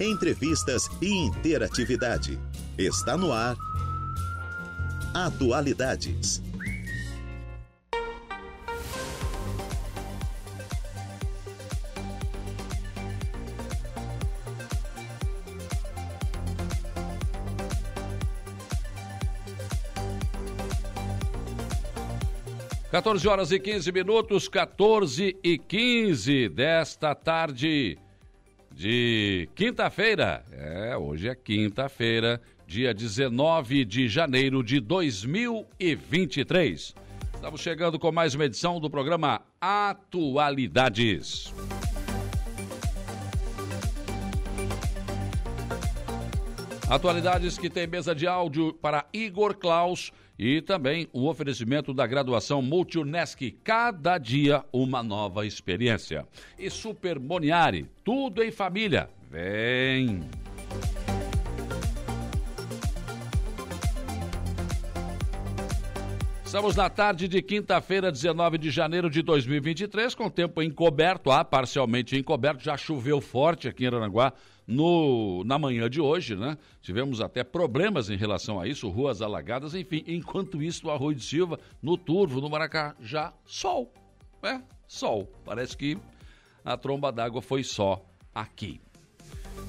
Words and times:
entrevistas 0.00 0.88
e 1.00 1.08
interatividade. 1.08 2.38
Está 2.78 3.16
no 3.16 3.32
ar. 3.32 3.56
Atualidades. 5.14 6.42
14 22.96 23.28
horas 23.28 23.52
e 23.52 23.58
15 23.58 23.92
minutos, 23.92 24.48
14 24.48 25.36
e 25.44 25.58
15 25.58 26.48
desta 26.48 27.14
tarde 27.14 27.98
de 28.76 29.48
quinta-feira. 29.54 30.44
É, 30.52 30.94
hoje 30.96 31.28
é 31.28 31.34
quinta-feira, 31.34 32.40
dia 32.66 32.92
19 32.92 33.86
de 33.86 34.06
janeiro 34.06 34.62
de 34.62 34.78
2023. 34.80 36.94
Estamos 37.34 37.62
chegando 37.62 37.98
com 37.98 38.12
mais 38.12 38.34
uma 38.34 38.44
edição 38.44 38.78
do 38.78 38.90
programa 38.90 39.40
Atualidades. 39.58 41.54
Atualidades 46.88 47.58
que 47.58 47.68
tem 47.68 47.84
mesa 47.84 48.14
de 48.14 48.28
áudio 48.28 48.72
para 48.72 49.06
Igor 49.12 49.56
Klaus 49.56 50.12
e 50.38 50.62
também 50.62 51.08
o 51.12 51.26
oferecimento 51.26 51.92
da 51.92 52.06
graduação 52.06 52.62
Multunesc, 52.62 53.50
cada 53.64 54.18
dia 54.18 54.64
uma 54.72 55.02
nova 55.02 55.44
experiência. 55.44 56.24
E 56.56 56.70
Super 56.70 57.18
Moniari, 57.18 57.90
tudo 58.04 58.40
em 58.40 58.52
família. 58.52 59.10
Vem! 59.28 60.20
Estamos 66.44 66.76
na 66.76 66.88
tarde 66.88 67.26
de 67.26 67.42
quinta-feira, 67.42 68.12
19 68.12 68.58
de 68.58 68.70
janeiro 68.70 69.10
de 69.10 69.22
2023, 69.22 70.14
com 70.14 70.30
tempo 70.30 70.62
encoberto, 70.62 71.32
ah, 71.32 71.44
parcialmente 71.44 72.16
encoberto. 72.16 72.62
Já 72.62 72.76
choveu 72.76 73.20
forte 73.20 73.66
aqui 73.66 73.82
em 73.82 73.88
Aranguá 73.88 74.32
no, 74.66 75.44
na 75.44 75.58
manhã 75.58 75.88
de 75.88 76.00
hoje, 76.00 76.34
né? 76.34 76.58
Tivemos 76.80 77.20
até 77.20 77.44
problemas 77.44 78.10
em 78.10 78.16
relação 78.16 78.58
a 78.58 78.66
isso, 78.66 78.88
ruas 78.88 79.22
alagadas, 79.22 79.74
enfim. 79.74 80.02
Enquanto 80.06 80.62
isso, 80.62 80.88
o 80.88 80.90
Arroio 80.90 81.16
de 81.16 81.24
Silva, 81.24 81.58
no 81.80 81.96
Turvo, 81.96 82.40
no 82.40 82.50
Maracajá, 82.50 83.32
sol. 83.44 83.92
É, 84.42 84.60
sol. 84.86 85.30
Parece 85.44 85.76
que 85.76 85.96
a 86.64 86.76
tromba 86.76 87.12
d'água 87.12 87.40
foi 87.40 87.62
só 87.62 88.04
aqui. 88.34 88.80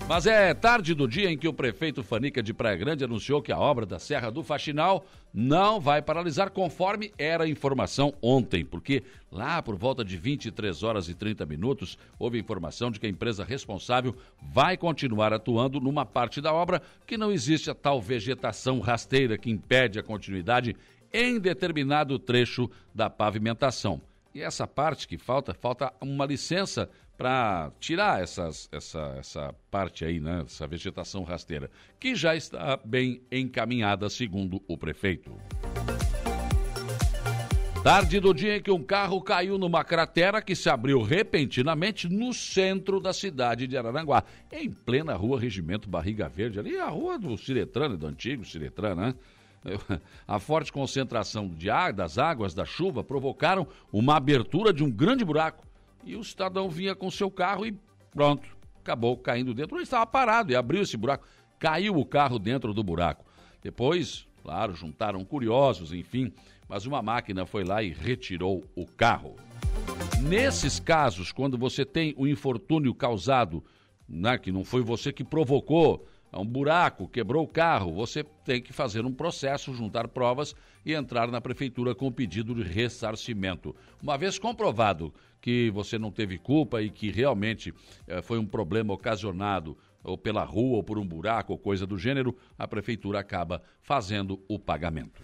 Mas 0.07 0.25
é 0.25 0.53
tarde 0.53 0.93
do 0.93 1.05
dia 1.05 1.29
em 1.29 1.37
que 1.37 1.49
o 1.49 1.53
prefeito 1.53 2.01
Fanica 2.01 2.41
de 2.41 2.53
Praia 2.53 2.77
Grande 2.77 3.03
anunciou 3.03 3.41
que 3.41 3.51
a 3.51 3.59
obra 3.59 3.85
da 3.85 3.99
Serra 3.99 4.31
do 4.31 4.41
Faxinal 4.41 5.05
não 5.33 5.81
vai 5.81 6.01
paralisar 6.01 6.49
conforme 6.49 7.11
era 7.17 7.43
a 7.43 7.49
informação 7.49 8.13
ontem, 8.21 8.63
porque 8.63 9.03
lá 9.29 9.61
por 9.61 9.75
volta 9.75 10.05
de 10.05 10.15
23 10.15 10.81
horas 10.81 11.09
e 11.09 11.13
30 11.13 11.45
minutos 11.45 11.97
houve 12.17 12.39
informação 12.39 12.89
de 12.89 13.01
que 13.01 13.05
a 13.05 13.09
empresa 13.09 13.43
responsável 13.43 14.15
vai 14.41 14.77
continuar 14.77 15.33
atuando 15.33 15.81
numa 15.81 16.05
parte 16.05 16.39
da 16.39 16.53
obra 16.53 16.81
que 17.05 17.17
não 17.17 17.29
existe 17.29 17.69
a 17.69 17.75
tal 17.75 18.01
vegetação 18.01 18.79
rasteira 18.79 19.37
que 19.37 19.51
impede 19.51 19.99
a 19.99 20.03
continuidade 20.03 20.73
em 21.11 21.37
determinado 21.37 22.17
trecho 22.17 22.71
da 22.95 23.09
pavimentação. 23.09 24.01
E 24.33 24.41
essa 24.41 24.67
parte 24.67 25.07
que 25.07 25.17
falta, 25.17 25.53
falta 25.53 25.91
uma 25.99 26.25
licença 26.25 26.89
para 27.17 27.71
tirar 27.79 28.21
essas, 28.21 28.69
essa, 28.71 29.15
essa 29.17 29.55
parte 29.71 30.05
aí, 30.05 30.19
né, 30.19 30.43
essa 30.45 30.67
vegetação 30.67 31.23
rasteira, 31.23 31.69
que 31.99 32.15
já 32.15 32.35
está 32.35 32.79
bem 32.85 33.21
encaminhada, 33.31 34.07
segundo 34.09 34.61
o 34.67 34.77
prefeito. 34.77 35.35
Tarde 37.83 38.19
do 38.19 38.33
dia 38.33 38.57
em 38.57 38.61
que 38.61 38.69
um 38.69 38.83
carro 38.83 39.21
caiu 39.21 39.57
numa 39.57 39.83
cratera 39.83 40.41
que 40.41 40.55
se 40.55 40.69
abriu 40.69 41.01
repentinamente 41.01 42.09
no 42.09 42.33
centro 42.33 42.99
da 42.99 43.13
cidade 43.13 43.65
de 43.65 43.77
Araranguá, 43.77 44.23
em 44.51 44.69
plena 44.69 45.15
rua 45.15 45.39
Regimento 45.39 45.89
Barriga 45.89 46.27
Verde, 46.27 46.59
ali 46.59 46.77
a 46.77 46.89
rua 46.89 47.17
do 47.17 47.37
Ciretran, 47.37 47.95
do 47.95 48.07
antigo 48.07 48.43
Ciretran, 48.43 48.95
né? 48.95 49.15
A 50.27 50.39
forte 50.39 50.71
concentração 50.71 51.47
de 51.47 51.69
ar, 51.69 51.91
das 51.91 52.17
águas 52.17 52.53
da 52.53 52.63
chuva 52.63 53.03
provocaram 53.03 53.67
uma 53.91 54.15
abertura 54.15 54.71
de 54.71 54.83
um 54.83 54.91
grande 54.91 55.25
buraco 55.25 55.66
e 56.07 56.15
o 56.15 56.23
cidadão 56.23 56.69
vinha 56.69 56.95
com 56.95 57.11
seu 57.11 57.29
carro 57.29 57.65
e 57.65 57.77
pronto, 58.11 58.47
acabou 58.79 59.17
caindo 59.17 59.53
dentro. 59.53 59.75
Ele 59.75 59.83
estava 59.83 60.05
parado 60.05 60.51
e 60.51 60.55
abriu 60.55 60.81
esse 60.81 60.95
buraco. 60.95 61.27
Caiu 61.59 61.97
o 61.97 62.05
carro 62.05 62.39
dentro 62.39 62.73
do 62.73 62.81
buraco. 62.81 63.25
Depois, 63.61 64.25
claro, 64.41 64.73
juntaram 64.73 65.25
curiosos, 65.25 65.91
enfim, 65.91 66.31
mas 66.69 66.85
uma 66.85 67.01
máquina 67.01 67.45
foi 67.45 67.65
lá 67.65 67.83
e 67.83 67.89
retirou 67.89 68.63
o 68.73 68.85
carro. 68.85 69.35
Nesses 70.21 70.79
casos, 70.79 71.31
quando 71.31 71.57
você 71.57 71.83
tem 71.83 72.13
o 72.17 72.25
infortúnio 72.25 72.93
causado, 72.93 73.63
né, 74.07 74.37
que 74.37 74.51
não 74.51 74.63
foi 74.63 74.81
você 74.81 75.11
que 75.11 75.23
provocou, 75.23 76.07
é 76.31 76.37
um 76.37 76.45
buraco, 76.45 77.07
quebrou 77.07 77.43
o 77.43 77.47
carro, 77.47 77.93
você 77.93 78.23
tem 78.45 78.61
que 78.61 78.73
fazer 78.73 79.05
um 79.05 79.13
processo, 79.13 79.73
juntar 79.73 80.07
provas 80.07 80.55
e 80.85 80.93
entrar 80.93 81.29
na 81.29 81.41
prefeitura 81.41 81.95
com 81.95 82.11
pedido 82.11 82.53
de 82.53 82.63
ressarcimento. 82.63 83.75
Uma 84.01 84.17
vez 84.17 84.37
comprovado 84.37 85.13
que 85.41 85.69
você 85.71 85.97
não 85.97 86.11
teve 86.11 86.37
culpa 86.37 86.81
e 86.81 86.89
que 86.89 87.11
realmente 87.11 87.73
eh, 88.07 88.21
foi 88.21 88.37
um 88.39 88.45
problema 88.45 88.93
ocasionado 88.93 89.77
ou 90.03 90.17
pela 90.17 90.43
rua 90.43 90.77
ou 90.77 90.83
por 90.83 90.97
um 90.97 91.05
buraco 91.05 91.51
ou 91.51 91.59
coisa 91.59 91.85
do 91.85 91.97
gênero, 91.97 92.35
a 92.57 92.67
prefeitura 92.67 93.19
acaba 93.19 93.61
fazendo 93.81 94.41
o 94.47 94.57
pagamento. 94.57 95.21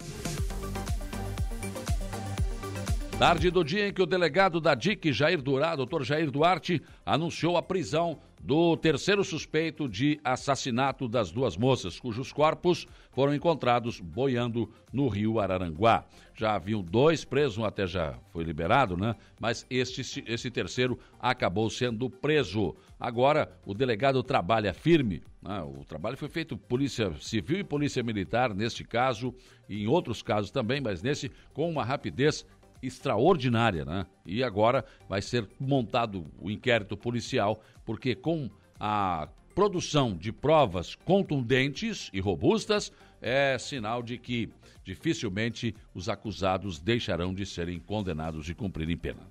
Tarde 3.18 3.51
do 3.51 3.63
dia 3.63 3.88
em 3.88 3.94
que 3.94 4.01
o 4.01 4.06
delegado 4.06 4.59
da 4.59 4.75
DIC, 4.75 5.13
Jair 5.13 5.41
Dourado, 5.41 5.78
doutor 5.78 6.03
Jair 6.03 6.30
Duarte, 6.30 6.81
anunciou 7.06 7.56
a 7.56 7.62
prisão 7.62 8.19
do 8.44 8.76
terceiro 8.76 9.24
suspeito 9.24 9.88
de 9.88 10.20
assassinato 10.22 11.08
das 11.08 11.31
duas 11.31 11.56
moças, 11.56 11.98
cujos 11.98 12.34
corpos 12.34 12.86
foram 13.12 13.34
encontrados 13.34 14.02
boiando 14.02 14.70
no 14.92 15.08
rio 15.08 15.40
Araranguá. 15.40 16.04
Já 16.36 16.56
haviam 16.56 16.81
dois 16.81 17.24
presos, 17.24 17.58
um 17.58 17.64
até 17.64 17.88
já 17.88 18.20
foi 18.34 18.44
liberado, 18.44 18.98
né? 18.98 19.16
Mas 19.40 19.66
este, 19.70 20.24
esse 20.28 20.52
terceiro 20.52 21.00
acabou 21.18 21.70
sendo 21.70 22.09
preso. 22.09 22.76
Agora, 23.00 23.50
o 23.66 23.74
delegado 23.74 24.22
trabalha 24.22 24.74
firme. 24.74 25.24
Né? 25.42 25.62
O 25.62 25.86
trabalho 25.86 26.18
foi 26.18 26.28
feito 26.28 26.58
Polícia 26.58 27.14
Civil 27.22 27.60
e 27.60 27.64
Polícia 27.64 28.04
Militar, 28.04 28.54
neste 28.54 28.84
caso, 28.84 29.34
e 29.70 29.84
em 29.84 29.88
outros 29.88 30.22
casos 30.22 30.52
também, 30.52 30.81
mas 30.81 31.02
nesse 31.02 31.31
com 31.54 31.70
uma 31.70 31.86
rapidez 31.86 32.46
extraordinária, 32.85 33.85
né? 33.85 34.05
E 34.25 34.44
agora 34.44 34.85
vai 35.07 35.21
ser 35.21 35.47
montado 35.59 36.25
o 36.39 36.51
inquérito 36.51 36.97
policial, 36.97 37.61
porque 37.85 38.13
com 38.13 38.49
a 38.79 39.27
produção 39.55 40.16
de 40.16 40.31
provas 40.31 40.95
contundentes 40.95 42.09
e 42.13 42.19
robustas, 42.19 42.91
é 43.21 43.57
sinal 43.57 44.03
de 44.03 44.17
que 44.17 44.49
dificilmente 44.83 45.73
os 45.94 46.09
acusados 46.09 46.79
deixarão 46.79 47.33
de 47.33 47.45
serem 47.45 47.79
condenados 47.79 48.49
e 48.49 48.53
cumprirem 48.53 48.97
pena. 48.97 49.21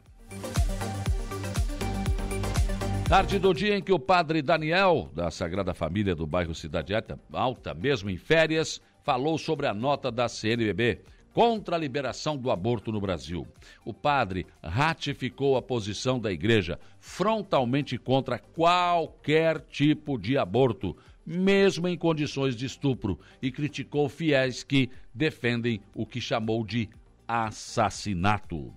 Tarde 3.09 3.39
do 3.39 3.53
dia 3.53 3.77
em 3.77 3.83
que 3.83 3.93
o 3.93 3.99
padre 3.99 4.41
Daniel, 4.41 5.11
da 5.15 5.31
Sagrada 5.31 5.75
Família 5.75 6.15
do 6.15 6.27
bairro 6.27 6.55
Cidade 6.55 6.95
Alta, 7.31 7.75
mesmo 7.75 8.09
em 8.09 8.17
férias, 8.17 8.81
falou 9.03 9.37
sobre 9.37 9.67
a 9.67 9.75
nota 9.75 10.11
da 10.11 10.31
CNBB 10.31 11.01
contra 11.33 11.77
a 11.77 11.79
liberação 11.79 12.37
do 12.37 12.51
aborto 12.51 12.93
no 12.93 13.01
Brasil. 13.01 13.47
O 13.85 13.93
padre 13.93 14.47
ratificou 14.63 15.57
a 15.57 15.63
posição 15.63 16.21
da 16.21 16.31
igreja 16.31 16.79
frontalmente 17.01 17.97
contra 17.99 18.39
qualquer 18.39 19.61
tipo 19.61 20.19
de 20.19 20.37
aborto, 20.37 20.97
mesmo 21.25 21.89
em 21.89 21.97
condições 21.97 22.55
de 22.55 22.67
estupro, 22.67 23.19
e 23.41 23.51
criticou 23.51 24.09
fiéis 24.09 24.63
que 24.63 24.91
defendem 25.15 25.81
o 25.95 26.05
que 26.05 26.21
chamou 26.21 26.65
de 26.65 26.89
assassinato. 27.27 28.73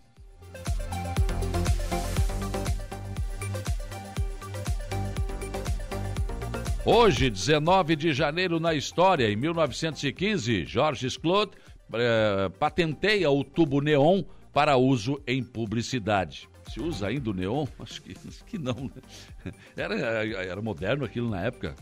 Hoje, 6.87 7.31
19 7.31 7.95
de 7.95 8.13
janeiro 8.13 8.59
na 8.59 8.75
história, 8.75 9.27
em 9.27 9.35
1915, 9.35 10.65
Georges 10.65 11.17
Claude 11.17 11.53
é, 11.93 12.49
patenteia 12.49 13.29
o 13.29 13.43
tubo 13.43 13.81
neon 13.81 14.23
para 14.53 14.77
uso 14.77 15.21
em 15.27 15.43
publicidade. 15.43 16.49
Se 16.71 16.79
usa 16.79 17.07
ainda 17.07 17.29
o 17.29 17.33
neon? 17.33 17.65
Acho 17.79 18.01
que, 18.01 18.15
acho 18.27 18.43
que 18.45 18.57
não. 18.57 18.73
Né? 18.73 19.51
Era, 19.77 19.95
era 20.25 20.61
moderno 20.61 21.05
aquilo 21.05 21.29
na 21.29 21.41
época. 21.41 21.75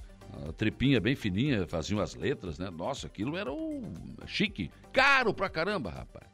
A 0.48 0.52
tripinha 0.52 1.00
bem 1.00 1.16
fininha, 1.16 1.68
faziam 1.68 2.00
as 2.00 2.16
letras, 2.16 2.58
né? 2.58 2.70
Nossa, 2.72 3.06
aquilo 3.06 3.38
era 3.38 3.54
um 3.54 3.84
chique, 4.26 4.72
caro 4.92 5.32
pra 5.34 5.48
caramba, 5.48 5.92
rapaz. 5.92 6.26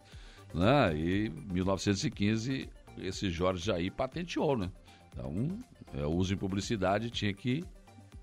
Né? 0.53 0.97
E 0.97 1.29
1915, 1.51 2.69
esse 2.97 3.29
Jorge 3.29 3.65
Jair 3.65 3.91
patenteou, 3.91 4.57
né? 4.57 4.71
Então, 5.11 5.59
é, 5.93 6.05
uso 6.05 6.33
em 6.33 6.37
publicidade 6.37 7.09
tinha 7.09 7.33
que 7.33 7.63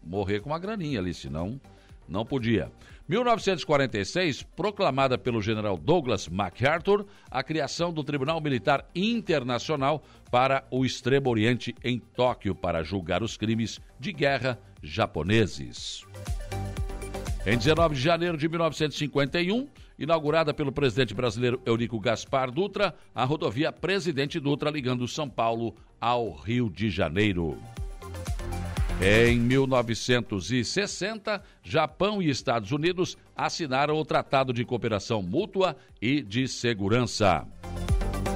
morrer 0.03 0.41
com 0.41 0.51
uma 0.51 0.59
graninha 0.59 0.99
ali, 0.99 1.13
senão 1.13 1.61
não 2.09 2.25
podia. 2.25 2.71
1946, 3.09 4.43
proclamada 4.43 5.17
pelo 5.17 5.41
general 5.41 5.77
Douglas 5.77 6.29
MacArthur 6.29 7.07
a 7.31 7.43
criação 7.43 7.93
do 7.93 8.03
Tribunal 8.03 8.41
Militar 8.41 8.85
Internacional 8.95 10.03
para 10.31 10.65
o 10.71 10.85
Extremo 10.85 11.31
Oriente 11.31 11.75
em 11.85 11.99
Tóquio 11.99 12.55
para 12.55 12.83
julgar 12.83 13.23
os 13.23 13.37
crimes 13.37 13.81
de 14.01 14.13
guerra 14.13 14.59
japoneses. 14.83 16.05
Em 17.47 17.57
19 17.57 17.95
de 17.95 18.01
janeiro 18.01 18.37
de 18.37 18.49
1951, 18.49 19.69
inaugurada 19.97 20.53
pelo 20.53 20.73
presidente 20.73 21.15
brasileiro 21.15 21.61
Eurico 21.65 22.01
Gaspar 22.01 22.51
Dutra, 22.51 22.93
a 23.15 23.25
rodovia 23.25 23.71
Presidente 23.71 24.41
Dutra 24.41 24.69
ligando 24.69 25.07
São 25.07 25.29
Paulo 25.29 25.77
ao 26.01 26.33
Rio 26.33 26.69
de 26.69 26.91
Janeiro. 26.91 27.57
Em 29.01 29.39
1960, 29.39 31.43
Japão 31.63 32.21
e 32.23 32.31
Estados 32.31 32.73
Unidos 32.73 33.19
assinaram 33.37 33.97
o 33.97 34.05
Tratado 34.07 34.55
de 34.55 34.65
Cooperação 34.65 35.23
Mútua 35.23 35.77
e 36.01 36.23
de 36.23 36.49
Segurança. 36.49 37.47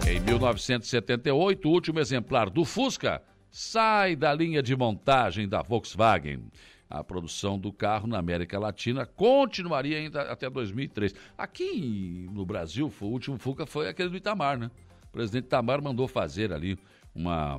Em 0.06 0.20
1978, 0.20 1.66
o 1.66 1.72
último 1.72 1.98
exemplar 1.98 2.50
do 2.50 2.66
Fusca 2.66 3.22
sai 3.50 4.14
da 4.14 4.34
linha 4.34 4.62
de 4.62 4.76
montagem 4.76 5.48
da 5.48 5.62
Volkswagen. 5.62 6.44
A 6.90 7.02
produção 7.02 7.58
do 7.58 7.72
carro 7.72 8.06
na 8.06 8.18
América 8.18 8.58
Latina 8.58 9.06
continuaria 9.06 9.96
ainda 9.96 10.20
até 10.22 10.50
2003. 10.50 11.14
Aqui 11.38 12.28
no 12.32 12.44
Brasil, 12.44 12.92
o 13.00 13.04
último 13.06 13.38
Fusca 13.38 13.64
foi 13.64 13.88
aquele 13.88 14.10
do 14.10 14.16
Itamar, 14.16 14.58
né? 14.58 14.70
O 15.04 15.08
presidente 15.10 15.44
Itamar 15.44 15.80
mandou 15.80 16.06
fazer 16.06 16.52
ali 16.52 16.78
uma 17.14 17.58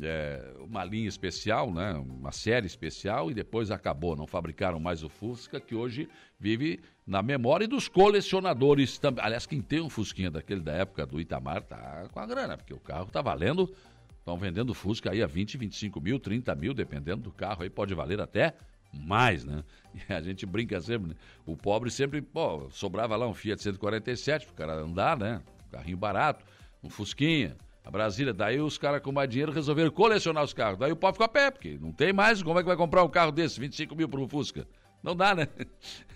é, 0.00 0.54
uma 0.58 0.84
linha 0.84 1.08
especial, 1.08 1.72
né, 1.72 1.92
uma 1.92 2.32
série 2.32 2.66
especial, 2.66 3.30
e 3.30 3.34
depois 3.34 3.70
acabou. 3.70 4.16
Não 4.16 4.26
fabricaram 4.26 4.80
mais 4.80 5.02
o 5.02 5.08
Fusca, 5.08 5.60
que 5.60 5.74
hoje 5.74 6.08
vive 6.38 6.80
na 7.06 7.22
memória 7.22 7.68
dos 7.68 7.88
colecionadores 7.88 8.98
também. 8.98 9.24
Aliás, 9.24 9.46
quem 9.46 9.60
tem 9.60 9.80
um 9.80 9.90
Fusquinha 9.90 10.30
daquele 10.30 10.60
da 10.60 10.72
época 10.72 11.04
do 11.04 11.20
Itamar 11.20 11.62
tá 11.62 12.08
com 12.10 12.20
a 12.20 12.26
grana, 12.26 12.56
porque 12.56 12.72
o 12.72 12.80
carro 12.80 13.06
tá 13.06 13.20
valendo. 13.20 13.72
Estão 14.18 14.36
vendendo 14.36 14.72
Fusca 14.72 15.10
aí 15.10 15.20
a 15.20 15.26
20, 15.26 15.58
25 15.58 16.00
mil, 16.00 16.18
30 16.20 16.54
mil, 16.54 16.72
dependendo 16.72 17.22
do 17.22 17.32
carro, 17.32 17.64
aí 17.64 17.70
pode 17.70 17.92
valer 17.92 18.20
até 18.20 18.54
mais, 18.92 19.44
né? 19.44 19.64
E 20.08 20.12
a 20.12 20.22
gente 20.22 20.46
brinca 20.46 20.80
sempre, 20.80 21.10
né? 21.10 21.16
O 21.44 21.56
pobre 21.56 21.90
sempre, 21.90 22.22
pô, 22.22 22.70
sobrava 22.70 23.14
lá 23.16 23.26
um 23.26 23.34
Fiat 23.34 23.60
147 23.60 24.46
pro 24.46 24.54
cara 24.54 24.74
andar, 24.74 25.18
né? 25.18 25.42
Carrinho 25.70 25.96
barato, 25.96 26.44
um 26.82 26.88
Fusquinha 26.88 27.56
a 27.84 27.90
Brasília. 27.90 28.32
Daí 28.32 28.60
os 28.60 28.78
caras 28.78 29.02
com 29.02 29.12
mais 29.12 29.28
dinheiro 29.28 29.52
resolveram 29.52 29.90
colecionar 29.90 30.44
os 30.44 30.52
carros. 30.52 30.78
Daí 30.78 30.92
o 30.92 30.96
povo 30.96 31.12
ficou 31.12 31.24
a 31.24 31.28
pé, 31.28 31.50
porque 31.50 31.78
não 31.80 31.92
tem 31.92 32.12
mais. 32.12 32.42
Como 32.42 32.58
é 32.58 32.62
que 32.62 32.68
vai 32.68 32.76
comprar 32.76 33.04
um 33.04 33.08
carro 33.08 33.32
desse? 33.32 33.58
25 33.60 33.94
mil 33.94 34.08
por 34.08 34.20
um 34.20 34.28
Fusca. 34.28 34.66
Não 35.02 35.16
dá, 35.16 35.34
né? 35.34 35.48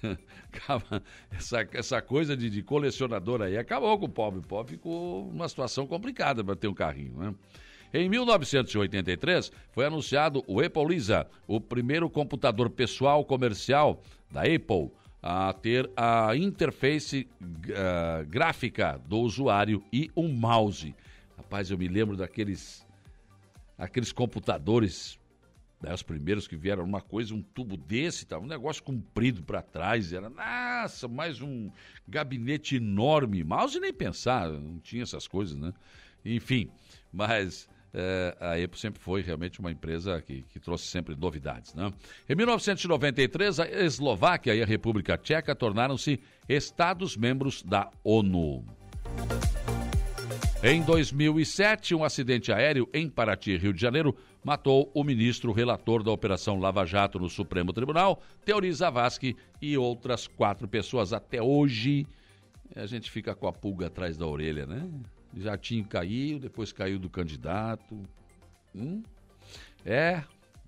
essa, 1.33 1.69
essa 1.73 2.01
coisa 2.01 2.37
de, 2.37 2.49
de, 2.49 2.63
colecionador 2.63 3.43
aí 3.43 3.59
acabou 3.59 3.99
com 3.99 4.07
o 4.07 4.09
pobre. 4.09 4.39
O 4.39 4.43
pobre 4.43 4.73
ficou 4.73 5.27
numa 5.33 5.49
situação 5.49 5.87
complicada 5.87 6.45
para 6.45 6.55
ter 6.55 6.69
um 6.69 6.75
carrinho, 6.75 7.17
né? 7.19 7.35
Em 7.93 8.09
1983, 8.09 9.51
foi 9.73 9.87
anunciado 9.87 10.45
o 10.47 10.61
Apple 10.61 10.85
Lisa, 10.85 11.27
o 11.47 11.61
primeiro 11.61 12.11
computador 12.11 12.69
pessoal 12.69 13.25
comercial 13.25 14.03
da 14.31 14.43
Apple 14.43 14.91
a 15.23 15.53
ter 15.53 15.91
a 15.97 16.37
interface 16.37 17.27
uh, 17.43 18.27
gráfica 18.29 19.01
do 19.09 19.19
usuário 19.19 19.83
e 19.93 20.09
um 20.17 20.29
mouse. 20.29 20.95
Rapaz, 21.37 21.71
eu 21.71 21.79
me 21.79 21.89
lembro 21.89 22.17
daqueles 22.17 22.87
aqueles 23.79 24.13
computadores, 24.13 25.19
né, 25.83 25.93
os 25.93 26.03
primeiros 26.03 26.49
que 26.49 26.57
vieram, 26.57 26.83
uma 26.83 27.01
coisa, 27.01 27.35
um 27.35 27.43
tubo 27.43 27.77
desse, 27.77 28.27
tá, 28.27 28.39
um 28.39 28.47
negócio 28.47 28.83
comprido 28.83 29.43
para 29.43 29.61
trás, 29.61 30.13
era, 30.13 30.31
nossa, 30.31 31.07
mais 31.07 31.43
um 31.43 31.71
gabinete 32.09 32.77
enorme, 32.77 33.45
mouse 33.45 33.79
nem 33.79 33.93
pensar, 33.93 34.49
não 34.51 34.79
tinha 34.79 35.03
essas 35.03 35.29
coisas, 35.29 35.57
né? 35.57 35.73
Enfim, 36.25 36.71
mas 37.13 37.69
é, 37.95 38.37
a 38.41 38.53
Apple 38.53 38.79
sempre 38.79 39.01
foi 39.01 39.23
realmente 39.23 39.61
uma 39.61 39.71
empresa 39.71 40.21
que, 40.21 40.43
que, 40.51 40.59
trouxe 40.59 40.87
sempre 40.87 41.15
novidades. 41.15 41.73
Né? 41.75 41.93
Em 42.29 42.35
1993, 42.35 43.61
a 43.61 43.71
Eslováquia 43.71 44.55
e 44.55 44.63
a 44.63 44.67
República 44.67 45.17
Tcheca 45.17 45.55
tornaram-se 45.55 46.21
Estados-membros 46.49 47.63
da 47.63 47.91
ONU. 48.03 48.65
Em 50.69 50.83
2007, 50.83 51.95
um 51.95 52.03
acidente 52.03 52.51
aéreo 52.51 52.89
em 52.93 53.09
Paraty, 53.09 53.57
Rio 53.57 53.73
de 53.73 53.81
Janeiro, 53.81 54.17
matou 54.43 54.91
o 54.93 55.05
ministro 55.05 55.53
relator 55.53 56.03
da 56.03 56.11
Operação 56.11 56.59
Lava 56.59 56.85
Jato 56.85 57.21
no 57.21 57.31
Supremo 57.31 57.73
Tribunal, 57.73 58.21
Teori 58.45 58.73
Zavascki, 58.73 59.37
e 59.63 59.79
outras 59.79 60.27
quatro 60.27 60.67
pessoas. 60.67 61.13
Até 61.13 61.41
hoje, 61.41 62.05
a 62.75 62.85
gente 62.85 63.13
fica 63.13 63.33
com 63.33 63.47
a 63.47 63.53
pulga 63.53 63.87
atrás 63.87 64.17
da 64.17 64.27
orelha, 64.27 64.67
né? 64.67 64.91
Jatinho 65.37 65.85
caiu, 65.85 66.41
depois 66.41 66.73
caiu 66.73 66.99
do 66.99 67.09
candidato. 67.09 68.03
Hum? 68.75 69.05
É, 69.85 70.25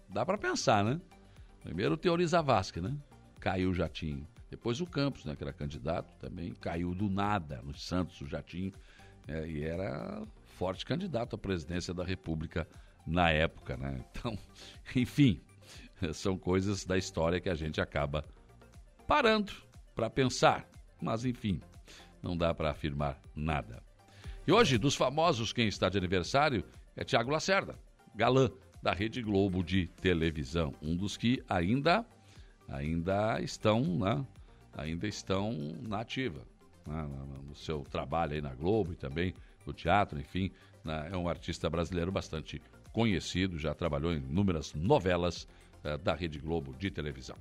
dá 0.08 0.24
para 0.24 0.38
pensar, 0.38 0.84
né? 0.84 1.00
Primeiro 1.64 1.96
Teori 1.96 2.24
Zavascki, 2.24 2.80
né? 2.80 2.96
Caiu 3.40 3.70
o 3.70 3.74
Jatinho. 3.74 4.24
Depois 4.48 4.80
o 4.80 4.86
Campos, 4.86 5.24
né, 5.24 5.34
que 5.34 5.42
era 5.42 5.52
candidato, 5.52 6.14
também 6.20 6.54
caiu 6.54 6.94
do 6.94 7.10
nada 7.10 7.60
no 7.64 7.76
Santos, 7.76 8.20
o 8.20 8.28
Jatinho 8.28 8.72
é, 9.28 9.46
e 9.46 9.62
era 9.62 10.26
forte 10.56 10.84
candidato 10.84 11.36
à 11.36 11.38
presidência 11.38 11.92
da 11.92 12.02
República 12.02 12.66
na 13.06 13.30
época, 13.30 13.76
né? 13.76 14.04
Então, 14.10 14.38
enfim, 14.96 15.40
são 16.12 16.36
coisas 16.36 16.84
da 16.84 16.96
história 16.96 17.40
que 17.40 17.48
a 17.48 17.54
gente 17.54 17.80
acaba 17.80 18.25
parando 19.06 19.52
para 19.94 20.10
pensar. 20.10 20.69
Mas, 21.00 21.25
enfim, 21.25 21.60
não 22.22 22.36
dá 22.36 22.52
para 22.54 22.70
afirmar 22.70 23.20
nada. 23.36 23.82
E 24.46 24.52
hoje, 24.52 24.78
dos 24.78 24.94
famosos, 24.94 25.52
quem 25.52 25.69
está 25.69 25.88
de 25.88 25.98
aniversário 25.98 26.64
é 26.96 27.04
Tiago 27.04 27.30
Lacerda, 27.30 27.78
galã 28.14 28.50
da 28.82 28.92
Rede 28.92 29.22
Globo 29.22 29.62
de 29.62 29.86
televisão, 30.00 30.75
um 30.80 30.96
dos 30.96 31.16
que 31.16 31.42
ainda 31.48 32.04
ainda 32.69 33.40
estão, 33.40 33.82
né? 33.82 34.26
Ainda 34.76 35.06
estão 35.06 35.52
na 35.82 36.00
ativa 36.00 36.42
no 37.46 37.55
seu 37.55 37.82
trabalho 37.90 38.35
aí 38.35 38.40
na 38.40 38.55
Globo 38.55 38.93
e 38.93 38.96
também 38.96 39.35
no 39.67 39.73
teatro, 39.73 40.19
enfim, 40.19 40.50
é 41.11 41.17
um 41.17 41.29
artista 41.29 41.69
brasileiro 41.69 42.11
bastante 42.11 42.61
conhecido, 42.92 43.59
já 43.59 43.75
trabalhou 43.75 44.12
em 44.12 44.16
inúmeras 44.16 44.75
novelas 44.75 45.47
uh, 45.85 45.99
da 45.99 46.14
Rede 46.14 46.38
Globo 46.38 46.75
de 46.78 46.90
televisão. 46.90 47.37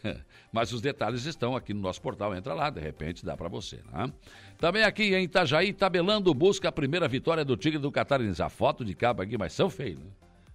Mas 0.53 0.73
os 0.73 0.81
detalhes 0.81 1.25
estão 1.25 1.57
aqui 1.57 1.73
no 1.73 1.81
nosso 1.81 2.01
portal, 2.01 2.35
entra 2.35 2.55
lá, 2.55 2.71
de 2.71 2.81
repente 2.81 3.25
dá 3.25 3.37
para 3.37 3.49
você, 3.49 3.81
né? 3.93 4.13
Também 4.59 4.85
aqui 4.85 5.15
em 5.15 5.25
Itajaí, 5.25 5.73
tabelando, 5.73 6.33
busca 6.35 6.69
a 6.69 6.73
primeira 6.73 7.09
vitória 7.09 7.45
do 7.45 7.57
Tigre 7.57 7.79
do 7.79 7.91
Catarinense. 7.91 8.43
A 8.43 8.49
foto 8.49 8.85
de 8.85 8.95
cabo 8.95 9.23
aqui, 9.23 9.37
mas 9.37 9.53
são 9.53 9.69
feios, 9.69 10.01
né? 10.01 10.11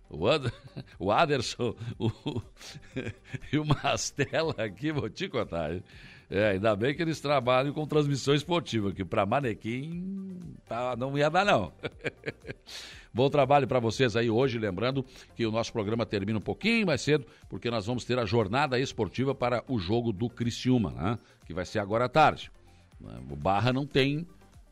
O, 0.10 0.28
Ad, 0.28 0.51
o 0.98 1.12
Aderson 1.12 1.75
o, 2.00 2.12
e 3.54 3.60
o 3.60 3.66
Mastela 3.66 4.56
aqui, 4.58 4.92
vou 4.92 5.10
te 5.10 5.30
contar. 5.30 5.72
É, 6.32 6.51
ainda 6.51 6.75
bem 6.75 6.96
que 6.96 7.01
eles 7.01 7.20
trabalham 7.20 7.74
com 7.74 7.86
transmissão 7.88 8.36
esportiva, 8.36 8.92
que 8.92 9.04
para 9.04 9.25
manequim 9.25 10.56
tá, 10.68 10.96
não 10.96 11.18
ia 11.18 11.30
dar, 11.30 11.44
não. 11.44 11.74
Bom 13.12 13.30
trabalho 13.30 13.68
para 13.68 13.80
vocês 13.80 14.16
aí 14.16 14.30
hoje, 14.30 14.60
lembrando 14.60 15.04
que 15.36 15.46
o 15.46 15.51
nosso 15.51 15.74
programa 15.74 16.06
termina 16.06 16.38
um 16.38 16.42
pouquinho 16.42 16.86
mais 16.86 17.01
cedo, 17.01 17.25
porque 17.50 17.72
nós 17.72 17.88
vamos 17.88 18.06
ter 18.06 18.20
a 18.20 18.25
jornada 18.25 18.80
esportiva 18.80 19.34
para 19.34 19.63
o 19.68 19.80
jogo 19.80 20.13
do 20.13 20.30
Criciúma, 20.30 20.92
né? 20.92 21.20
que 21.46 21.54
vai 21.54 21.66
ser 21.66 21.80
agora 21.80 22.06
à 22.06 22.10
tarde. 22.10 22.51
O 23.30 23.36
Barra 23.36 23.74
não 23.74 23.86
tem 23.86 24.28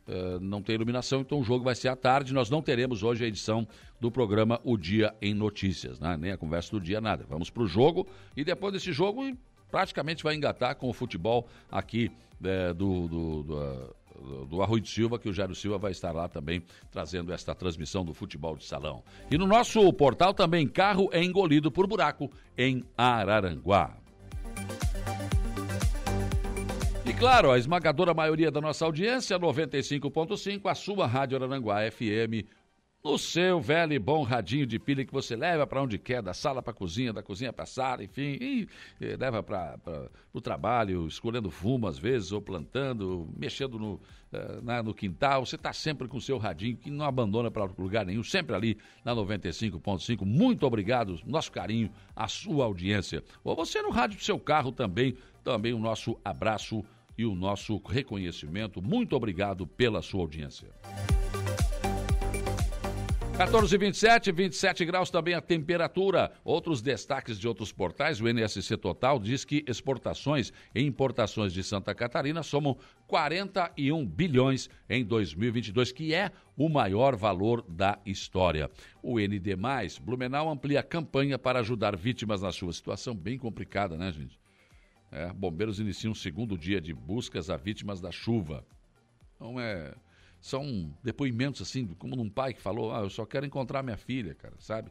Uh, 0.07 0.39
não 0.39 0.61
tem 0.61 0.75
iluminação, 0.75 1.19
então 1.19 1.37
o 1.37 1.43
jogo 1.43 1.65
vai 1.65 1.75
ser 1.75 1.89
à 1.89 1.95
tarde. 1.95 2.33
Nós 2.33 2.49
não 2.49 2.61
teremos 2.61 3.03
hoje 3.03 3.25
a 3.25 3.27
edição 3.27 3.67
do 3.99 4.09
programa 4.09 4.57
O 4.63 4.77
Dia 4.77 5.13
em 5.21 5.33
Notícias, 5.33 5.99
né? 5.99 6.15
nem 6.15 6.31
a 6.31 6.37
conversa 6.37 6.71
do 6.71 6.79
dia, 6.79 7.01
nada. 7.01 7.25
Vamos 7.27 7.49
para 7.49 7.61
o 7.61 7.67
jogo 7.67 8.07
e 8.33 8.41
depois 8.41 8.71
desse 8.71 8.93
jogo 8.93 9.37
praticamente 9.69 10.23
vai 10.23 10.33
engatar 10.33 10.77
com 10.77 10.87
o 10.87 10.93
futebol 10.93 11.45
aqui 11.69 12.09
é, 12.41 12.73
do, 12.73 13.07
do, 13.09 13.43
do, 13.43 13.95
do 14.49 14.61
Arroio 14.61 14.81
de 14.81 14.89
Silva, 14.89 15.19
que 15.19 15.29
o 15.29 15.33
Jairo 15.33 15.55
Silva 15.55 15.77
vai 15.77 15.91
estar 15.91 16.11
lá 16.11 16.27
também 16.27 16.63
trazendo 16.91 17.31
esta 17.31 17.53
transmissão 17.53 18.03
do 18.03 18.13
futebol 18.13 18.55
de 18.55 18.65
salão. 18.65 19.03
E 19.29 19.37
no 19.37 19.47
nosso 19.47 19.91
portal 19.93 20.33
também, 20.33 20.67
carro 20.67 21.09
é 21.11 21.23
engolido 21.23 21.71
por 21.71 21.87
buraco 21.87 22.31
em 22.57 22.83
Araranguá. 22.97 23.97
E 27.05 27.13
claro, 27.13 27.51
a 27.51 27.57
esmagadora 27.57 28.13
maioria 28.13 28.51
da 28.51 28.59
nossa 28.59 28.83
audiência, 28.83 29.39
95.5, 29.39 30.69
a 30.69 30.75
sua 30.75 31.07
Rádio 31.07 31.37
Araranguá 31.37 31.89
FM 31.89 32.45
no 33.03 33.17
seu 33.17 33.61
velho 33.61 33.93
e 33.93 33.99
bom 33.99 34.23
radinho 34.23 34.65
de 34.65 34.77
pilha 34.79 35.05
que 35.05 35.13
você 35.13 35.35
leva 35.35 35.65
para 35.65 35.81
onde 35.81 35.97
quer, 35.97 36.21
da 36.21 36.33
sala 36.33 36.61
para 36.61 36.71
a 36.71 36.75
cozinha, 36.75 37.13
da 37.13 37.23
cozinha 37.23 37.53
para 37.53 37.63
a 37.63 37.67
sala, 37.67 38.03
enfim, 38.03 38.37
e, 38.41 38.67
e 38.99 39.15
leva 39.15 39.41
para 39.41 40.09
o 40.33 40.41
trabalho, 40.41 41.07
escolhendo 41.07 41.49
fumo 41.49 41.87
às 41.87 41.97
vezes, 41.97 42.31
ou 42.31 42.41
plantando, 42.41 43.29
mexendo 43.37 43.79
no, 43.79 43.93
uh, 43.93 44.61
na, 44.61 44.83
no 44.83 44.93
quintal. 44.93 45.45
Você 45.45 45.55
está 45.55 45.71
sempre 45.71 46.07
com 46.07 46.17
o 46.17 46.21
seu 46.21 46.37
radinho, 46.37 46.75
que 46.75 46.89
não 46.89 47.05
abandona 47.05 47.49
para 47.49 47.65
lugar 47.77 48.05
nenhum, 48.05 48.23
sempre 48.23 48.55
ali 48.55 48.77
na 49.05 49.15
95.5. 49.15 50.25
Muito 50.25 50.65
obrigado, 50.65 51.19
nosso 51.25 51.51
carinho, 51.51 51.89
a 52.15 52.27
sua 52.27 52.65
audiência. 52.65 53.23
Ou 53.43 53.55
você 53.55 53.81
no 53.81 53.89
rádio 53.89 54.17
do 54.17 54.23
seu 54.23 54.39
carro 54.39 54.71
também, 54.71 55.15
também 55.43 55.73
o 55.73 55.79
nosso 55.79 56.19
abraço 56.25 56.83
e 57.17 57.25
o 57.25 57.35
nosso 57.35 57.81
reconhecimento. 57.85 58.81
Muito 58.81 59.15
obrigado 59.15 59.65
pela 59.65 60.01
sua 60.01 60.21
audiência. 60.21 60.67
14 63.37 63.77
27, 63.77 64.31
27 64.31 64.83
graus 64.83 65.11
também 65.11 65.35
a 65.35 65.41
temperatura. 65.41 66.31
Outros 66.43 66.81
destaques 66.81 67.37
de 67.37 67.47
outros 67.47 67.71
portais, 67.71 68.19
o 68.19 68.27
NSC 68.27 68.75
Total 68.77 69.19
diz 69.19 69.45
que 69.45 69.63
exportações 69.67 70.51
e 70.73 70.81
importações 70.81 71.53
de 71.53 71.63
Santa 71.63 71.93
Catarina 71.93 72.41
somam 72.41 72.75
41 73.05 74.03
bilhões 74.07 74.71
em 74.89 75.05
2022, 75.05 75.91
que 75.91 76.15
é 76.15 76.31
o 76.57 76.67
maior 76.67 77.15
valor 77.15 77.63
da 77.69 77.99
história. 78.07 78.71
O 79.03 79.19
ND+, 79.19 79.55
Blumenau 80.01 80.49
amplia 80.49 80.79
a 80.79 80.83
campanha 80.83 81.37
para 81.37 81.59
ajudar 81.59 81.95
vítimas 81.95 82.41
na 82.41 82.51
sua 82.51 82.73
situação 82.73 83.13
bem 83.15 83.37
complicada, 83.37 83.95
né, 83.95 84.11
gente? 84.11 84.39
É, 85.11 85.31
bombeiros 85.31 85.79
iniciam 85.79 86.11
o 86.11 86.15
segundo 86.15 86.57
dia 86.57 86.81
de 86.81 86.91
buscas 86.91 87.51
a 87.51 87.55
vítimas 87.55 88.01
da 88.01 88.11
chuva. 88.11 88.65
Então 89.35 89.59
é 89.59 89.93
são 90.47 90.93
depoimentos 91.03 91.61
assim, 91.61 91.87
como 91.99 92.15
num 92.15 92.29
pai 92.29 92.53
que 92.53 92.61
falou, 92.61 92.93
ah, 92.93 93.01
eu 93.01 93.09
só 93.09 93.25
quero 93.25 93.45
encontrar 93.45 93.83
minha 93.83 93.97
filha, 93.97 94.33
cara, 94.33 94.55
sabe? 94.59 94.89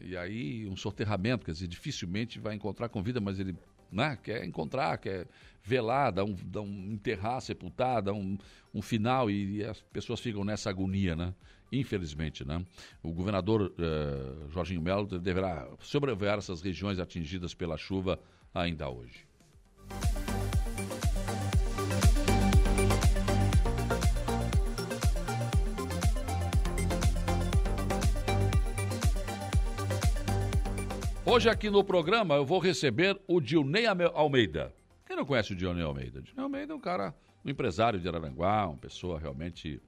E 0.00 0.16
aí 0.16 0.66
um 0.68 0.76
soterramento, 0.76 1.44
quer 1.44 1.52
dizer, 1.52 1.66
dificilmente 1.66 2.38
vai 2.38 2.54
encontrar 2.54 2.88
com 2.88 3.02
vida, 3.02 3.20
mas 3.20 3.38
ele 3.38 3.54
né, 3.92 4.16
quer 4.22 4.44
encontrar, 4.44 4.96
quer 4.98 5.26
velar, 5.62 6.12
dar 6.12 6.24
um, 6.24 6.34
dar 6.44 6.62
um 6.62 6.92
enterrar, 6.92 7.40
sepultar, 7.40 8.00
dar 8.00 8.12
um, 8.12 8.38
um 8.72 8.80
final 8.80 9.30
e, 9.30 9.58
e, 9.58 9.64
as 9.64 9.80
pessoas 9.92 10.20
ficam 10.20 10.44
nessa 10.44 10.70
agonia, 10.70 11.14
né? 11.14 11.34
Infelizmente, 11.72 12.44
né? 12.44 12.64
O 13.02 13.12
governador 13.12 13.72
uh, 13.72 14.50
Jorginho 14.50 14.80
Melo 14.80 15.06
deverá 15.06 15.68
sobrevoar 15.80 16.38
essas 16.38 16.62
regiões 16.62 16.98
atingidas 16.98 17.52
pela 17.52 17.76
chuva 17.76 18.18
ainda 18.54 18.88
hoje. 18.88 19.26
Hoje 31.24 31.50
aqui 31.50 31.68
no 31.68 31.84
programa 31.84 32.34
eu 32.34 32.46
vou 32.46 32.58
receber 32.58 33.20
o 33.28 33.40
Dilnei 33.40 33.86
Almeida. 33.86 34.74
Quem 35.06 35.14
não 35.14 35.24
conhece 35.26 35.52
o 35.52 35.56
Dilnei 35.56 35.84
Almeida? 35.84 36.22
Dilnei 36.22 36.42
Almeida 36.42 36.72
é 36.72 36.76
um 36.76 36.80
cara, 36.80 37.14
um 37.44 37.50
empresário 37.50 38.00
de 38.00 38.08
Araranguá, 38.08 38.66
uma 38.66 38.78
pessoa 38.78 39.18
realmente 39.18 39.80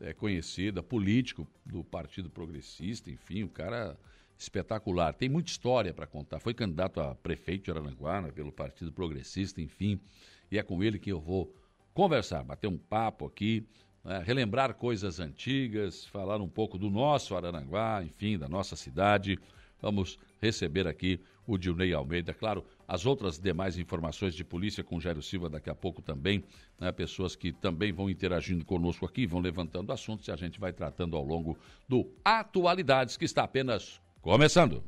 é, 0.00 0.12
conhecida, 0.12 0.82
político 0.82 1.48
do 1.64 1.82
Partido 1.82 2.28
Progressista, 2.28 3.10
enfim, 3.10 3.44
um 3.44 3.48
cara 3.48 3.98
espetacular. 4.38 5.14
Tem 5.14 5.28
muita 5.28 5.50
história 5.50 5.94
para 5.94 6.06
contar. 6.06 6.38
Foi 6.38 6.52
candidato 6.52 7.00
a 7.00 7.14
prefeito 7.14 7.64
de 7.64 7.70
Araranguá 7.70 8.20
né, 8.20 8.30
pelo 8.30 8.52
Partido 8.52 8.92
Progressista, 8.92 9.60
enfim. 9.62 9.98
E 10.50 10.58
é 10.58 10.62
com 10.62 10.82
ele 10.82 10.98
que 10.98 11.10
eu 11.10 11.20
vou 11.20 11.54
conversar, 11.94 12.44
bater 12.44 12.68
um 12.68 12.76
papo 12.76 13.26
aqui, 13.26 13.66
né, 14.04 14.22
relembrar 14.24 14.74
coisas 14.74 15.18
antigas, 15.18 16.04
falar 16.04 16.40
um 16.42 16.48
pouco 16.48 16.76
do 16.76 16.90
nosso 16.90 17.34
Araranguá, 17.34 18.02
enfim, 18.04 18.36
da 18.36 18.48
nossa 18.48 18.76
cidade. 18.76 19.38
Vamos 19.84 20.18
receber 20.40 20.88
aqui 20.88 21.20
o 21.46 21.58
Dilnei 21.58 21.92
Almeida. 21.92 22.32
Claro, 22.32 22.64
as 22.88 23.04
outras 23.04 23.38
demais 23.38 23.76
informações 23.76 24.34
de 24.34 24.42
polícia 24.42 24.82
com 24.82 24.98
Jairo 24.98 25.20
Silva 25.20 25.50
daqui 25.50 25.68
a 25.68 25.74
pouco 25.74 26.00
também, 26.00 26.42
né? 26.80 26.90
pessoas 26.90 27.36
que 27.36 27.52
também 27.52 27.92
vão 27.92 28.08
interagindo 28.08 28.64
conosco 28.64 29.04
aqui, 29.04 29.26
vão 29.26 29.42
levantando 29.42 29.92
assuntos 29.92 30.26
e 30.26 30.30
a 30.30 30.36
gente 30.36 30.58
vai 30.58 30.72
tratando 30.72 31.18
ao 31.18 31.22
longo 31.22 31.58
do 31.86 32.10
Atualidades, 32.24 33.18
que 33.18 33.26
está 33.26 33.44
apenas 33.44 34.00
começando. 34.22 34.82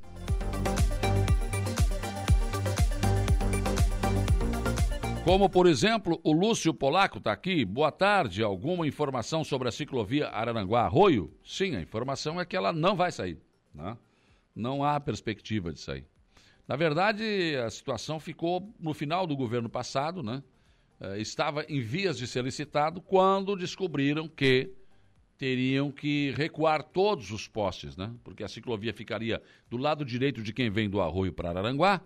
Como, 5.25 5.51
por 5.51 5.67
exemplo, 5.67 6.19
o 6.25 6.33
Lúcio 6.33 6.73
Polaco 6.73 7.19
está 7.19 7.33
aqui. 7.33 7.67
Boa 7.67 7.93
tarde. 7.93 8.43
Alguma 8.43 8.87
informação 8.87 9.45
sobre 9.45 9.69
a 9.69 9.73
ciclovia 9.73 10.29
Araranguá-Arroio? 10.29 11.31
Sim, 11.45 11.77
a 11.77 11.83
informação 11.83 12.41
é 12.41 12.47
que 12.47 12.57
ela 12.57 12.73
não 12.73 12.97
vai 12.97 13.13
sair. 13.13 13.39
Né? 13.75 13.95
Não 14.57 14.83
há 14.83 14.99
perspectiva 14.99 15.73
de 15.73 15.81
sair. 15.81 16.07
Na 16.67 16.75
verdade, 16.75 17.55
a 17.65 17.71
situação 17.71 18.19
ficou 18.19 18.75
no 18.81 18.93
final 18.93 19.27
do 19.27 19.37
governo 19.37 19.69
passado, 19.69 20.23
né? 20.23 20.43
Eh, 20.99 21.21
estava 21.21 21.65
em 21.69 21.81
vias 21.81 22.17
de 22.17 22.27
ser 22.27 22.43
licitado 22.43 23.01
quando 23.01 23.55
descobriram 23.55 24.27
que 24.27 24.73
teriam 25.39 25.93
que 25.93 26.33
recuar 26.35 26.83
todos 26.83 27.31
os 27.31 27.47
postes, 27.47 27.97
né? 27.97 28.13
Porque 28.25 28.43
a 28.43 28.49
ciclovia 28.49 28.93
ficaria 28.95 29.41
do 29.69 29.77
lado 29.77 30.05
direito 30.05 30.43
de 30.43 30.53
quem 30.53 30.71
vem 30.71 30.89
do 30.89 31.01
Arroio 31.01 31.33
para 31.33 31.51
Araranguá, 31.51 32.01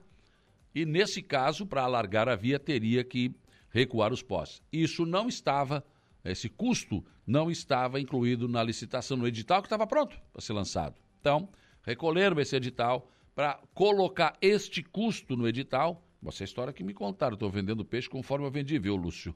e 0.74 0.84
nesse 0.84 1.22
caso, 1.22 1.64
para 1.64 1.82
alargar 1.82 2.28
a 2.28 2.36
via, 2.36 2.58
teria 2.58 3.02
que 3.02 3.34
recuar 3.70 4.12
os 4.12 4.22
postes. 4.22 4.62
Isso 4.72 5.06
não 5.06 5.28
estava 5.28 5.84
esse 6.24 6.48
custo 6.48 7.04
não 7.26 7.50
estava 7.50 8.00
incluído 8.00 8.48
na 8.48 8.62
licitação, 8.62 9.16
no 9.16 9.26
edital 9.26 9.62
que 9.62 9.66
estava 9.66 9.86
pronto 9.86 10.18
para 10.32 10.42
ser 10.42 10.52
lançado. 10.52 11.00
Então, 11.20 11.48
recolheram 11.82 12.40
esse 12.40 12.56
edital 12.56 13.10
para 13.34 13.60
colocar 13.74 14.36
este 14.40 14.82
custo 14.82 15.36
no 15.36 15.48
edital. 15.48 16.04
Essa 16.26 16.42
é 16.42 16.44
história 16.44 16.72
que 16.72 16.84
me 16.84 16.92
contaram. 16.92 17.34
Estou 17.34 17.50
vendendo 17.50 17.84
peixe 17.84 18.08
conforme 18.08 18.46
eu 18.46 18.50
vendi, 18.50 18.78
viu, 18.78 18.94
Lúcio? 18.94 19.34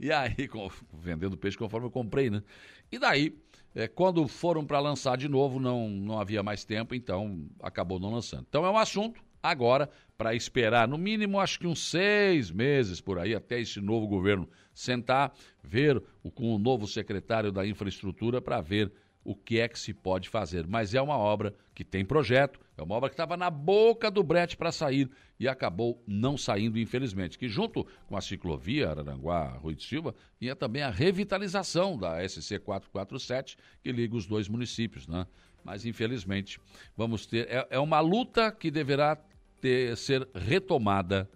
E 0.00 0.10
aí, 0.10 0.48
com, 0.48 0.70
vendendo 0.92 1.36
peixe 1.36 1.58
conforme 1.58 1.86
eu 1.86 1.90
comprei, 1.90 2.30
né? 2.30 2.42
E 2.90 2.98
daí, 2.98 3.36
é, 3.74 3.86
quando 3.86 4.26
foram 4.26 4.64
para 4.64 4.80
lançar 4.80 5.16
de 5.16 5.28
novo, 5.28 5.60
não, 5.60 5.88
não 5.88 6.18
havia 6.18 6.42
mais 6.42 6.64
tempo, 6.64 6.94
então 6.94 7.46
acabou 7.60 8.00
não 8.00 8.10
lançando. 8.10 8.46
Então 8.48 8.64
é 8.64 8.70
um 8.70 8.78
assunto 8.78 9.22
agora 9.42 9.90
para 10.16 10.34
esperar, 10.34 10.86
no 10.86 10.96
mínimo, 10.96 11.40
acho 11.40 11.58
que 11.58 11.66
uns 11.66 11.90
seis 11.90 12.50
meses 12.50 13.00
por 13.00 13.18
aí, 13.18 13.34
até 13.34 13.60
esse 13.60 13.80
novo 13.80 14.06
governo 14.06 14.48
sentar, 14.72 15.34
ver 15.62 16.02
o, 16.22 16.30
com 16.30 16.54
o 16.54 16.58
novo 16.58 16.86
secretário 16.86 17.50
da 17.50 17.66
infraestrutura 17.66 18.40
para 18.40 18.60
ver 18.60 18.92
o 19.24 19.34
que 19.34 19.60
é 19.60 19.68
que 19.68 19.78
se 19.78 19.92
pode 19.94 20.28
fazer. 20.28 20.66
Mas 20.66 20.94
é 20.94 21.00
uma 21.00 21.16
obra 21.16 21.54
que 21.74 21.84
tem 21.84 22.04
projeto, 22.04 22.60
é 22.76 22.82
uma 22.82 22.94
obra 22.94 23.08
que 23.08 23.14
estava 23.14 23.36
na 23.36 23.50
boca 23.50 24.10
do 24.10 24.22
brete 24.22 24.56
para 24.56 24.72
sair 24.72 25.10
e 25.38 25.48
acabou 25.48 26.02
não 26.06 26.36
saindo, 26.36 26.78
infelizmente. 26.78 27.38
Que 27.38 27.48
junto 27.48 27.86
com 28.06 28.16
a 28.16 28.20
ciclovia 28.20 28.90
Araranguá-Rui 28.90 29.74
de 29.74 29.84
Silva, 29.84 30.14
vinha 30.40 30.56
também 30.56 30.82
a 30.82 30.90
revitalização 30.90 31.96
da 31.96 32.26
SC 32.26 32.58
447, 32.58 33.56
que 33.82 33.92
liga 33.92 34.16
os 34.16 34.26
dois 34.26 34.48
municípios, 34.48 35.06
né? 35.06 35.26
Mas 35.64 35.84
infelizmente 35.84 36.60
vamos 36.96 37.26
ter. 37.26 37.48
É, 37.48 37.66
é 37.70 37.78
uma 37.78 38.00
luta 38.00 38.50
que 38.50 38.70
deverá 38.70 39.16
ter, 39.60 39.96
ser 39.96 40.28
retomada 40.34 41.30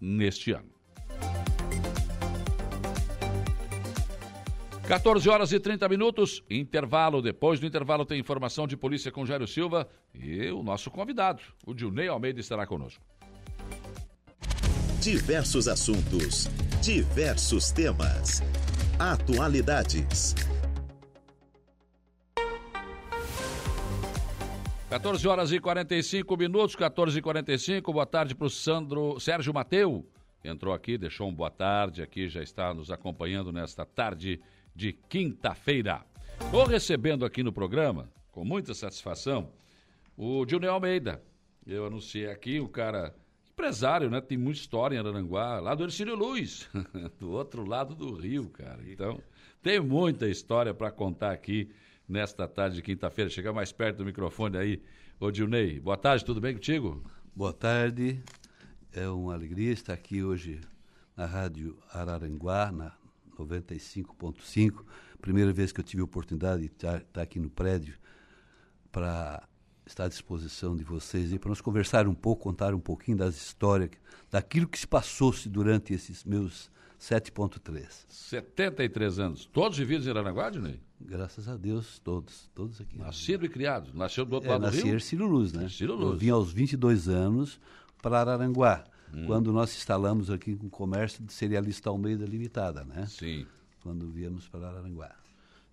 neste 0.00 0.52
ano. 0.52 0.75
14 4.88 5.28
horas 5.28 5.50
e 5.50 5.58
30 5.58 5.88
minutos, 5.88 6.44
intervalo. 6.48 7.20
Depois 7.20 7.58
do 7.58 7.66
intervalo 7.66 8.06
tem 8.06 8.20
informação 8.20 8.68
de 8.68 8.76
polícia 8.76 9.10
com 9.10 9.26
Jairo 9.26 9.44
Silva 9.44 9.88
e 10.14 10.48
o 10.52 10.62
nosso 10.62 10.92
convidado, 10.92 11.42
o 11.66 11.74
Dilnei 11.74 12.06
Almeida, 12.06 12.38
estará 12.38 12.64
conosco. 12.68 13.02
Diversos 15.00 15.66
assuntos, 15.66 16.48
diversos 16.80 17.72
temas, 17.72 18.44
atualidades. 18.96 20.36
14 24.88 25.26
horas 25.26 25.50
e 25.50 25.58
45 25.58 26.36
minutos, 26.36 26.76
14 26.76 27.18
e 27.18 27.22
45. 27.22 27.92
Boa 27.92 28.06
tarde 28.06 28.36
para 28.36 28.46
o 28.46 28.50
Sandro 28.50 29.18
Sérgio 29.18 29.52
Mateu. 29.52 30.08
Entrou 30.44 30.72
aqui, 30.72 30.96
deixou 30.96 31.28
um 31.28 31.34
boa 31.34 31.50
tarde 31.50 32.02
aqui, 32.02 32.28
já 32.28 32.40
está 32.40 32.72
nos 32.72 32.92
acompanhando 32.92 33.50
nesta 33.50 33.84
tarde 33.84 34.40
de 34.76 34.92
quinta-feira. 34.92 36.04
Estou 36.38 36.66
recebendo 36.66 37.24
aqui 37.24 37.42
no 37.42 37.50
programa, 37.50 38.12
com 38.30 38.44
muita 38.44 38.74
satisfação, 38.74 39.50
o 40.14 40.44
Dionel 40.44 40.74
Almeida. 40.74 41.22
Eu 41.66 41.86
anunciei 41.86 42.28
aqui, 42.30 42.60
o 42.60 42.68
cara 42.68 43.16
empresário, 43.50 44.10
né? 44.10 44.20
Tem 44.20 44.36
muita 44.36 44.60
história 44.60 44.94
em 44.94 44.98
Aranguá, 44.98 45.58
lá 45.60 45.74
do 45.74 45.84
Ercílio 45.84 46.14
Luz, 46.14 46.68
do 47.18 47.30
outro 47.30 47.66
lado 47.66 47.94
do 47.94 48.14
rio, 48.14 48.50
cara. 48.50 48.82
Então, 48.86 49.18
tem 49.62 49.80
muita 49.80 50.28
história 50.28 50.74
para 50.74 50.90
contar 50.90 51.32
aqui 51.32 51.70
nesta 52.06 52.46
tarde 52.46 52.76
de 52.76 52.82
quinta-feira. 52.82 53.30
Chegar 53.30 53.54
mais 53.54 53.72
perto 53.72 53.98
do 53.98 54.04
microfone 54.04 54.58
aí, 54.58 54.82
ô 55.18 55.30
Dilnei. 55.30 55.80
Boa 55.80 55.96
tarde, 55.96 56.22
tudo 56.22 56.38
bem 56.38 56.52
contigo? 56.52 57.02
Boa 57.34 57.52
tarde. 57.52 58.22
É 58.92 59.08
uma 59.08 59.32
alegria 59.32 59.72
estar 59.72 59.94
aqui 59.94 60.22
hoje 60.22 60.60
na 61.16 61.24
Rádio 61.24 61.78
Araranguá, 61.92 62.70
na 62.70 62.92
95.5. 63.44 64.84
Primeira 65.20 65.52
vez 65.52 65.72
que 65.72 65.80
eu 65.80 65.84
tive 65.84 66.02
a 66.02 66.04
oportunidade 66.04 66.62
de 66.62 66.66
estar, 66.66 67.00
estar 67.02 67.22
aqui 67.22 67.38
no 67.40 67.50
prédio 67.50 67.94
para 68.90 69.46
estar 69.86 70.04
à 70.04 70.08
disposição 70.08 70.76
de 70.76 70.84
vocês 70.84 71.32
e 71.32 71.38
para 71.38 71.48
nós 71.48 71.60
conversar 71.60 72.08
um 72.08 72.14
pouco, 72.14 72.44
contar 72.44 72.74
um 72.74 72.80
pouquinho 72.80 73.16
das 73.16 73.36
histórias, 73.36 73.90
daquilo 74.30 74.66
que 74.66 74.78
se 74.78 74.86
passou-se 74.86 75.48
durante 75.48 75.94
esses 75.94 76.24
meus 76.24 76.70
7.3. 77.00 78.04
73 78.08 79.18
anos. 79.18 79.46
Todos 79.46 79.78
vividos 79.78 80.06
em 80.06 80.10
Aranaguá, 80.10 80.50
Ney? 80.50 80.80
Graças 81.00 81.48
a 81.48 81.56
Deus, 81.56 81.98
todos, 81.98 82.50
todos 82.54 82.80
aqui. 82.80 82.98
Nascido 82.98 83.44
e 83.44 83.48
criado. 83.48 83.92
Nasceu 83.94 84.24
do 84.24 84.34
outro 84.34 84.48
é, 84.48 84.52
lado 84.52 84.62
do 84.62 84.68
Rio? 84.68 84.76
Nasci 84.76 84.88
em 84.88 84.92
Ercílio 84.92 85.26
Luz, 85.26 85.52
né? 85.52 85.64
Ercílio 85.64 85.94
Luz. 85.94 86.12
Eu 86.12 86.18
vim 86.18 86.30
aos 86.30 86.52
22 86.52 87.08
anos 87.08 87.60
para 88.02 88.20
Araranguá. 88.20 88.84
Hum. 89.12 89.26
quando 89.26 89.52
nós 89.52 89.74
instalamos 89.76 90.30
aqui 90.30 90.56
com 90.56 90.66
o 90.66 90.70
comércio 90.70 91.24
de 91.24 91.32
cerealista 91.32 91.90
Almeida 91.90 92.24
Limitada, 92.24 92.84
né? 92.84 93.06
Sim. 93.06 93.46
Quando 93.82 94.10
viemos 94.10 94.48
para 94.48 94.68
Araranguá. 94.68 95.14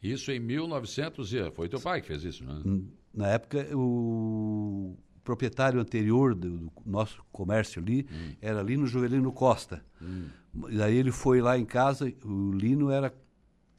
Isso 0.02 0.32
em 0.32 0.40
1900 0.40 1.34
e 1.34 1.52
foi 1.52 1.70
teu 1.70 1.80
pai 1.80 2.02
que 2.02 2.08
fez 2.08 2.24
isso, 2.24 2.44
né? 2.44 2.82
Na 3.14 3.28
época 3.28 3.66
o 3.76 4.96
proprietário 5.24 5.80
anterior 5.80 6.36
do, 6.36 6.58
do 6.58 6.72
nosso 6.86 7.24
comércio 7.32 7.82
ali 7.82 8.06
hum. 8.12 8.36
era 8.42 8.62
Lino 8.62 8.86
Joelino 8.86 9.32
Costa. 9.32 9.84
Hum. 10.02 10.28
Daí 10.54 10.98
ele 10.98 11.12
foi 11.12 11.42
lá 11.42 11.58
em 11.58 11.66
casa, 11.66 12.14
o 12.24 12.52
Lino 12.52 12.92
era 12.92 13.14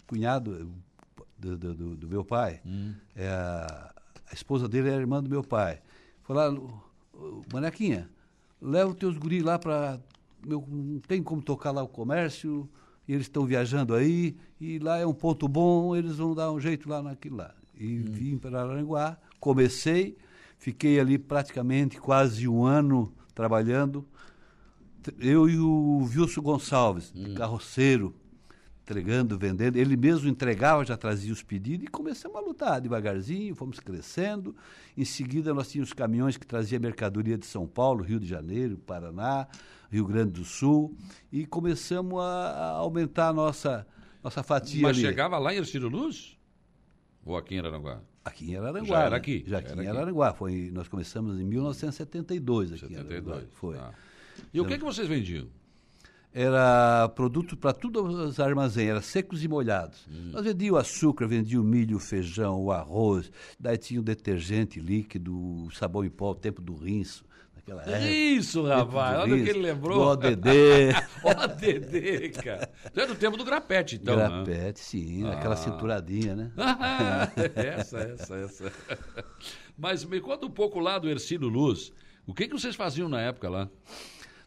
cunhado 0.06 0.72
do, 1.38 1.56
do, 1.56 1.96
do 1.96 2.08
meu 2.08 2.24
pai. 2.24 2.60
Hum. 2.64 2.94
É, 3.14 3.28
a, 3.28 3.94
a, 4.30 4.34
esposa 4.34 4.68
dele 4.68 4.88
era 4.88 5.00
irmã 5.00 5.22
do 5.22 5.28
meu 5.28 5.42
pai. 5.42 5.80
Foi 6.22 6.34
lá, 6.34 6.50
Manequinha, 7.52 8.10
leva 8.64 8.90
os 8.90 8.96
teus 8.96 9.18
guris 9.18 9.42
lá 9.42 9.58
para. 9.58 10.00
Não 10.46 11.00
tem 11.06 11.22
como 11.22 11.42
tocar 11.42 11.70
lá 11.70 11.82
o 11.82 11.88
comércio, 11.88 12.68
e 13.06 13.12
eles 13.12 13.26
estão 13.26 13.46
viajando 13.46 13.94
aí, 13.94 14.36
e 14.60 14.78
lá 14.78 14.98
é 14.98 15.06
um 15.06 15.14
ponto 15.14 15.48
bom, 15.48 15.96
eles 15.96 16.16
vão 16.16 16.34
dar 16.34 16.52
um 16.52 16.60
jeito 16.60 16.88
lá 16.88 17.02
naquilo 17.02 17.36
lá. 17.36 17.54
E 17.78 17.98
hum. 17.98 18.04
vim 18.06 18.38
para 18.38 18.62
Aranguá, 18.62 19.16
comecei, 19.40 20.16
fiquei 20.58 21.00
ali 21.00 21.18
praticamente 21.18 21.98
quase 21.98 22.46
um 22.46 22.64
ano 22.64 23.12
trabalhando. 23.34 24.06
Eu 25.18 25.48
e 25.48 25.58
o 25.58 26.08
Wilson 26.14 26.42
Gonçalves, 26.42 27.12
hum. 27.16 27.34
carroceiro, 27.34 28.14
entregando, 28.84 29.38
vendendo. 29.38 29.76
Ele 29.76 29.96
mesmo 29.96 30.28
entregava, 30.28 30.84
já 30.84 30.96
trazia 30.96 31.32
os 31.32 31.42
pedidos 31.42 31.86
e 31.86 31.88
começamos 31.88 32.36
a 32.36 32.40
lutar 32.40 32.80
devagarzinho, 32.80 33.54
fomos 33.54 33.80
crescendo. 33.80 34.54
Em 34.96 35.04
seguida, 35.04 35.54
nós 35.54 35.70
tínhamos 35.70 35.92
caminhões 35.92 36.36
que 36.36 36.46
traziam 36.46 36.80
mercadoria 36.80 37.38
de 37.38 37.46
São 37.46 37.66
Paulo, 37.66 38.04
Rio 38.04 38.20
de 38.20 38.26
Janeiro, 38.26 38.76
Paraná, 38.76 39.48
Rio 39.90 40.06
Grande 40.06 40.32
do 40.32 40.44
Sul 40.44 40.94
e 41.32 41.46
começamos 41.46 42.20
a, 42.20 42.24
a 42.24 42.68
aumentar 42.72 43.28
a 43.28 43.32
nossa, 43.32 43.86
nossa 44.22 44.42
fatia 44.42 44.82
Mas 44.82 44.98
ali. 44.98 45.06
chegava 45.06 45.38
lá 45.38 45.54
em 45.54 45.56
Ercílio 45.56 45.88
Luz? 45.88 46.38
Ou 47.24 47.38
aqui 47.38 47.54
em 47.54 47.60
Araranguá? 47.60 48.02
Aqui 48.22 48.50
em 48.50 48.56
Araranguá. 48.56 48.86
Já 48.86 49.00
era 49.00 49.10
né? 49.10 49.16
aqui? 49.16 49.44
Já, 49.46 49.58
aqui 49.58 49.72
em 49.72 49.88
Araranguá. 49.88 50.34
Foi, 50.34 50.70
nós 50.74 50.88
começamos 50.88 51.40
em 51.40 51.44
1972 51.44 52.72
aqui 52.72 52.80
72, 52.80 52.92
em 52.92 53.16
Araranguá. 53.16 53.48
Foi. 53.52 53.78
Ah. 53.78 53.92
E 54.52 54.60
o 54.60 54.66
que, 54.66 54.76
que 54.76 54.84
vocês 54.84 55.08
vendiam? 55.08 55.48
Era 56.34 57.08
produto 57.10 57.56
para 57.56 57.72
todos 57.72 58.12
os 58.12 58.40
armazéns, 58.40 58.90
era 58.90 59.00
secos 59.00 59.44
e 59.44 59.48
molhados. 59.48 60.04
Hum. 60.10 60.30
Nós 60.32 60.44
vendíamos 60.44 60.80
açúcar, 60.80 61.28
vendíamos 61.28 61.64
milho, 61.68 61.96
feijão, 62.00 62.60
o 62.60 62.72
arroz, 62.72 63.30
daí 63.58 63.78
tinha 63.78 64.00
o 64.00 64.02
detergente 64.02 64.80
líquido, 64.80 65.32
o 65.32 65.70
sabão 65.70 66.04
em 66.04 66.10
pó, 66.10 66.32
o 66.32 66.34
tempo 66.34 66.60
do 66.60 66.74
rinço. 66.74 67.24
Isso, 68.02 68.62
rapaz, 68.64 69.20
olha 69.20 69.36
o 69.36 69.42
que 69.42 69.48
ele 69.48 69.60
lembrou. 69.60 69.98
O 69.98 70.08
ODD. 70.08 70.50
o 71.24 71.28
ODD, 71.28 72.28
cara. 72.42 72.68
é 72.94 73.06
do 73.06 73.14
tempo 73.14 73.38
do 73.38 73.44
grapete, 73.44 73.96
então. 73.96 74.16
Né? 74.16 74.28
Grapete, 74.28 74.56
né? 74.56 74.72
sim, 74.74 75.24
ah. 75.26 75.32
aquela 75.32 75.56
cinturadinha, 75.56 76.36
né? 76.36 76.52
essa, 77.56 78.00
essa, 78.00 78.36
essa. 78.36 78.72
Mas 79.78 80.04
me 80.04 80.20
conta 80.20 80.44
um 80.44 80.50
pouco 80.50 80.78
lá 80.78 80.98
do 80.98 81.08
Ercílio 81.08 81.48
Luz. 81.48 81.90
O 82.26 82.34
que, 82.34 82.48
que 82.48 82.52
vocês 82.52 82.76
faziam 82.76 83.08
na 83.08 83.22
época 83.22 83.48
lá? 83.48 83.70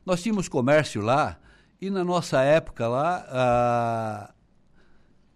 Nós 0.06 0.22
tínhamos 0.22 0.48
comércio 0.48 1.02
lá 1.02 1.40
e 1.80 1.90
na 1.90 2.04
nossa 2.04 2.42
época 2.42 2.88
lá, 2.88 4.34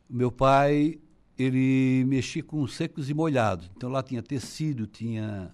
meu 0.09 0.31
pai, 0.31 0.99
ele 1.37 2.03
mexia 2.07 2.43
com 2.43 2.65
secos 2.67 3.09
e 3.09 3.13
molhados. 3.13 3.69
Então 3.75 3.89
lá 3.89 4.03
tinha 4.03 4.21
tecido, 4.21 4.87
tinha 4.87 5.53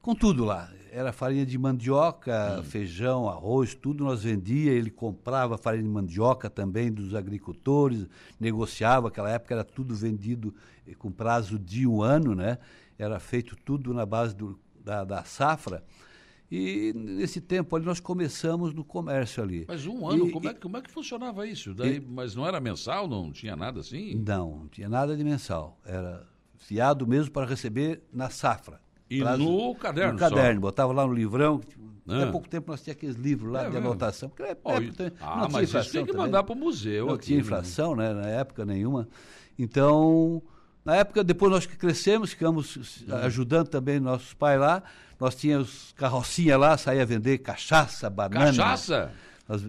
com 0.00 0.14
tudo 0.14 0.44
lá. 0.44 0.72
Era 0.90 1.12
farinha 1.12 1.46
de 1.46 1.56
mandioca, 1.56 2.58
hum. 2.58 2.64
feijão, 2.64 3.28
arroz, 3.28 3.74
tudo 3.74 4.04
nós 4.04 4.22
vendia. 4.22 4.72
Ele 4.72 4.90
comprava 4.90 5.56
farinha 5.56 5.84
de 5.84 5.88
mandioca 5.88 6.50
também 6.50 6.90
dos 6.90 7.14
agricultores, 7.14 8.06
negociava. 8.38 9.08
Aquela 9.08 9.30
época 9.30 9.54
era 9.54 9.64
tudo 9.64 9.94
vendido 9.94 10.54
com 10.98 11.12
prazo 11.12 11.58
de 11.58 11.86
um 11.86 12.02
ano, 12.02 12.34
né? 12.34 12.58
Era 12.98 13.20
feito 13.20 13.56
tudo 13.56 13.94
na 13.94 14.04
base 14.04 14.34
do, 14.34 14.58
da, 14.84 15.04
da 15.04 15.24
safra. 15.24 15.84
E 16.50 16.92
nesse 16.94 17.40
tempo 17.40 17.76
ali 17.76 17.84
nós 17.84 18.00
começamos 18.00 18.74
no 18.74 18.82
comércio 18.84 19.40
ali. 19.42 19.64
Mas 19.68 19.86
um 19.86 20.08
ano, 20.08 20.26
e, 20.28 20.32
como, 20.32 20.48
é, 20.48 20.54
como 20.54 20.76
é 20.76 20.82
que 20.82 20.90
funcionava 20.90 21.46
isso? 21.46 21.72
Daí, 21.72 21.96
e, 21.96 22.00
mas 22.00 22.34
não 22.34 22.44
era 22.46 22.58
mensal, 22.60 23.06
não 23.06 23.30
tinha 23.30 23.54
nada 23.54 23.80
assim? 23.80 24.16
Não, 24.16 24.56
não 24.58 24.68
tinha 24.68 24.88
nada 24.88 25.16
de 25.16 25.22
mensal. 25.22 25.78
Era 25.84 26.26
fiado 26.56 27.06
mesmo 27.06 27.30
para 27.30 27.46
receber 27.46 28.02
na 28.12 28.30
safra. 28.30 28.80
E 29.08 29.20
no 29.22 29.74
caderno 29.76 30.12
No 30.14 30.18
só? 30.18 30.28
caderno, 30.28 30.60
botava 30.60 30.92
lá 30.92 31.06
no 31.06 31.12
livrão. 31.12 31.60
Ah. 32.08 32.24
Há 32.24 32.32
pouco 32.32 32.48
tempo 32.48 32.70
nós 32.72 32.80
tínhamos 32.82 32.96
aqueles 32.98 33.16
livros 33.16 33.52
lá 33.52 33.66
É 33.66 33.70
de 33.70 33.76
anotação. 33.76 34.28
porque 34.28 34.42
época 34.42 34.82
e- 34.82 34.86
não 35.10 35.12
ah, 35.20 35.48
mas 35.50 35.72
isso 35.72 35.92
tem 35.92 36.04
que 36.04 36.10
também. 36.12 36.26
mandar 36.26 36.42
pro 36.42 36.56
museu 36.56 37.06
Não 37.06 37.14
aqui, 37.14 37.26
tinha 37.26 37.38
né? 37.38 37.42
inflação, 37.44 37.94
né? 37.94 38.12
Na 38.12 38.26
época 38.26 38.64
nenhuma. 38.64 39.08
Então, 39.58 40.42
na 40.90 40.96
época, 40.96 41.22
depois 41.22 41.52
nós 41.52 41.66
que 41.66 41.76
crescemos, 41.76 42.30
ficamos 42.30 42.76
Uhum. 43.08 43.14
ajudando 43.22 43.68
também 43.68 44.00
nossos 44.00 44.34
pais 44.34 44.58
lá. 44.58 44.82
Nós 45.20 45.34
tínhamos 45.36 45.92
carrocinha 45.96 46.56
lá, 46.58 46.76
saía 46.76 47.06
vender 47.06 47.38
cachaça, 47.38 48.10
banana. 48.10 48.46
Cachaça? 48.46 49.12
Nós- 49.48 49.62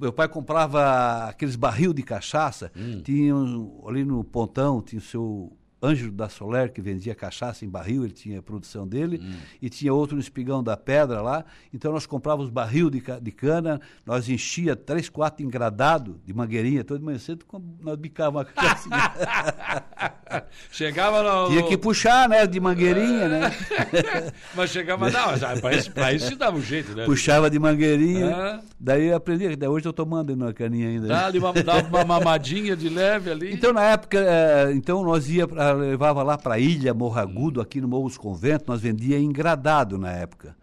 meu 0.00 0.12
pai 0.12 0.28
comprava 0.28 1.26
aqueles 1.28 1.56
barril 1.56 1.92
de 1.92 2.02
cachaça. 2.02 2.72
Hum. 2.76 3.00
Tinha 3.04 3.34
um- 3.36 3.82
ali 3.86 4.04
no 4.04 4.22
pontão, 4.24 4.80
tinha 4.80 4.98
o 4.98 5.02
seu 5.02 5.52
Ângelo 5.84 6.12
da 6.12 6.28
Soler, 6.28 6.72
que 6.72 6.80
vendia 6.80 7.14
cachaça 7.14 7.64
em 7.64 7.68
barril, 7.68 8.04
ele 8.04 8.12
tinha 8.12 8.38
a 8.38 8.42
produção 8.42 8.86
dele. 8.86 9.20
Hum. 9.22 9.34
E 9.60 9.68
tinha 9.68 9.92
outro 9.92 10.16
no 10.16 10.20
Espigão 10.20 10.62
da 10.62 10.76
Pedra 10.76 11.20
lá. 11.20 11.44
Então 11.72 11.92
nós 11.92 12.06
comprávamos 12.06 12.50
barril 12.50 12.88
de, 12.90 13.02
de 13.20 13.32
cana, 13.32 13.80
nós 14.06 14.28
enchia 14.28 14.74
três, 14.74 15.08
quatro 15.08 15.44
engradado 15.44 16.20
de 16.24 16.32
mangueirinha, 16.32 16.84
todo 16.84 17.04
manhã 17.04 17.18
cedo 17.18 17.44
nós 17.80 17.96
bicávamos 17.96 18.42
a 18.42 18.44
cachaça. 18.44 18.88
Chegava 20.70 21.22
no... 21.22 21.48
tinha 21.48 21.62
que 21.62 21.76
puxar, 21.76 22.28
né, 22.28 22.46
de 22.46 22.58
mangueirinha, 22.58 23.28
né? 23.28 23.52
Mas 24.54 24.70
chegava... 24.70 25.10
Não, 25.10 25.30
ah, 25.30 25.60
pra 25.60 25.74
isso, 25.74 25.90
pra 25.92 26.12
isso 26.12 26.28
se 26.28 26.34
dava 26.34 26.56
um 26.56 26.62
jeito, 26.62 26.94
né? 26.94 27.04
Puxava 27.04 27.48
de 27.48 27.58
mangueirinha. 27.58 28.34
Ah. 28.34 28.60
Daí 28.78 29.06
eu 29.06 29.16
aprendi, 29.16 29.46
até 29.46 29.68
hoje 29.68 29.86
eu 29.86 29.92
tô 29.92 30.04
mandando 30.04 30.44
uma 30.44 30.52
caninha 30.52 30.88
ainda. 30.88 31.08
Dá 31.08 31.26
ali 31.26 31.38
uma, 31.38 31.52
dava 31.52 31.88
uma 31.88 32.04
mamadinha 32.04 32.76
de 32.76 32.88
leve 32.88 33.30
ali. 33.30 33.52
Então, 33.52 33.72
na 33.72 33.84
época, 33.84 34.18
eh, 34.18 34.72
então 34.74 35.02
nós 35.02 35.28
ia 35.28 35.46
pra, 35.46 35.73
levava 35.74 36.22
lá 36.22 36.38
para 36.38 36.54
a 36.54 36.58
Ilha 36.58 36.94
Morragudo, 36.94 37.60
aqui 37.60 37.80
no 37.80 37.88
Morro 37.88 38.08
dos 38.08 38.18
Conventos, 38.18 38.66
nós 38.66 38.80
vendia 38.80 39.18
engradado 39.18 39.98
na 39.98 40.10
época. 40.12 40.56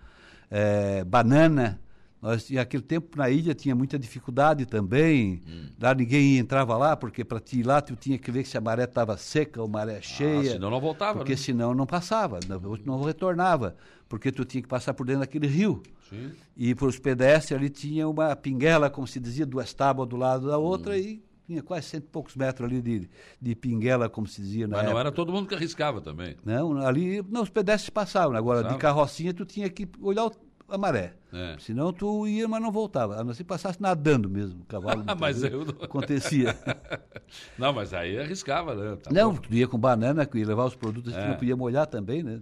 Eh, 0.49 1.03
banana, 1.05 1.79
nós, 2.21 2.51
e 2.51 2.59
aquele 2.59 2.83
tempo 2.83 3.17
na 3.17 3.29
ilha 3.31 3.55
tinha 3.55 3.73
muita 3.73 3.97
dificuldade 3.97 4.67
também. 4.67 5.41
Lá 5.81 5.93
ninguém 5.95 6.37
entrava 6.37 6.77
lá, 6.77 6.95
porque 6.95 7.23
para 7.25 7.39
ti 7.39 7.61
ir 7.61 7.63
lá 7.63 7.81
tu 7.81 7.95
tinha 7.95 8.17
que 8.17 8.31
ver 8.31 8.45
se 8.45 8.55
a 8.57 8.61
maré 8.61 8.83
estava 8.83 9.17
seca 9.17 9.59
ou 9.59 9.67
maré 9.67 9.99
cheia. 10.01 10.51
Ah, 10.51 10.53
senão 10.53 10.69
não 10.69 10.79
voltava, 10.79 11.17
Porque 11.17 11.31
né? 11.31 11.37
senão 11.37 11.73
não 11.73 11.87
passava, 11.87 12.39
não, 12.47 12.59
não 12.85 13.01
retornava. 13.01 13.75
Porque 14.07 14.31
tu 14.31 14.45
tinha 14.45 14.61
que 14.61 14.67
passar 14.67 14.93
por 14.93 15.05
dentro 15.05 15.21
daquele 15.21 15.47
rio. 15.47 15.81
Sim. 16.09 16.31
E 16.55 16.75
para 16.75 16.85
os 16.85 16.99
pedestres 16.99 17.57
ali 17.57 17.69
tinha 17.69 18.07
uma 18.07 18.35
pinguela, 18.35 18.89
como 18.89 19.07
se 19.07 19.19
dizia, 19.19 19.45
duas 19.45 19.73
tábuas 19.73 20.07
do 20.07 20.15
lado 20.15 20.47
da 20.47 20.59
outra 20.59 20.97
e 20.97 21.23
tinha 21.47 21.61
quase 21.63 21.87
cento 21.87 22.03
e 22.05 22.07
poucos 22.07 22.35
metros 22.35 22.69
ali 22.69 22.81
de, 22.81 23.09
de 23.41 23.55
pinguela, 23.55 24.09
como 24.09 24.25
se 24.27 24.41
dizia 24.41 24.67
na 24.67 24.77
Mas 24.77 24.83
não 24.85 24.91
época. 24.91 24.99
era 25.01 25.11
todo 25.11 25.31
mundo 25.31 25.47
que 25.47 25.55
arriscava 25.55 25.99
também. 26.01 26.35
Não, 26.45 26.77
ali 26.77 27.23
não, 27.29 27.41
os 27.43 27.49
pedestres 27.49 27.89
passavam. 27.89 28.35
Agora, 28.37 28.63
de 28.63 28.77
carrocinha, 28.77 29.33
tu 29.33 29.45
tinha 29.45 29.69
que 29.69 29.87
olhar 30.01 30.25
o- 30.27 30.31
a 30.69 30.77
maré. 30.77 31.13
É. 31.33 31.57
Senão 31.59 31.91
tu 31.91 32.25
ia, 32.27 32.47
mas 32.47 32.61
não 32.61 32.71
voltava. 32.71 33.19
A 33.19 33.23
não 33.23 33.33
ser 33.33 33.43
passasse 33.43 33.81
nadando 33.81 34.29
mesmo, 34.29 34.61
o 34.61 34.65
cavalo. 34.65 35.03
Mas 35.19 35.43
eu 35.43 35.65
não- 35.65 35.75
Acontecia. 35.83 36.55
Não, 37.57 37.71
mas 37.71 37.93
aí 37.93 38.17
arriscava, 38.19 38.75
né? 38.75 38.97
Tá 39.01 39.09
não, 39.11 39.33
bom. 39.33 39.39
tu 39.39 39.53
ia 39.53 39.65
com 39.67 39.77
banana, 39.77 40.27
ia 40.33 40.45
levar 40.45 40.65
os 40.65 40.75
produtos, 40.75 41.13
É. 41.13 41.21
tu 41.21 41.27
não 41.29 41.35
podia 41.37 41.55
molhar 41.55 41.87
também, 41.87 42.21
né? 42.23 42.41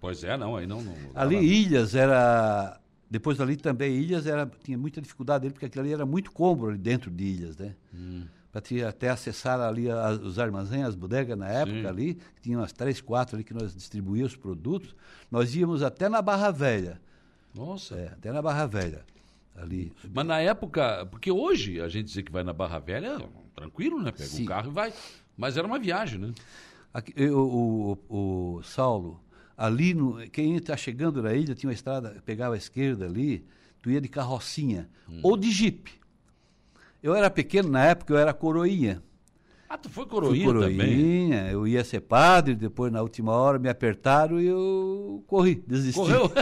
Pois 0.00 0.22
é, 0.22 0.36
não, 0.36 0.54
aí 0.54 0.64
não... 0.66 0.80
não 0.80 0.92
Ali, 1.14 1.34
dava- 1.34 1.44
Ilhas 1.46 1.94
era. 1.96 2.80
Depois 3.10 3.40
ali 3.40 3.56
também, 3.56 3.94
Ilhas 3.96 4.26
era, 4.26 4.48
tinha 4.62 4.78
muita 4.78 5.00
dificuldade 5.00 5.42
dele, 5.42 5.54
porque 5.54 5.66
aquilo 5.66 5.82
ali 5.84 5.92
era 5.92 6.06
muito 6.06 6.30
cômodo 6.30 6.68
ali 6.70 6.78
dentro 6.78 7.10
de 7.10 7.24
Ilhas, 7.24 7.56
né? 7.56 7.74
Hum. 7.92 8.24
Para 8.58 8.62
te 8.62 8.82
até 8.82 9.08
acessar 9.08 9.60
ali 9.60 9.88
a- 9.88 10.10
os 10.10 10.36
armazéns, 10.36 10.86
as 10.88 10.94
bodegas 10.96 11.38
na 11.38 11.48
época 11.48 11.80
Sim. 11.80 11.86
ali, 11.86 12.14
que 12.34 12.42
tinha 12.42 12.58
umas 12.58 12.72
três, 12.72 13.00
quatro 13.00 13.36
ali 13.36 13.44
que 13.44 13.54
nós 13.54 13.72
distribuíamos 13.72 14.32
os 14.32 14.36
produtos, 14.38 14.96
nós 15.30 15.54
íamos 15.54 15.80
até 15.80 16.08
na 16.08 16.20
Barra 16.20 16.50
Velha. 16.50 17.00
Nossa. 17.54 17.94
É, 17.94 18.08
até 18.08 18.32
na 18.32 18.42
Barra 18.42 18.66
Velha. 18.66 19.04
Ali. 19.54 19.92
Mas 20.12 20.26
na 20.26 20.40
época, 20.40 21.06
porque 21.06 21.30
hoje 21.30 21.80
a 21.80 21.88
gente 21.88 22.06
dizer 22.06 22.24
que 22.24 22.32
vai 22.32 22.42
na 22.42 22.52
Barra 22.52 22.80
Velha, 22.80 23.20
tranquilo, 23.54 24.02
né? 24.02 24.10
Pega 24.10 24.24
Sim. 24.28 24.42
um 24.42 24.46
carro 24.46 24.70
e 24.70 24.74
vai. 24.74 24.92
Mas 25.36 25.56
era 25.56 25.64
uma 25.66 25.78
viagem, 25.78 26.18
né? 26.18 26.32
Aqui, 26.92 27.12
eu- 27.16 27.38
o, 27.38 27.92
o, 28.08 28.54
o 28.56 28.62
Saulo, 28.64 29.20
ali, 29.56 29.94
no, 29.94 30.16
quem 30.30 30.56
está 30.56 30.76
chegando 30.76 31.22
na 31.22 31.32
ilha, 31.32 31.54
tinha 31.54 31.68
uma 31.70 31.74
estrada, 31.74 32.20
pegava 32.26 32.54
a 32.56 32.58
esquerda 32.58 33.04
ali, 33.06 33.44
tu 33.80 33.88
ia 33.88 34.00
de 34.00 34.08
carrocinha, 34.08 34.88
Hum. 35.08 35.20
ou 35.22 35.36
de 35.36 35.48
jipe. 35.52 35.92
Eu 37.02 37.14
era 37.14 37.30
pequeno 37.30 37.68
na 37.68 37.84
época, 37.84 38.12
eu 38.12 38.18
era 38.18 38.32
coroinha. 38.32 39.02
Ah, 39.68 39.76
tu 39.76 39.90
foi 39.90 40.04
Fui 40.04 40.12
coroinha, 40.12 40.46
também? 40.46 40.76
coroinha, 40.76 41.50
eu 41.50 41.66
ia 41.66 41.84
ser 41.84 42.00
padre, 42.00 42.54
depois 42.54 42.90
na 42.90 43.02
última 43.02 43.32
hora 43.32 43.58
me 43.58 43.68
apertaram 43.68 44.40
e 44.40 44.46
eu 44.46 45.22
corri, 45.26 45.62
desisti. 45.66 46.00
Correu? 46.00 46.30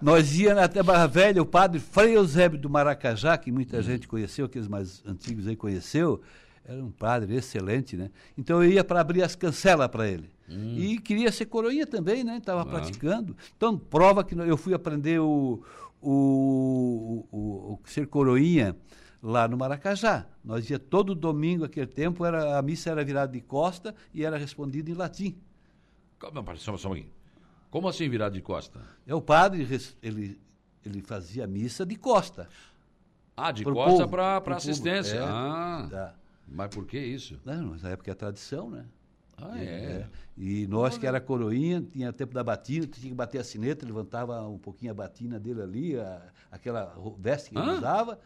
Nós 0.00 0.38
íamos 0.38 0.62
até 0.62 0.82
Barra 0.82 1.06
Velha, 1.06 1.42
o 1.42 1.46
padre 1.46 1.80
Frei 1.80 2.16
Eusébio 2.16 2.58
do 2.58 2.70
Maracajá, 2.70 3.36
que 3.36 3.50
muita 3.50 3.82
gente 3.82 4.06
conheceu, 4.06 4.46
aqueles 4.46 4.68
mais 4.68 5.02
antigos 5.04 5.46
aí 5.46 5.56
conheceu, 5.56 6.20
era 6.64 6.82
um 6.82 6.90
padre 6.90 7.34
excelente, 7.34 7.96
né? 7.96 8.10
Então 8.38 8.62
eu 8.62 8.70
ia 8.70 8.84
para 8.84 9.00
abrir 9.00 9.22
as 9.22 9.34
cancelas 9.34 9.88
para 9.88 10.08
ele. 10.08 10.30
E 10.48 10.98
queria 10.98 11.32
ser 11.32 11.46
coroinha 11.46 11.86
também, 11.86 12.22
né? 12.22 12.36
Estava 12.36 12.64
praticando. 12.66 13.34
Então, 13.56 13.78
prova 13.78 14.22
que 14.22 14.34
eu 14.34 14.56
fui 14.56 14.74
aprender 14.74 15.18
o, 15.18 15.62
o, 16.02 17.26
o- 17.30 17.72
o 17.74 17.80
ser 17.88 18.06
coroinha 18.06 18.76
lá 19.22 19.46
no 19.46 19.56
Maracajá. 19.56 20.26
Nós 20.44 20.68
ia 20.68 20.78
todo 20.78 21.14
domingo, 21.14 21.64
aquele 21.64 21.86
tempo, 21.86 22.24
era, 22.24 22.58
a 22.58 22.62
missa 22.62 22.90
era 22.90 23.04
virada 23.04 23.32
de 23.32 23.40
costa 23.40 23.94
e 24.12 24.24
era 24.24 24.36
respondida 24.36 24.90
em 24.90 24.94
latim. 24.94 25.36
Pera, 26.18 26.56
só, 26.56 26.76
só 26.76 26.88
um 26.88 26.92
pouquinho. 26.92 27.10
Como 27.70 27.88
assim 27.88 28.08
virado 28.08 28.34
de 28.34 28.42
costa? 28.42 28.80
É 29.06 29.14
o 29.14 29.20
padre, 29.20 29.66
ele, 30.02 30.38
ele 30.84 31.00
fazia 31.00 31.46
missa 31.46 31.86
de 31.86 31.96
costa. 31.96 32.48
Ah, 33.36 33.50
de 33.50 33.62
Pro 33.64 33.74
costa 33.74 34.06
para 34.06 34.36
assistência. 34.56 35.16
é. 35.16 35.22
Ah, 35.24 35.88
Tá. 35.90 36.14
mas 36.46 36.68
por 36.74 36.84
que 36.86 36.98
isso? 36.98 37.40
Não, 37.44 37.68
mas 37.68 37.82
na 37.82 37.90
época 37.90 38.10
é 38.10 38.14
tradição, 38.14 38.68
né? 38.68 38.84
Ah, 39.50 39.58
é. 39.58 40.06
E 40.36 40.66
nós 40.66 40.96
que 40.96 41.06
era 41.06 41.20
coroinha, 41.20 41.82
tinha 41.82 42.12
tempo 42.12 42.32
da 42.34 42.42
batina, 42.44 42.86
tinha 42.86 43.08
que 43.08 43.14
bater 43.14 43.38
a 43.38 43.44
sineta, 43.44 43.84
levantava 43.84 44.40
um 44.48 44.58
pouquinho 44.58 44.92
a 44.92 44.94
batina 44.94 45.38
dele 45.38 45.62
ali, 45.62 45.96
a- 45.98 46.22
aquela 46.50 46.94
veste 47.18 47.50
que 47.50 47.58
ele 47.58 47.68
Hã? 47.68 47.78
usava, 47.78 48.18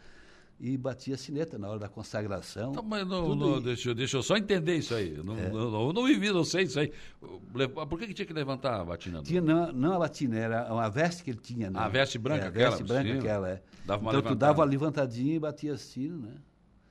e 0.59 0.75
batia 0.75 1.13
a 1.13 1.17
sineta 1.17 1.57
na 1.59 1.69
hora 1.69 1.77
da 1.79 1.87
consagração. 1.87 2.71
Então, 2.71 2.81
mas 2.83 3.07
não, 3.07 3.35
não. 3.35 3.57
É. 3.57 3.61
deixa, 3.61 3.89
eu- 3.89 3.95
deixa 3.95 4.17
eu 4.17 4.23
só 4.23 4.35
entender 4.37 4.77
isso 4.77 4.95
aí. 4.95 5.15
Eu 5.15 5.23
não, 5.23 5.35
não, 5.35 5.69
não, 5.71 5.93
não 5.93 6.05
vivi, 6.05 6.31
não 6.31 6.43
sei 6.43 6.63
isso 6.63 6.79
aí. 6.79 6.91
Por 7.19 7.99
que, 7.99 8.07
que 8.07 8.13
tinha 8.15 8.25
que 8.25 8.33
levantar 8.33 8.79
a 8.81 8.83
batina? 8.85 9.21
Tinha 9.21 9.39
não, 9.41 9.71
não 9.71 9.93
a 9.93 9.99
batina, 9.99 10.35
era 10.37 10.73
uma 10.73 10.89
veste 10.89 11.23
que 11.23 11.29
ele 11.29 11.39
tinha. 11.39 11.69
Né? 11.69 11.77
Ah, 11.79 11.85
a 11.85 11.89
veste 11.89 12.17
branca 12.17 12.41
é, 12.41 12.45
a 12.45 12.49
aquela, 12.49 12.69
veste 12.71 12.83
branca 12.85 13.11
sim. 13.11 13.17
aquela, 13.19 13.49
é. 13.49 13.61
Dava 13.85 14.01
uma 14.01 14.09
então 14.11 14.21
tu 14.21 14.25
levantada. 14.25 14.35
dava 14.47 14.59
uma 14.61 14.65
levantadinha 14.65 15.35
e 15.35 15.39
batia 15.39 15.73
assim, 15.73 16.09
né? 16.09 16.31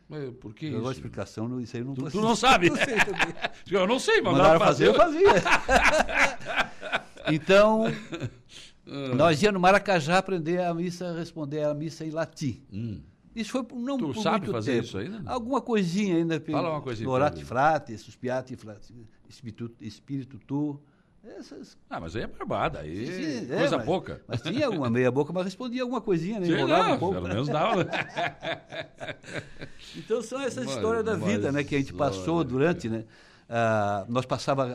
Mas 0.08 0.30
por 0.36 0.54
que 0.54 0.66
Eu 0.66 0.80
isso? 0.92 0.92
explicação, 0.92 1.48
não- 1.48 1.60
isso 1.60 1.76
aí 1.76 1.82
eu 1.82 1.86
não 1.86 1.94
Tu, 1.94 2.10
tu 2.10 2.20
não 2.20 2.36
sabe? 2.36 2.70
eu 3.70 3.86
não 3.86 3.98
sei, 3.98 4.20
mas 4.22 4.32
Mandaram 4.32 4.58
fazer, 4.60 4.86
eu 4.88 4.94
fazia. 4.94 5.26
então, 7.32 7.84
Ah. 8.86 9.14
nós 9.14 9.42
íamos 9.42 9.54
no 9.54 9.60
Maracajá 9.60 10.18
aprender 10.18 10.60
a 10.60 10.72
missa, 10.72 11.12
responder 11.12 11.64
a 11.64 11.74
missa 11.74 12.04
em 12.04 12.10
latim. 12.10 12.62
Isso 13.34 13.50
foi 13.50 13.66
não 13.74 13.96
Hum. 13.96 13.98
Tu 13.98 14.06
por 14.14 14.22
sabe 14.22 14.46
fazer 14.50 14.72
tempo. 14.74 14.84
isso 14.84 14.98
ainda, 14.98 15.20
não? 15.20 15.32
Alguma 15.32 15.60
coisinha 15.60 16.16
ainda. 16.16 16.40
Fala 16.40 16.70
uma 16.70 16.80
coisinha 16.80 17.06
mim. 17.40 17.44
frate, 17.44 17.98
suspiati 17.98 18.56
frate, 18.56 18.94
espírito, 19.28 19.70
espírito 19.80 20.38
tu. 20.46 20.80
Essas 21.38 21.76
Ah, 21.90 21.98
mas 22.00 22.14
aí 22.14 22.22
é 22.22 22.26
barbada, 22.26 22.80
aí 22.80 23.06
Sim, 23.06 23.52
é, 23.52 23.56
coisa 23.58 23.76
mas- 23.78 23.86
pouca. 23.86 24.22
Mas 24.28 24.40
tinha 24.42 24.66
alguma 24.66 24.88
meia 24.88 25.10
boca, 25.10 25.32
mas 25.32 25.44
respondia 25.44 25.82
alguma 25.82 26.00
coisinha, 26.00 26.38
né? 26.40 26.46
Sim, 26.46 26.52
Enrolava 26.52 26.94
um 26.94 26.98
pouco. 26.98 27.14
pelo 27.14 27.28
menos 27.28 27.48
dava. 27.48 27.86
Então 29.96 30.22
são 30.22 30.40
essas 30.40 30.64
Mas- 30.66 30.74
histórias 30.74 31.04
da 31.04 31.14
vida, 31.14 31.50
né? 31.52 31.64
Que 31.64 31.74
a 31.74 31.78
gente 31.78 31.92
passou 31.92 32.42
durante, 32.44 32.88
né? 32.88 33.04
Ah, 33.48 34.04
nós 34.08 34.26
passava 34.26 34.66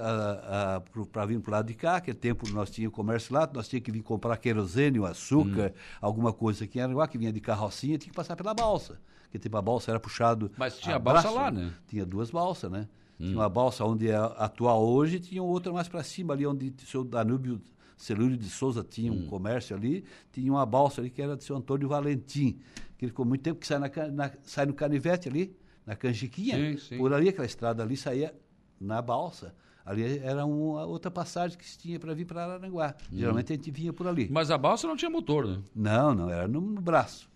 para 1.11 1.25
vir 1.25 1.39
para 1.41 1.49
o 1.49 1.51
lado 1.51 1.67
de 1.67 1.73
cá, 1.73 1.97
aquele 1.97 2.17
tempo 2.17 2.49
nós 2.51 2.69
tínhamos 2.69 2.95
comércio 2.95 3.33
lá, 3.33 3.49
nós 3.53 3.67
tínhamos 3.67 3.85
que 3.85 3.91
vir 3.91 4.01
comprar 4.01 4.37
querosene, 4.37 5.03
açúcar, 5.05 5.73
Hum. 5.75 5.79
alguma 6.01 6.31
coisa 6.31 6.63
aqui 6.63 6.79
em 6.79 6.81
Aranguá, 6.81 7.07
que 7.07 7.17
vinha 7.17 7.33
de 7.33 7.41
carrocinha, 7.41 7.97
tinha 7.97 8.09
que 8.11 8.15
passar 8.15 8.35
pela 8.35 8.53
balsa. 8.53 8.97
Porque 9.23 9.39
tipo, 9.39 9.57
a 9.57 9.61
balsa 9.61 9.91
era 9.91 9.99
puxado. 9.99 10.51
Mas 10.57 10.77
tinha 10.79 10.97
balsa 10.99 11.21
braço, 11.23 11.35
lá, 11.35 11.51
né? 11.51 11.71
Tinha 11.87 12.05
duas 12.05 12.31
balsas, 12.31 12.71
né? 12.71 12.87
Hum. 13.21 13.25
Tinha 13.27 13.37
uma 13.37 13.49
balsa 13.49 13.85
onde 13.85 14.09
é 14.09 14.15
atual 14.15 14.83
hoje, 14.83 15.19
tinha 15.19 15.43
outra 15.43 15.71
mais 15.71 15.87
para 15.87 16.03
cima, 16.03 16.33
ali 16.33 16.45
onde 16.47 16.73
o 16.83 16.85
seu 16.87 17.03
Danúbio 17.03 17.61
Celúrio 17.95 18.35
de 18.35 18.49
Souza 18.49 18.83
tinha 18.83 19.11
Hum. 19.13 19.25
um 19.25 19.27
comércio 19.27 19.75
ali, 19.75 20.03
tinha 20.31 20.51
uma 20.51 20.65
balsa 20.65 21.01
ali 21.01 21.09
que 21.11 21.21
era 21.21 21.35
do 21.37 21.43
seu 21.43 21.55
Antônio 21.55 21.87
Valentim, 21.87 22.59
que 22.97 23.05
ele 23.05 23.11
ficou 23.11 23.23
muito 23.25 23.41
tempo 23.41 23.59
que 23.59 23.67
sai, 23.67 23.77
na, 23.79 23.89
na- 24.11 24.31
sai 24.41 24.65
no 24.65 24.73
canivete 24.73 25.29
ali, 25.29 25.55
na 25.85 25.95
canjiquinha, 25.95 26.55
Sim, 26.55 26.77
sim. 26.77 26.97
por 26.97 27.13
ali 27.13 27.29
aquela 27.29 27.45
estrada 27.45 27.83
ali 27.83 27.95
saía 27.95 28.33
na 28.79 29.01
balsa. 29.01 29.53
Ali 29.85 30.19
era 30.19 30.45
uma 30.45 30.85
outra 30.85 31.09
passagem 31.09 31.57
que 31.57 31.67
se 31.67 31.77
tinha 31.77 31.99
para 31.99 32.13
vir 32.13 32.25
para 32.25 32.43
Araranguá. 32.43 32.95
Geralmente 33.11 33.51
a 33.51 33.55
gente 33.55 33.71
vinha 33.71 33.91
por 33.91 34.07
ali. 34.07 34.25
Hum. 34.25 34.29
Mas 34.31 34.51
a 34.51 34.57
balsa 34.57 34.87
não 34.87 34.95
tinha 34.95 35.09
motor, 35.09 35.47
né? 35.47 35.59
Não, 35.75 36.13
não, 36.13 36.29
era 36.29 36.47
no, 36.47 36.61
braço. 36.61 37.29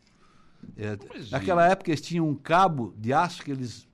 É, 0.77 0.97
naquela 1.31 1.67
época 1.67 1.91
eles 1.91 2.01
tinham 2.01 2.27
um 2.27 2.35
cabo 2.35 2.93
de 2.97 3.13
aço 3.13 3.43
que 3.43 3.51
eles 3.51 3.87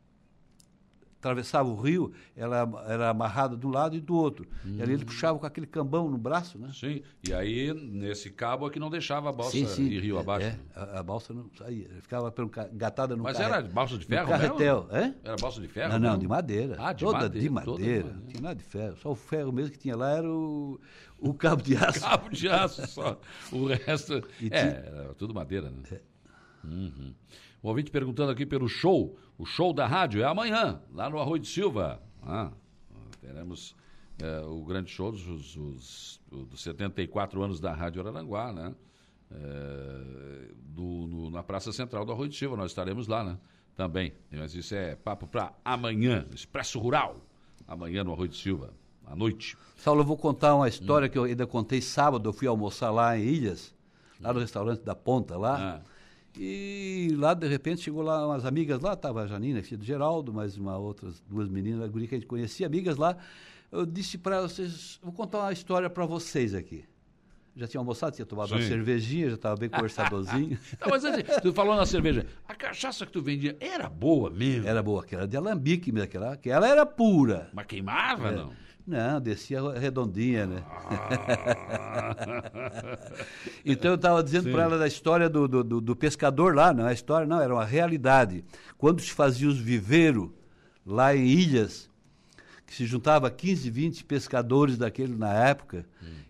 atravessava 1.22 1.70
o 1.70 1.76
rio, 1.80 2.12
ela 2.36 2.68
era 2.88 3.10
amarrada 3.10 3.56
de 3.56 3.66
um 3.66 3.70
lado 3.70 3.96
e 3.96 4.02
do 4.02 4.16
outro. 4.16 4.48
E 4.66 4.82
ali 4.82 4.94
ele 4.94 5.06
puxava 5.06 5.38
com 5.38 5.46
aquele 5.46 5.68
cambão 5.68 6.10
no 6.10 6.18
braço, 6.18 6.58
né? 6.58 6.72
Sim. 6.74 7.04
E 7.24 7.32
aí, 7.32 7.72
nesse 7.74 8.32
cabo 8.32 8.68
é 8.68 8.72
que 8.72 8.80
não 8.80 8.90
deixava 8.90 9.30
a 9.30 9.32
balsa 9.32 9.52
Sim, 9.52 9.68
sim. 9.68 9.84
ir 9.88 10.00
rio 10.02 10.18
abaixo. 10.18 10.48
É, 10.48 10.58
a, 10.76 11.00
a 11.00 11.04
balsa 11.04 11.32
não 11.34 11.50
saía. 11.58 11.88
Ficava 12.02 12.34
engatada 12.74 13.16
no 13.16 13.24
Mas 13.24 13.38
carre- 13.38 13.54
era 13.54 13.62
balsa 13.62 13.98
de 13.98 14.06
ferro 14.06 14.28
carretel. 14.28 14.88
mesmo? 14.92 14.98
Hã? 15.06 15.16
Era 15.24 15.36
balsa 15.38 15.62
de 15.62 15.68
ferro? 15.68 15.90
Não, 15.94 16.00
não, 16.00 16.08
mesmo? 16.10 16.20
de 16.22 16.28
madeira. 16.28 16.76
Ah, 16.80 16.92
de 16.92 17.06
toda 17.06 17.20
madeira, 17.20 17.40
de 17.40 17.66
toda 17.66 17.78
de 17.78 17.84
madeira. 17.84 18.04
madeira. 18.04 18.20
Não 18.20 18.28
tinha 18.28 18.42
nada 18.42 18.56
de 18.56 18.64
ferro. 18.64 18.98
Só 18.98 19.12
o 19.12 19.16
ferro 19.16 19.52
mesmo 19.52 19.72
que 19.72 19.78
tinha 19.78 19.96
lá 19.96 20.10
era 20.12 20.28
o, 20.30 20.80
o 21.20 21.34
cabo 21.36 21.62
de 21.62 21.78
aço. 21.78 22.02
Cabo 22.02 22.30
de 22.30 22.50
aço 22.50 22.88
só. 22.88 23.20
O 23.52 23.68
resto. 23.68 24.24
E 24.40 24.48
é, 24.48 24.50
tinha- 24.50 24.84
era 24.86 25.14
tudo 25.14 25.34
madeira, 25.36 25.70
né? 25.70 26.00
Uhum. 26.64 27.14
O 27.64 27.70
ouvinte 27.70 27.92
perguntando 27.92 28.32
aqui 28.32 28.46
pelo 28.46 28.68
show. 28.68 29.18
O 29.38 29.46
show 29.46 29.74
da 29.74 29.86
rádio 29.88 30.22
é 30.22 30.26
amanhã, 30.26 30.82
lá 30.94 31.10
no 31.10 31.20
Arroio 31.20 31.42
de 31.42 31.48
Silva. 31.48 32.02
Ah, 32.24 32.52
teremos 33.20 33.76
é, 34.20 34.42
o 34.46 34.64
grande 34.64 34.90
show 34.92 35.12
dos, 35.12 35.28
os- 35.28 35.56
os- 35.58 36.22
dos 36.48 36.62
74 36.62 37.42
anos 37.42 37.60
da 37.60 37.74
Rádio 37.74 38.02
Araranguá, 38.02 38.52
né? 38.54 38.76
É, 39.32 40.48
do- 40.58 41.08
no- 41.08 41.30
na 41.32 41.42
Praça 41.44 41.72
Central 41.72 42.06
do 42.06 42.12
Arroio 42.12 42.30
de 42.30 42.36
Silva. 42.36 42.56
Nós 42.58 42.72
estaremos 42.72 43.08
lá, 43.08 43.24
né? 43.24 43.38
Também. 43.76 44.14
Mas 44.32 44.54
isso 44.54 44.76
é 44.76 44.96
papo 44.96 45.26
para 45.28 45.54
amanhã. 45.64 46.26
Expresso 46.34 46.78
Rural. 46.80 47.18
Amanhã 47.68 48.04
no 48.04 48.12
Arroio 48.12 48.28
de 48.30 48.38
Silva, 48.38 48.74
à 49.06 49.16
noite. 49.16 49.56
Saulo, 49.78 50.02
eu 50.02 50.06
vou 50.06 50.18
contar 50.18 50.56
uma 50.56 50.68
história 50.68 51.08
que 51.08 51.18
eu 51.18 51.24
ainda 51.24 51.48
contei 51.48 51.82
sábado. 51.82 52.28
Eu 52.28 52.34
fui 52.34 52.48
almoçar 52.48 52.92
lá 52.92 53.18
em 53.18 53.24
Ilhas, 53.24 53.74
lá 54.20 54.34
no 54.34 54.40
restaurante 54.40 54.82
da 54.84 54.94
Ponta 54.96 55.38
lá. 55.38 55.78
Ah. 55.80 55.91
E 56.38 57.10
lá, 57.18 57.34
de 57.34 57.48
repente, 57.48 57.82
chegou 57.82 58.02
lá 58.02 58.26
umas 58.26 58.46
amigas 58.46 58.80
lá, 58.80 58.94
estava 58.94 59.24
a 59.24 59.28
Janina, 59.28 59.62
filha 59.62 59.78
do 59.78 59.84
Geraldo, 59.84 60.34
mais 60.34 60.58
uma 60.58 60.78
outras 60.78 61.22
duas 61.28 61.50
meninas, 61.50 61.82
a 61.82 61.88
guria 61.88 62.08
que 62.08 62.16
a 62.16 62.18
gente 62.18 62.28
conhecia, 62.28 62.66
amigas 62.66 62.98
lá. 62.98 63.18
Eu 63.72 63.86
disse 63.86 64.18
para 64.18 64.42
"Vocês- 64.42 65.00
vou 65.02 65.12
contar 65.14 65.40
uma 65.40 65.52
história 65.54 65.90
para 65.90 66.06
vocês 66.06 66.54
aqui. 66.54 66.84
Já 67.54 67.68
tinha 67.68 67.82
almoçado, 67.82 68.14
tinha 68.16 68.26
tomado 68.26 68.52
uma 68.52 68.62
Sim. 68.62 68.68
cervejinha, 68.70 69.28
já 69.30 69.36
estava 69.36 69.58
bem 69.58 69.68
conversadorzinho. 69.70 70.58
Tá, 70.80 70.88
mas 70.90 71.04
assim, 71.04 71.22
tu 71.42 71.52
falou 71.52 71.76
na 71.76 71.86
cerveja, 71.86 72.26
a 72.48 72.56
cachaça 72.56 73.06
que 73.06 73.12
tu 73.12 73.22
vendia 73.22 73.58
era 73.60 73.90
boa 73.90 74.30
mesmo? 74.30 74.68
era 74.68 74.82
boa, 74.82 75.02
aquela 75.04 75.28
de 75.28 75.36
alambique 75.36 75.92
mesmo, 75.92 76.06
aquela, 76.06 76.32
aquela 76.34 76.68
era 76.68 76.86
pura. 76.86 77.50
Mas 77.54 77.66
queimava, 77.66 78.30
É. 78.30 78.36
não? 78.38 78.54
Não, 78.92 79.22
descia 79.22 79.62
redondinha, 79.80 80.46
né? 80.46 80.64
Ah. 80.68 82.12
Então 83.66 83.92
eu 83.92 83.96
estava 83.96 84.24
dizendo 84.24 84.52
para 84.52 84.64
ela 84.64 84.78
da 84.78 84.88
história 84.88 85.30
do, 85.30 85.48
do, 85.48 85.64
do- 85.64 85.82
do 85.82 85.96
pescador 85.96 86.56
lá, 86.56 86.74
não 86.74 86.88
é 86.88 86.94
história, 86.94 87.28
não, 87.28 87.40
era 87.40 87.54
uma 87.54 87.64
realidade. 87.66 88.44
Quando 88.78 89.02
se 89.02 89.12
fazia 89.12 89.48
os 89.48 89.58
viveiros 89.60 90.30
lá 90.86 91.16
em 91.16 91.26
Ilhas, 91.26 91.90
que 92.66 92.74
se 92.76 92.86
juntava 92.86 93.30
15, 93.30 93.70
20 93.70 94.04
pescadores 94.06 94.78
daquele 94.78 95.16
na 95.16 95.32
época, 95.34 95.86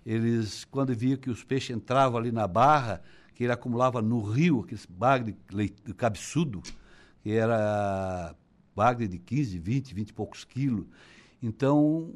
eles, 0.06 0.66
quando 0.66 0.94
viam 0.96 1.18
que 1.18 1.30
os 1.30 1.44
peixes 1.44 1.76
entravam 1.76 2.20
ali 2.20 2.32
na 2.32 2.48
barra, 2.48 3.02
que 3.34 3.44
ele 3.44 3.54
acumulava 3.54 4.02
no 4.02 4.22
rio, 4.22 4.60
aqueles 4.62 4.86
bagre 4.86 5.36
de 5.50 5.94
cabeçudo, 5.94 6.62
que 7.24 7.32
era 7.32 8.36
bagre 8.76 9.08
de 9.08 9.18
15, 9.18 9.58
20, 9.58 9.94
20 9.94 10.10
e 10.10 10.14
poucos 10.14 10.44
quilos. 10.44 10.86
Então, 11.42 12.14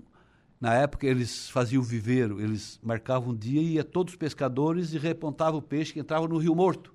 na 0.66 0.74
época, 0.74 1.06
eles 1.06 1.48
faziam 1.50 1.80
o 1.80 1.86
viveiro, 1.86 2.42
eles 2.42 2.80
marcavam 2.82 3.34
um 3.34 3.36
dia 3.36 3.62
e 3.62 3.74
ia 3.74 3.84
todos 3.84 4.14
os 4.14 4.18
pescadores 4.18 4.94
e 4.94 4.98
repontavam 4.98 5.60
o 5.60 5.62
peixe 5.62 5.94
que 5.94 6.00
entrava 6.00 6.28
no 6.28 6.38
rio 6.40 6.56
morto. 6.56 6.92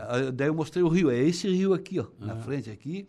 Ah, 0.00 0.32
Daí 0.34 0.48
eu 0.48 0.54
mostrei 0.54 0.82
o 0.82 0.88
rio, 0.88 1.08
é 1.08 1.16
esse 1.16 1.48
rio 1.48 1.72
aqui, 1.72 2.00
ó, 2.00 2.06
na 2.18 2.34
frente 2.34 2.68
aqui. 2.68 3.06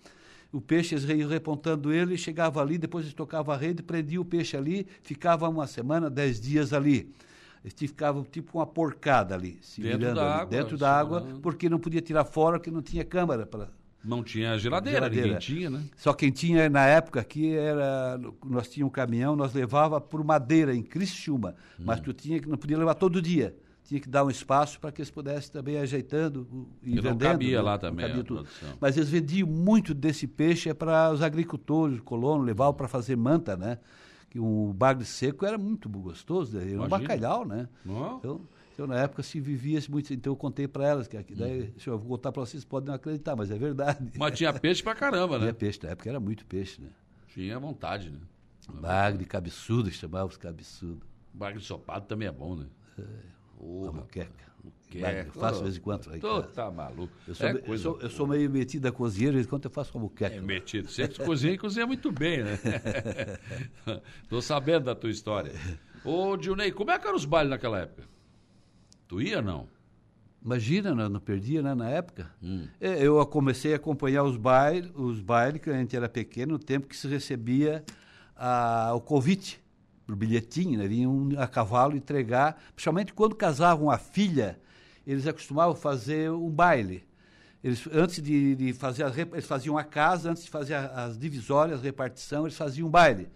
O 0.52 0.62
peixe, 0.62 0.94
eles 0.94 1.04
iam 1.10 1.28
repontando 1.28 1.92
ele, 1.92 2.16
chegava 2.16 2.62
ali, 2.62 2.78
depois 2.78 3.06
eles 3.06 3.16
tocavam 3.16 3.52
a 3.54 3.58
rede, 3.58 3.82
prendiam 3.82 4.22
o 4.22 4.26
peixe 4.26 4.56
ali, 4.56 4.86
ficava 5.02 5.50
uma 5.50 5.66
semana, 5.66 6.12
dez 6.12 6.40
dias 6.40 6.74
ali. 6.74 7.12
Eles 7.64 7.74
ficavam 7.76 8.24
tipo 8.24 8.60
uma 8.60 8.68
porcada 8.68 9.34
ali, 9.34 9.58
se 9.62 9.82
Dentro 9.82 9.98
virando 9.98 10.16
da 10.16 10.22
ali, 10.22 10.42
água, 10.42 10.46
dentro 10.46 10.78
da 10.78 10.96
água, 10.96 11.28
porque 11.42 11.68
não 11.68 11.80
podia 11.80 12.02
tirar 12.02 12.24
fora, 12.24 12.60
porque 12.60 12.70
não 12.70 12.84
tinha 12.84 13.04
câmara 13.04 13.48
para 13.48 13.70
Não 14.08 14.24
tinha 14.24 14.58
geladeira, 14.58 15.00
Geladeira. 15.00 15.26
ninguém 15.28 15.40
tinha, 15.40 15.70
né? 15.70 15.84
só 15.96 16.14
quem 16.14 16.32
tinha 16.32 16.70
na 16.70 16.86
época 16.86 17.20
aqui 17.20 17.54
era. 17.54 18.20
Nós 18.46 18.70
tínhamos 18.70 18.92
um 18.92 18.94
caminhão, 18.94 19.36
nós 19.36 19.54
levava 19.54 20.00
por 20.00 20.24
madeira 20.24 20.74
em 20.74 20.82
Criciúma, 20.82 21.56
mas 21.78 22.00
tu 22.00 22.14
tinha 22.14 22.40
que 22.40 22.48
não 22.48 22.58
podia 22.58 22.78
levar 22.78 22.94
todo 22.96 23.22
dia. 23.22 23.56
Tinha 23.84 24.02
que 24.02 24.10
dar 24.10 24.26
um 24.26 24.30
espaço 24.30 24.80
para 24.82 24.92
que 24.92 25.00
eles 25.02 25.10
pudessem 25.10 25.50
também 25.52 25.78
ajeitando 25.78 26.46
e 26.84 26.92
E 26.92 26.96
não 26.96 27.04
vendendo. 27.04 27.20
cabia 27.32 27.58
né? 27.58 27.62
lá 27.64 27.78
também 27.78 28.06
cabia. 28.08 28.44
Mas 28.82 28.98
eles 28.98 29.10
vendiam 29.10 29.48
muito 29.48 29.94
desse 29.94 30.28
peixe 30.28 30.68
é 30.70 30.74
para 30.74 31.10
os 31.12 31.22
agricultores, 31.22 32.00
colonos, 32.02 32.46
levavam 32.46 32.74
para 32.74 32.88
fazer 32.90 33.16
manta, 33.16 33.56
né? 33.56 33.78
Que 34.30 34.40
um 34.42 34.74
bagre 34.74 35.06
seco 35.06 35.46
era 35.46 35.58
muito 35.58 35.88
gostoso, 35.88 36.58
né? 36.58 36.64
era 36.64 36.72
um 36.82 36.86
Imagina. 36.86 37.00
bacalhau, 37.00 37.46
né? 37.46 37.70
Não? 37.86 38.18
Então, 38.18 38.42
então, 38.78 38.86
na 38.86 39.00
época 39.00 39.24
se 39.24 39.40
vivia 39.40 39.82
-se 39.82 39.90
muito. 39.90 40.14
Então 40.14 40.32
eu 40.34 40.38
contei 40.38 40.68
para 40.68 40.86
elas, 40.86 41.08
que 41.08 41.18
daí, 41.34 41.62
Uhum. 41.62 41.70
deixa 41.72 41.90
eu 41.90 41.98
vou 41.98 42.10
contar 42.10 42.32
para 42.32 42.42
vocês, 42.46 42.64
podem 42.64 42.90
não 42.90 42.94
acreditar, 42.94 43.36
mas 43.36 43.50
é 43.50 43.58
verdade. 43.58 44.12
Mas 44.16 44.38
tinha 44.38 44.54
peixe 44.54 44.84
pra 44.84 44.94
caramba, 44.94 45.40
né? 45.40 45.46
Tinha 45.46 45.54
peixe, 45.56 45.80
na 45.82 45.90
época 45.90 46.08
era 46.08 46.20
muito 46.20 46.46
peixe, 46.46 46.80
né? 46.80 46.90
Tinha 47.28 47.58
vontade, 47.58 48.12
né? 48.12 48.20
Bagre, 48.70 49.26
cabeçudo, 49.26 49.90
chamava 49.92 50.28
os 50.28 50.38
cabeçudo. 50.38 51.02
Bagre 51.34 51.60
de 51.60 51.66
sopado 51.66 52.06
também 52.06 52.28
é 52.28 52.32
bom, 52.32 52.56
né? 52.56 52.68
Porra, 53.58 53.90
A 53.90 53.92
moqueca. 53.94 54.48
Bagre, 55.02 55.28
eu 55.28 55.32
faço 55.34 55.58
de 55.58 55.64
vez 55.64 55.78
em 55.78 55.82
quando 55.82 56.20
Tô, 56.20 56.42
casa. 56.42 56.54
tá 56.54 56.70
maluco. 56.72 57.14
Eu 57.28 57.34
sou, 57.34 57.48
é 57.48 57.54
me- 57.54 57.60
eu 57.60 57.64
coisa 57.66 57.84
sou, 57.84 58.00
eu 58.00 58.10
sou 58.12 58.28
meio 58.28 58.48
metido 58.50 58.86
a 58.88 58.92
cozinheiro, 58.92 59.32
de 59.32 59.38
vez 59.38 59.48
em 59.48 59.50
quando 59.50 59.66
eu 59.66 59.72
faço 59.72 59.98
uma 59.98 60.04
moqueca. 60.04 60.36
É 60.36 60.40
metido. 60.42 60.88
Sempre 60.88 61.24
cozinha 61.26 61.54
e 61.54 61.58
cozinha 61.58 61.88
muito 61.88 62.12
bem, 62.12 62.44
né? 62.44 62.60
Tô 64.30 64.40
sabendo 64.42 64.86
da 64.86 64.96
tua 64.96 65.10
história. 65.10 65.52
Ô, 66.04 66.38
Dilnei, 66.38 66.72
como 66.72 66.92
é 66.92 67.00
que 67.00 67.08
eram 67.08 67.16
os 67.18 67.26
bailes 67.26 67.50
naquela 67.50 67.80
época? 67.80 68.04
Tu 69.08 69.22
ia, 69.22 69.42
não? 69.42 69.68
Imagina, 70.44 70.94
não, 70.94 71.10
não 71.10 71.20
perdia, 71.20 71.62
né, 71.62 71.74
na 71.74 71.90
época. 71.90 72.30
Hum. 72.42 72.68
É, 72.80 73.02
Eu 73.06 73.26
comecei 73.26 73.74
a 73.74 73.78
acompanhar 73.78 74.24
os 74.24 74.38
bailes, 74.38 74.90
os 74.96 75.20
bailes, 75.20 75.62
que 75.62 75.70
a 75.70 75.74
gente 75.74 75.96
era 75.96 76.08
pequeno, 76.08 76.54
no 76.54 76.60
tempo 76.60 76.88
que 76.88 76.96
se 76.96 77.08
recebia 77.08 77.84
a, 78.36 78.94
o 78.94 79.02
convite, 79.02 79.60
o 80.08 80.16
bilhetinho, 80.16 80.78
né? 80.78 80.88
Vinham 80.88 81.30
a 81.38 81.48
cavalo 81.48 81.96
entregar, 81.98 82.62
principalmente 82.76 83.14
quando 83.14 83.36
casavam 83.36 83.90
a 83.90 83.98
filha, 83.98 84.60
eles 85.06 85.26
acostumavam 85.28 85.76
fazer 85.76 86.32
um 86.32 86.50
baile. 86.50 87.04
Eles, 87.64 87.86
antes 87.92 88.22
de, 88.22 88.56
de 88.56 88.74
fazer, 88.74 89.04
as, 89.04 89.18
eles 89.18 89.46
faziam 89.46 89.78
a 89.78 89.84
casa, 89.84 90.32
antes 90.32 90.44
de 90.44 90.50
fazer 90.50 90.76
a- 90.76 91.06
as 91.06 91.18
divisórias, 91.18 91.80
a 91.80 91.84
repartição, 91.84 92.44
eles 92.46 92.56
faziam 92.56 92.88
um 92.88 92.92
baile. 92.92 93.28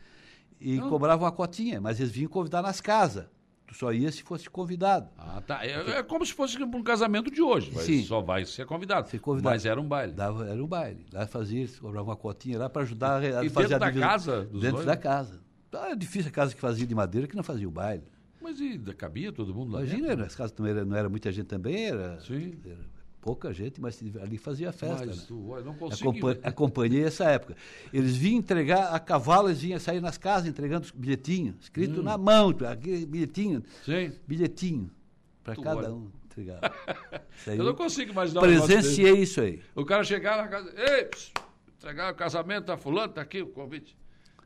E 0.61 0.77
Ah. 0.79 0.83
cobravam 0.83 1.25
uma 1.25 1.31
cotinha, 1.31 1.81
mas 1.81 1.99
eles 1.99 2.11
vinham 2.11 2.29
convidar 2.29 2.61
nas 2.61 2.79
casas. 2.79 3.25
Tu 3.71 3.75
só 3.77 3.93
ia 3.93 4.11
se 4.11 4.21
fosse 4.21 4.49
convidado. 4.49 5.07
Ah, 5.17 5.41
tá. 5.47 5.65
É, 5.65 5.99
é 5.99 6.03
como 6.03 6.25
se 6.25 6.33
fosse 6.33 6.61
um 6.61 6.83
casamento 6.83 7.31
de 7.31 7.41
hoje. 7.41 7.71
Sim. 7.79 8.03
Só 8.03 8.19
vai 8.19 8.43
ser 8.43 8.65
convidado. 8.65 9.07
Ser 9.07 9.19
convidado. 9.19 9.53
Mas 9.55 9.65
era 9.65 9.79
um 9.79 9.87
baile. 9.87 10.11
Dava, 10.11 10.45
era 10.45 10.61
um 10.61 10.67
baile. 10.67 11.05
Lá 11.13 11.25
fazia, 11.25 11.59
eles 11.59 11.79
cobravam 11.79 12.09
uma 12.09 12.17
cotinha 12.17 12.59
lá 12.59 12.69
para 12.69 12.81
ajudar 12.81 13.23
a, 13.23 13.39
a 13.39 13.45
E 13.45 13.49
fazer 13.49 13.69
dentro 13.69 13.85
a 13.85 13.89
da 13.91 13.97
casa 13.97 14.41
dos 14.41 14.61
Dentro 14.61 14.71
noivos? 14.71 14.85
da 14.85 14.97
casa. 14.97 15.39
Ah, 15.73 15.91
é 15.91 15.95
difícil 15.95 16.27
a 16.27 16.33
casa 16.33 16.53
que 16.53 16.59
fazia 16.59 16.85
de 16.85 16.93
madeira 16.93 17.29
que 17.29 17.35
não 17.37 17.43
fazia 17.43 17.65
o 17.65 17.71
baile. 17.71 18.03
Mas 18.41 18.59
e 18.59 18.77
cabia 18.93 19.31
todo 19.31 19.55
mundo 19.55 19.71
lá 19.71 19.79
Imagina, 19.79 20.09
dentro? 20.09 20.25
as 20.25 20.35
casas 20.35 20.53
não 20.57 20.65
era, 20.65 20.83
não 20.83 20.97
era 20.97 21.07
muita 21.07 21.31
gente 21.31 21.45
também, 21.45 21.85
era, 21.85 22.19
Sim. 22.19 22.59
era 22.65 22.77
pouca 23.21 23.53
gente, 23.53 23.79
mas 23.79 24.01
ali 24.21 24.37
fazia 24.37 24.71
festa. 24.71 25.05
Mas 25.05 25.17
né? 25.17 25.23
tu, 25.27 25.61
não 25.63 25.75
consigo... 25.75 26.09
Acompa 26.09 26.39
acompanhei 26.43 27.03
essa 27.03 27.25
época. 27.25 27.55
Eles 27.93 28.15
vinham 28.17 28.39
entregar 28.39 28.93
a 28.93 28.99
cavalo, 28.99 29.47
eles 29.49 29.61
vinham 29.61 29.79
sair 29.79 30.01
nas 30.01 30.17
casas 30.17 30.49
entregando 30.49 30.85
os 30.85 30.91
bilhetinhos, 30.91 31.55
escrito 31.61 32.01
Hum. 32.01 32.03
na 32.03 32.17
mão, 32.17 32.49
aquele 32.69 33.05
bilhetinho, 33.05 33.63
Sim. 33.85 34.11
bilhetinho, 34.27 34.89
para 35.43 35.55
cada 35.55 35.77
olha. 35.77 35.93
um 35.93 36.09
entregar. 36.25 36.59
Eu 37.45 37.63
não 37.63 37.75
consigo 37.75 38.11
imaginar 38.11 38.41
um 38.41 38.45
negócio 38.45 38.67
desse. 38.67 38.81
presenciei 38.81 39.21
isso 39.21 39.41
aí. 39.41 39.61
O 39.75 39.85
cara 39.85 40.03
chegar 40.03 40.37
na 40.37 40.47
casa, 40.47 40.73
ei, 40.75 41.05
pss, 41.05 41.31
entregar 41.77 42.11
o 42.11 42.15
casamento 42.15 42.65
da 42.65 42.77
fulano, 42.77 43.13
tá 43.13 43.21
aqui 43.21 43.41
o 43.41 43.47
convite. 43.47 43.95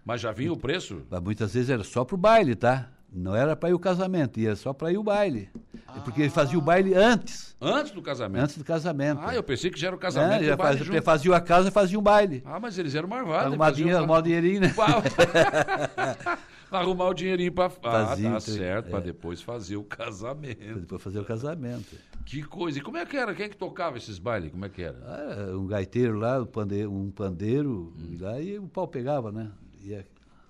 Mas 0.04 0.22
já 0.22 0.32
vinha 0.32 0.52
o 0.54 0.58
preço? 0.58 1.02
Mas 1.10 1.22
muitas 1.22 1.54
vezes 1.54 1.70
era 1.70 1.84
só 1.84 2.04
pro 2.06 2.18
baile, 2.18 2.56
tá? 2.56 2.92
Não 3.12 3.36
era 3.36 3.56
para 3.56 3.70
ir 3.70 3.74
o 3.74 3.80
casamento, 3.80 4.40
ia 4.40 4.56
só 4.56 4.74
para 4.74 4.92
ir 4.92 4.98
o 4.98 5.04
baile. 5.04 5.50
É 5.96 6.00
Porque 6.02 6.22
ele 6.22 6.30
fazia 6.30 6.58
o 6.58 6.62
baile 6.62 6.94
antes, 6.94 7.56
Antes 7.62 7.92
do 7.94 8.02
casamento? 8.02 8.44
antes 8.44 8.58
do 8.58 8.64
casamento. 8.66 9.22
Ah, 9.24 9.34
eu 9.34 9.42
pensei 9.42 9.72
que 9.72 9.80
já 9.80 9.88
era 9.88 9.96
o 9.96 10.00
casamento 10.00 10.42
É, 10.42 10.44
e 10.44 10.46
já 10.48 10.54
o 10.54 10.58
baile 10.58 10.78
faz, 10.78 10.88
junto. 10.88 11.02
fazia 11.04 11.36
a 11.36 11.42
casa 11.42 11.70
e 11.70 11.72
fazia 11.72 11.98
um 11.98 12.02
baile. 12.02 12.44
Ah, 12.46 12.60
mas 12.60 12.78
eles 12.78 12.94
eram 12.96 13.08
marvados. 13.08 13.48
Arrumar 13.48 13.72
dinheiro, 13.72 13.98
um- 13.98 14.02
arrumar 14.02 14.20
o 14.20 14.22
dinheirinho, 14.22 14.62
né? 14.62 14.74
Arrumar 16.72 17.06
o 17.10 17.14
dinheirinho 17.14 17.52
pra. 17.54 17.66
Ah, 17.68 17.70
Fazia, 18.08 18.32
tá 18.32 18.40
certo, 18.40 18.90
pra 18.90 19.00
é. 19.00 19.02
depois 19.02 19.42
fazer 19.42 19.78
o 19.78 19.84
casamento. 19.84 20.80
Depois 20.80 21.02
fazer 21.02 21.20
o 21.20 21.26
casamento. 21.26 21.96
Que 22.26 22.44
coisa. 22.44 22.80
E 22.80 22.82
como 22.82 22.98
é 22.98 23.06
que 23.06 23.16
era? 23.16 23.34
Quem 23.34 23.46
é 23.46 23.50
que 23.50 23.56
tocava 23.56 23.98
esses 23.98 24.18
bailes? 24.20 24.52
Como 24.52 24.66
é 24.66 24.70
que 24.70 24.82
era? 24.82 24.98
Ah, 25.06 25.56
um 25.56 25.66
gaiteiro 25.68 26.18
lá, 26.20 26.42
um 26.42 26.46
pandeiro, 26.46 26.92
um 26.92 27.12
pandeiro 27.12 27.94
Hum. 27.98 28.10
e 28.12 28.18
lá 28.18 28.42
e 28.42 28.58
o 28.60 28.68
pau 28.68 28.88
pegava, 28.88 29.32
né? 29.32 29.50
Ia, 29.84 30.06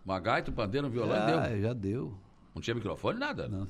Uma 0.06 0.20
gaita, 0.20 0.50
um 0.50 0.54
pandeiro, 0.54 0.88
um 0.88 0.90
violão, 0.90 1.16
ah, 1.40 1.48
deu. 1.50 1.62
já 1.62 1.74
deu. 1.74 2.18
Não 2.56 2.62
tinha 2.62 2.74
microfone, 2.74 3.20
nada? 3.20 3.48
Não, 3.50 3.68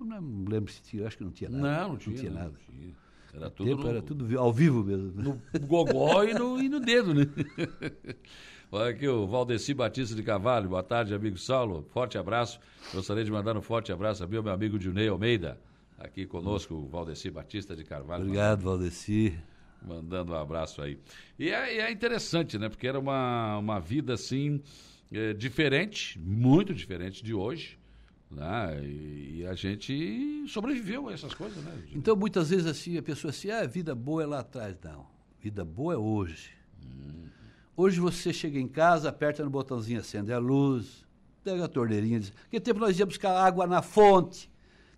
não 0.00 0.44
lembro 0.48 0.72
se 0.72 0.82
tinha, 0.82 1.06
acho 1.06 1.18
que 1.18 1.24
não 1.24 1.30
tinha 1.30 1.50
nada. 1.50 1.82
Não, 1.82 1.88
não 1.90 1.96
tinha. 1.96 2.14
Não 2.14 2.20
tinha 2.20 2.32
nada. 2.32 2.50
não 2.50 2.56
tinha. 2.56 2.94
Era 3.34 3.50
tudo 3.50 3.68
tempo 3.68 3.82
no, 3.82 3.88
era 3.88 4.02
tudo 4.02 4.38
ao 4.38 4.52
vivo 4.52 4.84
mesmo. 4.84 5.10
no 5.12 5.66
gogó 5.66 6.22
e 6.22 6.32
no, 6.34 6.62
e 6.62 6.68
no 6.68 6.78
dedo, 6.78 7.12
né? 7.12 7.26
Olha 8.70 8.90
aqui 8.90 9.06
o 9.08 9.26
Valdeci 9.26 9.74
Batista 9.74 10.14
de 10.14 10.22
Cavalho. 10.22 10.68
Boa 10.68 10.82
tarde, 10.82 11.14
amigo 11.14 11.36
Saulo. 11.36 11.84
Forte 11.90 12.16
abraço. 12.16 12.60
Gostaria 12.92 13.24
de 13.24 13.30
mandar 13.30 13.56
um 13.56 13.62
forte 13.62 13.92
abraço 13.92 14.22
ao 14.22 14.28
meu 14.28 14.48
amigo 14.48 14.80
Junei 14.80 15.08
Almeida. 15.08 15.60
Aqui 15.98 16.26
conosco, 16.26 16.74
o 16.74 16.88
Valdeci 16.88 17.30
Batista 17.30 17.74
de 17.74 17.84
Carvalho. 17.84 18.24
Obrigado, 18.24 18.62
Valdeci. 18.62 19.36
Mandando 19.80 20.32
um 20.32 20.36
abraço 20.36 20.80
aí. 20.80 20.98
E 21.38 21.50
é, 21.50 21.78
é 21.78 21.90
interessante, 21.92 22.58
né? 22.58 22.68
Porque 22.68 22.86
era 22.86 22.98
uma, 22.98 23.58
uma 23.58 23.78
vida 23.78 24.14
assim, 24.14 24.60
é, 25.12 25.32
diferente, 25.32 26.18
muito 26.18 26.74
diferente 26.74 27.22
de 27.22 27.34
hoje. 27.34 27.78
Né? 28.34 28.84
E, 28.84 29.40
e, 29.40 29.46
a 29.46 29.54
gente 29.54 30.44
sobreviveu 30.48 31.08
a 31.08 31.12
essas 31.12 31.32
coisas, 31.34 31.62
né? 31.62 31.72
Então, 31.92 32.16
muitas 32.16 32.50
vezes 32.50 32.66
assim, 32.66 32.98
a 32.98 33.02
pessoa 33.02 33.30
assim, 33.30 33.50
ah, 33.50 33.64
vida 33.66 33.94
boa 33.94 34.22
é 34.22 34.26
lá 34.26 34.40
atrás. 34.40 34.76
Não, 34.82 35.06
vida 35.40 35.64
boa 35.64 35.94
é 35.94 35.96
hoje. 35.96 36.50
Hum. 36.84 37.26
Hoje 37.76 38.00
você 38.00 38.32
chega 38.32 38.58
em 38.58 38.68
casa, 38.68 39.08
aperta 39.08 39.44
no 39.44 39.50
botãozinho, 39.50 40.00
acende 40.00 40.32
a 40.32 40.38
luz, 40.38 41.04
pega 41.42 41.64
a 41.64 41.68
torneirinha. 41.68 42.20
Diz... 42.20 42.32
Naquele 42.44 42.60
tempo 42.60 42.80
nós 42.80 42.98
íamos 42.98 43.14
buscar 43.14 43.36
água 43.36 43.66
na 43.66 43.82
fonte. 43.82 44.50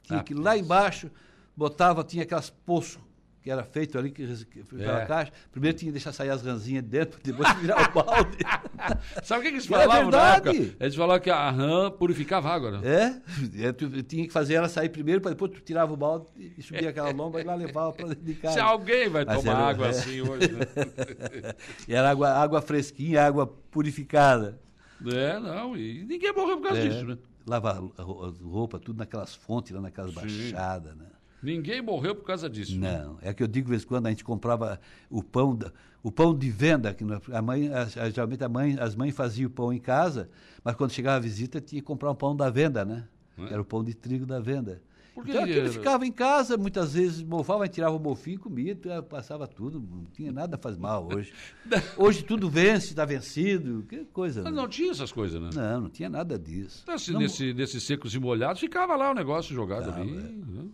Tinha 0.03 0.21
ah, 0.21 0.23
que 0.23 0.33
ir 0.33 0.37
lá 0.37 0.57
embaixo, 0.57 1.11
botava, 1.57 2.05
tinha 2.05 2.23
aquelas 2.23 2.49
poços 2.49 3.06
que 3.47 3.51
era 3.53 3.63
feito 3.63 3.97
ali, 3.97 4.11
que, 4.11 4.27
que 4.27 4.83
é. 4.83 5.07
caixa. 5.07 5.33
Primeiro 5.53 5.79
tinha 5.79 5.89
que 5.89 5.93
deixar 5.93 6.13
sair 6.13 6.31
as 6.31 6.43
ranzinhas 6.43 6.83
de 6.83 6.91
dentro, 6.91 7.17
depois 7.23 7.49
virar 7.59 7.91
o 7.91 7.93
balde. 7.93 8.39
Sabe 9.23 9.39
o 9.39 9.43
que, 9.43 9.49
eles 9.51 9.67
falavam 9.67 10.11
na 10.11 10.35
época? 10.35 10.51
Eles 10.51 10.97
falavam 10.97 11.21
que 11.21 11.31
a 11.31 11.49
rã 11.49 11.89
purificava 11.93 12.49
água, 12.49 12.73
né? 12.73 13.23
É, 13.55 13.69
é 13.69 13.73
tu 13.73 14.03
tinha 14.03 14.27
que 14.27 14.33
fazer 14.33 14.55
ela 14.55 14.69
sair 14.69 14.89
primeiro, 14.89 15.21
para 15.21 15.31
depois 15.31 15.53
tu 15.53 15.61
tirava 15.61 15.93
o 15.93 15.97
balde 15.97 16.27
e 16.37 16.61
subia 16.61 16.91
aquela 16.91 17.13
lomba 17.13 17.41
e 17.41 17.45
lá 17.45 17.55
levava 17.55 17.93
para 17.93 18.09
dentro 18.09 18.25
de 18.25 18.35
casa. 18.35 18.55
Se 18.55 18.61
alguém 18.61 19.09
vai 19.09 19.25
Mas 19.25 19.39
tomar 19.39 19.53
era, 19.53 19.69
água 19.69 19.87
é. 19.87 19.91
assim 19.91 20.21
hoje, 20.23 20.51
né? 20.51 21.55
era 21.89 22.11
água, 22.11 22.31
água 22.31 22.61
fresquinha, 22.61 23.25
água 23.25 23.47
purificada. 23.47 24.61
É, 25.07 25.39
não, 25.39 25.77
e 25.77 26.05
ninguém 26.05 26.33
morreu 26.33 26.57
por 26.57 26.67
causa 26.67 26.81
é, 26.81 26.89
disso, 26.89 27.05
né? 27.05 27.17
Lavar 27.47 27.81
roupa, 27.97 28.81
tudo 28.81 28.99
naquelas 28.99 29.37
fontes, 29.37 29.71
lá 29.71 29.81
naquelas 29.81 30.11
Sim. 30.11 30.17
baixadas, 30.17 30.97
né? 30.97 31.07
Ninguém 31.43 31.83
morreu 31.83 32.15
por 32.15 32.25
causa 32.25 32.49
disso. 32.49 32.79
Né? 32.79 32.99
Não, 32.99 33.15
né? 33.15 33.21
é 33.23 33.35
que 33.35 33.43
eu 33.43 33.47
digo 33.47 33.67
de 33.67 33.71
vez 33.71 33.83
em 33.83 33.87
quando 33.87 34.07
a 34.07 34.11
gente 34.11 34.25
comprava 34.25 34.81
o 35.11 35.23
pão, 35.23 35.59
o 36.03 36.11
pão 36.11 36.37
de 36.37 36.51
venda, 36.51 36.93
que 36.95 37.05
a 37.33 37.43
mãe, 37.43 37.71
a, 37.73 38.09
geralmente 38.11 38.43
a 38.43 38.49
mãe, 38.49 38.77
as 38.79 38.95
mães 38.95 39.15
faziam 39.15 39.49
o 39.49 39.51
pão 39.51 39.73
em 39.73 39.79
casa, 39.79 40.29
mas 40.65 40.75
quando 40.75 40.93
chegava 40.93 41.17
a 41.17 41.21
visita 41.21 41.61
tinha 41.61 41.81
que 41.81 41.87
comprar 41.87 42.11
um 42.11 42.15
pão 42.15 42.35
da 42.35 42.51
venda, 42.51 42.85
né? 42.85 43.09
É? 43.39 43.53
Era 43.53 43.61
o 43.61 43.65
pão 43.65 43.85
de 43.85 43.95
trigo 43.95 44.25
da 44.25 44.41
venda. 44.41 44.83
Porque 45.17 45.31
então 45.31 45.45
aquilo 45.45 45.69
ficava 45.71 46.07
em 46.07 46.13
casa, 46.13 46.59
muitas 46.59 46.93
vezes 46.93 47.23
mofava, 47.23 47.67
tirava 47.67 47.97
o 47.97 47.99
mofinho 47.99 48.35
e 48.35 48.39
comia, 48.39 48.79
passava 49.09 49.47
tudo, 49.47 49.81
não 49.81 50.05
tinha 50.05 50.31
nada 50.31 50.59
faz 50.59 50.77
mal 50.77 51.09
hoje. 51.11 51.33
hoje 51.97 52.23
tudo 52.23 52.51
vence, 52.51 52.89
está 52.89 53.07
vencido, 53.07 53.83
que 53.89 54.05
coisa. 54.13 54.43
Mas 54.43 54.53
né? 54.53 54.61
não 54.61 54.69
tinha 54.69 54.91
essas 54.91 55.11
coisas, 55.11 55.41
né? 55.41 55.49
Não, 55.55 55.81
não 55.81 55.89
tinha 55.89 56.11
nada 56.11 56.39
disso. 56.39 56.81
Então, 56.83 56.95
assim, 56.95 57.13
não, 57.13 57.21
nesse, 57.21 57.55
nesses 57.55 57.83
secos 57.83 58.15
e 58.15 58.19
molhados, 58.19 58.61
ficava 58.61 58.95
lá 58.95 59.11
o 59.11 59.15
negócio 59.15 59.55
jogado 59.55 59.91
ali. 59.91 60.11
É. 60.11 60.21
Né? 60.21 60.69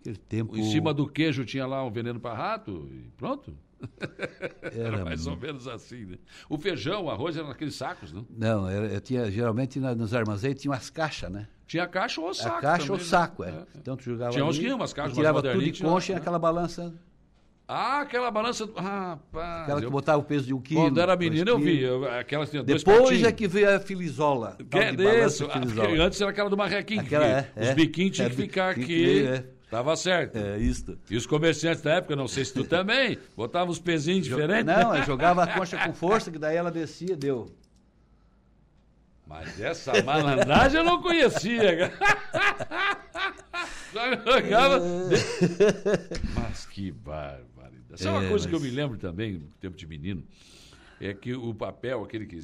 Aquele 0.00 0.16
tempo... 0.16 0.56
Em 0.56 0.64
cima 0.70 0.92
do 0.94 1.08
queijo 1.08 1.44
tinha 1.44 1.66
lá 1.66 1.84
um 1.84 1.90
veneno 1.90 2.20
para 2.20 2.34
rato 2.34 2.88
e 2.92 3.10
pronto. 3.16 3.56
Era, 4.60 4.96
era 4.96 5.04
mais 5.04 5.24
ou 5.28 5.36
menos 5.36 5.68
assim, 5.68 6.04
né? 6.04 6.18
O 6.48 6.58
feijão, 6.58 7.04
o 7.04 7.10
arroz 7.10 7.36
era 7.36 7.46
naqueles 7.46 7.76
sacos, 7.76 8.12
não? 8.12 8.26
Não, 8.28 8.68
era, 8.68 9.00
tinha, 9.00 9.30
geralmente 9.30 9.78
na, 9.78 9.94
nos 9.94 10.12
armazéns 10.12 10.60
tinha 10.60 10.72
umas 10.72 10.90
caixas, 10.90 11.30
né? 11.30 11.46
Tinha 11.64 11.86
caixa 11.86 12.20
ou 12.20 12.34
saco. 12.34 12.56
A 12.56 12.60
caixa 12.60 12.78
também, 12.78 12.90
ou 12.90 12.98
né? 12.98 13.04
saco, 13.04 13.44
é. 13.44 13.50
é. 13.50 13.66
Então 13.76 13.96
tu 13.96 14.02
jogava 14.02 14.32
Tinha 14.32 14.42
ali, 14.42 14.50
uns 14.50 14.58
que 14.58 14.72
umas 14.72 14.92
caixas 14.92 15.14
Tirava 15.14 15.40
tudo 15.40 15.62
de 15.62 15.80
concha 15.80 16.12
e 16.12 16.16
aquela 16.16 16.40
balança 16.40 16.92
ah, 17.70 18.00
aquela 18.00 18.30
balança. 18.30 18.66
Rapaz. 18.74 19.62
Aquela 19.64 19.80
que 19.80 19.86
eu... 19.86 19.90
botava 19.90 20.18
o 20.18 20.24
peso 20.24 20.46
de 20.46 20.54
um 20.54 20.60
quilo. 20.60 20.80
Quando 20.80 20.98
era 20.98 21.14
menino, 21.14 21.50
eu 21.50 21.58
vi. 21.58 21.82
Eu, 21.82 22.10
aquela 22.10 22.46
tinha 22.46 22.62
Depois 22.62 23.22
é 23.22 23.30
que 23.30 23.46
veio 23.46 23.76
a 23.76 23.78
filizola. 23.78 24.56
Que 24.70 24.78
é 24.78 24.92
desse? 24.94 25.44
Antes 26.00 26.18
era 26.18 26.30
aquela 26.30 26.48
do 26.48 26.56
marrequinho. 26.56 27.02
Aquela, 27.02 27.26
é, 27.26 27.52
Os 27.54 27.68
é, 27.68 27.74
biquinhos 27.74 28.16
tinham 28.16 28.28
é, 28.28 28.30
que 28.30 28.36
ficar 28.36 28.70
aqui. 28.70 28.86
Que, 28.86 29.26
é. 29.26 29.44
Tava 29.70 29.94
certo. 29.96 30.36
É, 30.36 30.58
isso. 30.58 30.98
E 31.10 31.16
os 31.16 31.26
comerciantes 31.26 31.82
da 31.82 31.94
época, 31.94 32.16
não 32.16 32.26
sei 32.26 32.44
se 32.44 32.54
tu 32.54 32.64
também, 32.64 33.18
botavam 33.36 33.70
os 33.70 33.78
pezinhos 33.78 34.24
diferentes. 34.24 34.64
Não, 34.64 34.96
eu 34.96 35.04
jogava 35.06 35.44
a 35.44 35.46
concha 35.46 35.76
com 35.78 35.92
força, 35.92 36.30
que 36.30 36.38
daí 36.38 36.56
ela 36.56 36.70
descia, 36.70 37.16
deu. 37.16 37.54
Mas 39.26 39.60
essa 39.60 40.02
malandragem 40.02 40.78
eu 40.78 40.84
não 40.84 41.02
conhecia. 41.02 41.92
jogava. 43.92 44.80
Mas 46.34 46.64
que 46.66 46.90
barbaridade. 46.90 48.02
Sabe 48.02 48.16
é, 48.16 48.20
uma 48.20 48.28
coisa 48.28 48.44
mas... 48.44 48.46
que 48.46 48.54
eu 48.54 48.60
me 48.60 48.70
lembro 48.70 48.96
também, 48.96 49.34
no 49.34 49.48
tempo 49.60 49.76
de 49.76 49.86
menino, 49.86 50.24
é 50.98 51.12
que 51.12 51.34
o 51.34 51.52
papel, 51.52 52.02
aquele 52.02 52.24
que 52.24 52.40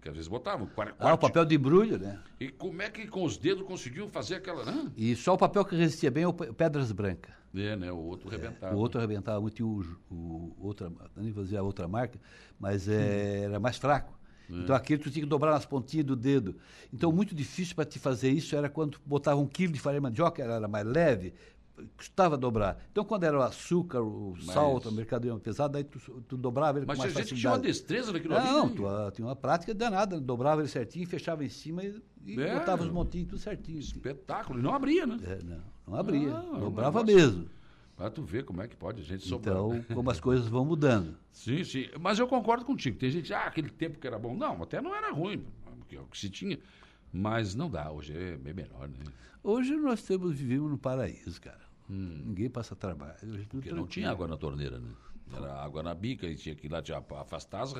porque 0.00 0.08
às 0.08 0.14
vezes 0.14 0.28
botavam. 0.28 0.66
Ah, 0.98 1.12
o 1.12 1.18
papel 1.18 1.44
de 1.44 1.54
embrulho, 1.54 1.98
né? 1.98 2.18
E 2.40 2.48
como 2.48 2.80
é 2.80 2.88
que 2.88 3.06
com 3.06 3.22
os 3.22 3.36
dedos 3.36 3.62
conseguiam 3.66 4.08
fazer 4.08 4.36
aquela. 4.36 4.64
E 4.96 5.14
só 5.14 5.34
o 5.34 5.38
papel 5.38 5.62
que 5.62 5.76
resistia 5.76 6.10
bem 6.10 6.24
é 6.24 6.26
o 6.26 6.32
Pedras 6.32 6.90
Brancas. 6.90 7.30
É, 7.54 7.76
né? 7.76 7.92
O 7.92 7.98
outro 7.98 8.28
é, 8.28 8.36
rebentava. 8.36 8.74
O 8.74 8.78
outro 8.78 8.98
arrebentava 8.98 9.40
muito 9.40 9.60
e 9.60 9.62
o, 9.62 9.84
o 10.10 10.56
outra, 10.58 10.90
nem 11.14 11.30
vou 11.30 11.44
dizer 11.44 11.58
a 11.58 11.62
outra 11.62 11.86
marca, 11.86 12.18
mas 12.58 12.88
é, 12.88 13.42
era 13.42 13.60
mais 13.60 13.76
fraco. 13.76 14.18
É. 14.48 14.54
Então 14.54 14.74
aquele 14.74 15.02
tu 15.02 15.10
tinha 15.10 15.22
que 15.22 15.28
dobrar 15.28 15.52
nas 15.52 15.66
pontinhas 15.66 16.06
do 16.06 16.16
dedo. 16.16 16.56
Então 16.90 17.12
muito 17.12 17.34
difícil 17.34 17.74
para 17.74 17.84
te 17.84 17.98
fazer 17.98 18.30
isso 18.30 18.56
era 18.56 18.70
quando 18.70 18.98
botava 19.04 19.38
um 19.38 19.46
quilo 19.46 19.74
de 19.74 19.80
farinha 19.80 20.00
de 20.00 20.04
mandioca, 20.04 20.42
era 20.42 20.66
mais 20.66 20.86
leve, 20.86 21.34
custava 21.96 22.36
dobrar. 22.36 22.82
Então, 22.90 23.04
quando 23.04 23.24
era 23.24 23.38
o 23.38 23.42
açúcar, 23.42 24.02
o 24.02 24.34
mas... 24.36 24.46
sal, 24.46 24.76
o 24.76 24.92
mercadoria 24.92 25.38
pesado, 25.38 25.76
aí 25.76 25.84
tu, 25.84 25.98
tu 26.28 26.36
dobrava 26.36 26.78
ele 26.78 26.86
mas 26.86 26.96
com 26.96 27.02
mais 27.02 27.12
facilidade. 27.12 27.14
Mas 27.14 27.26
a 27.26 27.34
gente 27.34 27.40
tinha 27.40 27.52
uma 27.52 27.58
destreza 27.58 28.12
naquilo 28.12 28.36
ali. 28.36 28.48
Não, 28.48 28.68
tu, 28.68 28.86
uh, 28.86 29.10
tinha 29.10 29.26
uma 29.26 29.36
prática 29.36 29.74
danada. 29.74 30.20
Dobrava 30.20 30.60
ele 30.60 30.68
certinho, 30.68 31.06
fechava 31.06 31.44
em 31.44 31.48
cima 31.48 31.82
e, 31.82 32.02
e 32.24 32.40
é. 32.40 32.58
botava 32.58 32.82
os 32.82 32.90
montinhos 32.90 33.28
tudo 33.28 33.38
certinho. 33.38 33.78
Espetáculo. 33.78 34.58
E 34.58 34.62
não 34.62 34.74
abria, 34.74 35.06
né? 35.06 35.18
É, 35.22 35.38
não, 35.42 35.60
não 35.86 35.94
abria. 35.98 36.30
É 36.30 36.58
dobrava 36.58 37.04
mesmo. 37.04 37.48
Para 37.96 38.10
tu 38.10 38.22
ver 38.22 38.44
como 38.44 38.62
é 38.62 38.66
que 38.66 38.76
pode 38.76 39.02
a 39.02 39.04
gente 39.04 39.28
sobrar. 39.28 39.56
Então, 39.56 39.84
como 39.94 40.10
as 40.10 40.18
coisas 40.18 40.48
vão 40.48 40.64
mudando. 40.64 41.16
sim, 41.30 41.62
sim. 41.64 41.86
Mas 42.00 42.18
eu 42.18 42.26
concordo 42.26 42.64
contigo. 42.64 42.98
Tem 42.98 43.10
gente, 43.10 43.32
ah, 43.34 43.44
aquele 43.44 43.68
tempo 43.68 43.98
que 43.98 44.06
era 44.06 44.18
bom. 44.18 44.34
Não, 44.34 44.62
até 44.62 44.80
não 44.80 44.94
era 44.94 45.12
ruim, 45.12 45.44
porque 45.78 45.96
é 45.96 46.00
o 46.00 46.06
que 46.06 46.18
se 46.18 46.30
tinha. 46.30 46.58
Mas 47.12 47.54
não 47.54 47.68
dá, 47.68 47.90
hoje 47.90 48.16
é 48.16 48.36
bem 48.36 48.54
melhor, 48.54 48.88
né? 48.88 48.96
Hoje 49.42 49.74
nós 49.76 50.02
temos, 50.02 50.36
vivemos 50.36 50.70
no 50.70 50.78
paraíso, 50.78 51.40
cara. 51.40 51.69
Hum. 51.90 52.22
Ninguém 52.26 52.48
passa 52.48 52.76
trabalho. 52.76 53.16
Porque 53.48 53.72
não 53.72 53.86
tinha 53.86 54.08
água 54.10 54.28
na 54.28 54.36
torneira, 54.36 54.78
né? 54.78 54.90
Era 55.32 55.52
água 55.54 55.82
na 55.82 55.94
bica 55.94 56.26
e 56.26 56.36
tinha 56.36 56.54
que 56.54 56.66
ir 56.66 56.70
lá 56.70 56.80
te 56.80 56.92
afastar 56.92 57.62
as. 57.62 57.74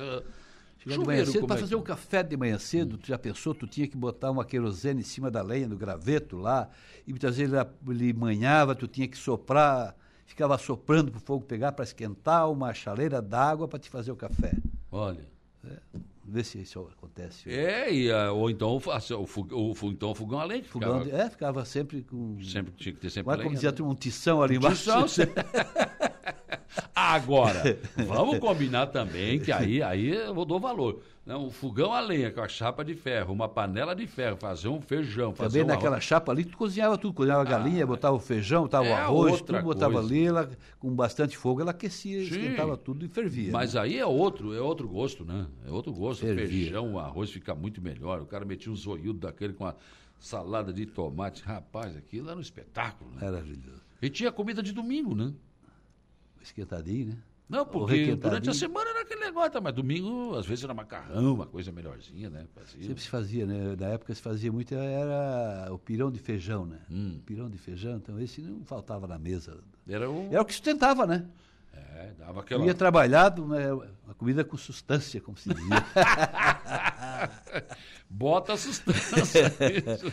Chegar 0.77 0.97
de 0.97 1.05
manhã 1.05 1.25
cedo, 1.25 1.45
para 1.45 1.57
é 1.57 1.59
fazer 1.59 1.75
que... 1.75 1.81
um 1.81 1.83
café 1.83 2.23
de 2.23 2.35
manhã 2.35 2.57
cedo, 2.57 2.95
hum. 2.95 2.97
tu 2.97 3.07
já 3.07 3.17
pensou, 3.17 3.53
tu 3.53 3.67
tinha 3.67 3.87
que 3.87 3.95
botar 3.95 4.31
uma 4.31 4.43
querosene 4.43 5.01
em 5.01 5.03
cima 5.03 5.29
da 5.29 5.41
lenha, 5.43 5.69
do 5.69 5.77
graveto 5.77 6.37
lá, 6.37 6.69
e 7.05 7.11
muitas 7.11 7.37
vezes 7.37 7.53
ele, 7.53 7.69
ele 7.87 8.13
manhava, 8.13 8.73
tu 8.73 8.87
tinha 8.87 9.07
que 9.07 9.15
soprar, 9.15 9.95
ficava 10.25 10.57
soprando 10.57 11.11
para 11.11 11.19
o 11.19 11.21
fogo 11.21 11.45
pegar 11.45 11.73
para 11.73 11.83
esquentar 11.83 12.49
uma 12.49 12.73
chaleira 12.73 13.21
d'água 13.21 13.67
para 13.67 13.77
te 13.77 13.91
fazer 13.91 14.11
o 14.11 14.15
café. 14.15 14.53
Olha. 14.91 15.23
É. 15.63 15.77
Vê 16.31 16.45
se 16.45 16.61
isso 16.61 16.87
acontece. 16.95 17.49
É, 17.49 17.93
e, 17.93 18.09
uh, 18.09 18.33
ou 18.33 18.49
então 18.49 18.69
o, 18.69 18.79
o, 18.79 19.73
o, 19.73 19.91
então, 19.91 20.11
o 20.11 20.15
fogão 20.15 20.39
a 20.39 20.45
lenha. 20.45 20.63
Fogão, 20.63 21.03
ficava... 21.03 21.21
É, 21.23 21.29
ficava 21.29 21.65
sempre 21.65 22.03
com. 22.03 22.41
Sempre 22.41 22.71
tinha 22.77 22.93
que 22.95 23.01
ter 23.01 23.09
sempre 23.09 23.33
Mas, 23.33 23.43
como 23.43 23.53
dizia, 23.53 23.69
né? 23.69 23.77
um 23.81 23.93
tição 23.93 24.41
ali 24.41 24.55
embaixo. 24.55 24.89
Tição, 25.05 25.27
Agora, 26.95 27.77
vamos 28.07 28.39
combinar 28.39 28.87
também 28.87 29.41
que 29.41 29.51
aí, 29.51 29.83
aí 29.83 30.07
eu 30.07 30.45
dou 30.45 30.57
valor. 30.57 31.01
Não, 31.23 31.45
um 31.45 31.51
fogão 31.51 31.93
a 31.93 31.99
lenha 31.99 32.31
com 32.31 32.41
a 32.41 32.47
chapa 32.47 32.83
de 32.83 32.95
ferro, 32.95 33.31
uma 33.31 33.47
panela 33.47 33.95
de 33.95 34.07
ferro, 34.07 34.37
fazer 34.37 34.69
um 34.69 34.81
feijão, 34.81 35.35
fazer 35.35 35.59
Também 35.59 35.75
naquela 35.75 35.95
arroz. 35.95 36.03
chapa 36.03 36.31
ali, 36.31 36.43
tu 36.43 36.57
cozinhava 36.57 36.97
tudo, 36.97 37.13
cozinhava 37.13 37.41
a 37.41 37.45
galinha, 37.45 37.83
ah, 37.83 37.87
botava 37.87 38.15
o 38.15 38.19
feijão, 38.19 38.63
botava 38.63 38.87
é 38.87 38.91
o 38.91 38.95
arroz, 38.95 39.39
tudo 39.39 39.61
botava 39.61 39.93
coisa. 39.93 40.07
ali, 40.07 40.25
ela, 40.25 40.49
com 40.79 40.89
bastante 40.95 41.37
fogo, 41.37 41.61
ela 41.61 41.69
aquecia, 41.69 42.19
Sim. 42.21 42.25
esquentava 42.25 42.75
tudo 42.75 43.05
e 43.05 43.07
fervia. 43.07 43.51
Mas 43.51 43.75
né? 43.75 43.81
aí 43.81 43.99
é 43.99 44.05
outro, 44.05 44.55
é 44.55 44.59
outro 44.59 44.87
gosto, 44.87 45.23
né? 45.23 45.45
É 45.63 45.69
outro 45.69 45.93
gosto. 45.93 46.21
Fervia. 46.21 46.47
Feijão, 46.47 46.93
o 46.93 46.99
arroz 46.99 47.29
fica 47.29 47.53
muito 47.53 47.79
melhor. 47.81 48.19
O 48.21 48.25
cara 48.25 48.43
metia 48.43 48.71
um 48.71 48.75
zoiudo 48.75 49.19
daquele 49.19 49.53
com 49.53 49.67
a 49.67 49.75
salada 50.19 50.73
de 50.73 50.87
tomate. 50.87 51.43
Rapaz, 51.43 51.95
aquilo 51.95 52.29
era 52.29 52.37
um 52.37 52.41
espetáculo. 52.41 53.11
Né? 53.11 53.27
Era 53.27 53.43
E 54.01 54.09
tinha 54.09 54.31
comida 54.31 54.63
de 54.63 54.71
domingo, 54.71 55.13
né? 55.13 55.31
Esquentadinho, 56.41 57.09
né? 57.09 57.17
Não, 57.51 57.65
porque 57.65 58.15
durante 58.15 58.49
a 58.49 58.53
semana 58.53 58.89
era 58.91 59.01
aquele 59.01 59.19
negócio, 59.19 59.51
tá, 59.51 59.59
mas 59.59 59.73
domingo, 59.73 60.37
às 60.37 60.45
vezes, 60.45 60.63
era 60.63 60.73
macarrão, 60.73 61.33
uma 61.33 61.45
coisa 61.45 61.69
melhorzinha, 61.69 62.29
né? 62.29 62.47
Fazia. 62.55 62.87
Sempre 62.87 63.01
se 63.03 63.09
fazia, 63.09 63.45
né? 63.45 63.75
Na 63.77 63.87
época 63.87 64.15
se 64.15 64.21
fazia 64.21 64.49
muito, 64.49 64.73
era 64.73 65.67
o 65.69 65.77
pirão 65.77 66.09
de 66.09 66.17
feijão, 66.17 66.65
né? 66.65 66.79
Hum. 66.89 67.19
Pirão 67.25 67.49
de 67.49 67.57
feijão, 67.57 67.97
então 67.97 68.17
esse 68.21 68.41
não 68.41 68.63
faltava 68.63 69.05
na 69.05 69.19
mesa. 69.19 69.59
Era 69.85 70.09
o, 70.09 70.29
era 70.31 70.41
o 70.41 70.45
que 70.45 70.53
sustentava, 70.53 71.05
né? 71.05 71.27
É, 71.73 72.13
dava 72.17 72.41
aquela... 72.41 72.61
Eu 72.61 72.67
ia 72.67 72.73
trabalhado, 72.73 73.47
né? 73.47 73.65
a 74.11 74.13
comida 74.13 74.43
com 74.43 74.57
substância, 74.57 75.21
como 75.21 75.37
se 75.37 75.53
dizia. 75.53 75.69
Bota 78.09 78.53
a 78.53 78.57
sustância. 78.57 79.53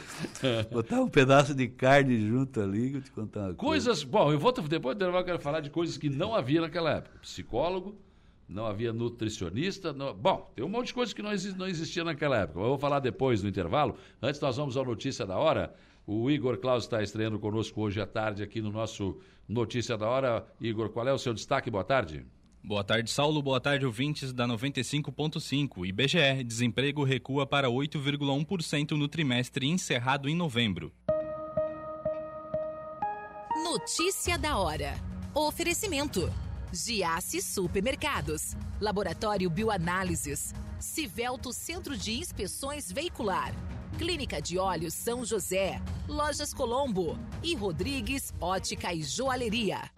Botar 0.71 1.01
um 1.01 1.09
pedaço 1.09 1.53
de 1.53 1.67
carne 1.67 2.29
junto 2.29 2.61
ali, 2.61 2.95
eu 2.95 3.03
te 3.03 3.11
contar 3.11 3.41
uma 3.41 3.55
coisas, 3.55 4.05
coisa. 4.05 4.07
Bom, 4.07 4.33
eu 4.33 4.39
vou 4.39 4.53
depois 4.53 4.97
eu 5.01 5.25
quero 5.25 5.41
falar 5.41 5.59
de 5.61 5.71
coisas 5.71 5.99
que 5.99 6.09
não 6.09 6.33
havia 6.35 6.61
naquela 6.61 6.93
época. 6.93 7.19
Psicólogo, 7.19 8.01
não 8.49 8.67
havia 8.67 8.93
nutricionista. 8.93 9.93
Não... 9.93 10.15
Bom, 10.15 10.49
tem 10.55 10.65
um 10.65 10.69
monte 10.69 10.87
de 10.89 10.95
coisa 10.95 11.13
que 11.13 11.21
não, 11.21 11.33
exi 11.33 11.59
não 11.59 11.67
existia 11.67 12.05
naquela 12.05 12.39
época. 12.39 12.61
Eu 12.61 12.69
vou 12.69 12.79
falar 12.79 13.01
depois 13.01 13.43
no 13.43 13.49
intervalo. 13.49 13.97
Antes, 14.23 14.41
nós 14.41 14.57
vamos 14.57 14.77
à 14.77 14.85
notícia 14.85 15.27
da 15.27 15.37
hora. 15.37 15.75
O 16.07 16.31
Igor 16.31 16.57
Claus 16.59 16.85
está 16.85 17.03
estreando 17.03 17.39
conosco 17.39 17.83
hoje 17.83 18.01
à 18.01 18.07
tarde 18.07 18.43
aqui 18.43 18.63
no 18.63 18.71
nosso 18.71 19.19
Notícia 19.49 19.97
da 19.97 20.07
Hora. 20.09 20.47
Igor, 20.61 20.91
qual 20.91 21.09
é 21.09 21.13
o 21.13 21.19
seu 21.19 21.33
destaque? 21.33 21.71
Boa 21.71 21.85
tarde. 21.85 22.27
Boa 22.63 22.85
tarde, 22.85 23.11
Saulo. 23.11 23.41
Boa 23.41 23.59
tarde, 23.59 23.87
ouvintes 23.87 24.33
da 24.33 24.47
95.5. 24.47 25.87
IBGE, 25.87 26.45
desemprego 26.45 27.03
recua 27.03 27.47
para 27.47 27.69
8,1% 27.69 28.91
no 28.91 29.09
trimestre 29.09 29.67
encerrado 29.67 30.29
em 30.29 30.35
novembro. 30.35 30.93
Notícia 33.65 34.37
da 34.37 34.59
hora. 34.59 34.95
Oferecimento. 35.35 36.31
Giasse 36.71 37.41
Supermercados. 37.41 38.55
Laboratório 38.79 39.49
Bioanálises. 39.49 40.53
Civelto 40.79 41.53
Centro 41.53 41.97
de 41.97 42.19
Inspeções 42.19 42.93
Veicular. 42.93 43.55
Clínica 43.99 44.41
de 44.41 44.57
Olhos 44.61 44.95
São 44.95 45.25
José. 45.25 45.83
Lojas 46.07 46.55
Colombo. 46.55 47.19
E 47.43 47.57
Rodrigues 47.57 48.33
Ótica 48.41 48.95
e 48.95 49.03
Joalheria. 49.03 49.91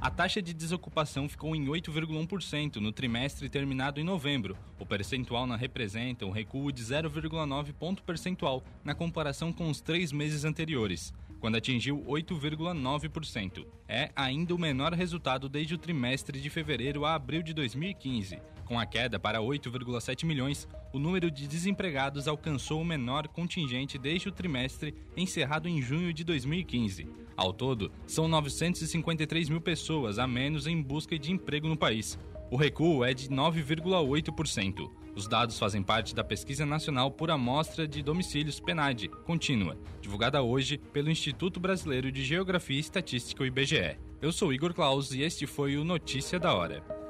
A 0.00 0.10
taxa 0.10 0.40
de 0.40 0.54
desocupação 0.54 1.28
ficou 1.28 1.54
em 1.54 1.66
8,1% 1.66 2.76
no 2.76 2.92
trimestre 2.92 3.50
terminado 3.50 4.00
em 4.00 4.04
novembro. 4.04 4.56
O 4.78 4.86
percentual 4.86 5.46
não 5.46 5.56
representa 5.56 6.24
um 6.24 6.30
recuo 6.30 6.72
de 6.72 6.82
0,9 6.82 7.74
ponto 7.74 8.02
percentual 8.02 8.64
na 8.82 8.94
comparação 8.94 9.52
com 9.52 9.68
os 9.68 9.82
três 9.82 10.12
meses 10.12 10.46
anteriores, 10.46 11.12
quando 11.40 11.56
atingiu 11.56 12.02
8,9%. 12.08 13.66
É 13.86 14.10
ainda 14.16 14.54
o 14.54 14.58
menor 14.58 14.94
resultado 14.94 15.46
desde 15.46 15.74
o 15.74 15.78
trimestre 15.78 16.40
de 16.40 16.48
fevereiro 16.48 17.04
a 17.04 17.14
abril 17.14 17.42
de 17.42 17.52
2015. 17.52 18.55
Com 18.66 18.80
a 18.80 18.84
queda 18.84 19.16
para 19.16 19.38
8,7 19.38 20.26
milhões, 20.26 20.68
o 20.92 20.98
número 20.98 21.30
de 21.30 21.46
desempregados 21.46 22.26
alcançou 22.26 22.80
o 22.80 22.84
menor 22.84 23.28
contingente 23.28 23.96
desde 23.96 24.28
o 24.28 24.32
trimestre 24.32 24.92
encerrado 25.16 25.68
em 25.68 25.80
junho 25.80 26.12
de 26.12 26.24
2015. 26.24 27.06
Ao 27.36 27.52
todo, 27.52 27.92
são 28.08 28.26
953 28.26 29.48
mil 29.48 29.60
pessoas 29.60 30.18
a 30.18 30.26
menos 30.26 30.66
em 30.66 30.82
busca 30.82 31.16
de 31.16 31.30
emprego 31.30 31.68
no 31.68 31.76
país. 31.76 32.18
O 32.50 32.56
recuo 32.56 33.04
é 33.04 33.14
de 33.14 33.28
9,8%. 33.28 34.90
Os 35.14 35.28
dados 35.28 35.58
fazem 35.60 35.82
parte 35.82 36.12
da 36.12 36.24
Pesquisa 36.24 36.66
Nacional 36.66 37.10
por 37.12 37.30
Amostra 37.30 37.86
de 37.86 38.02
Domicílios 38.02 38.58
PENAD, 38.58 39.08
contínua, 39.24 39.78
divulgada 40.00 40.42
hoje 40.42 40.76
pelo 40.76 41.10
Instituto 41.10 41.60
Brasileiro 41.60 42.10
de 42.10 42.24
Geografia 42.24 42.76
e 42.76 42.80
Estatística, 42.80 43.46
IBGE. 43.46 43.96
Eu 44.20 44.32
sou 44.32 44.52
Igor 44.52 44.74
Claus 44.74 45.12
e 45.12 45.22
este 45.22 45.46
foi 45.46 45.76
o 45.76 45.84
Notícia 45.84 46.38
da 46.40 46.52
Hora. 46.52 47.05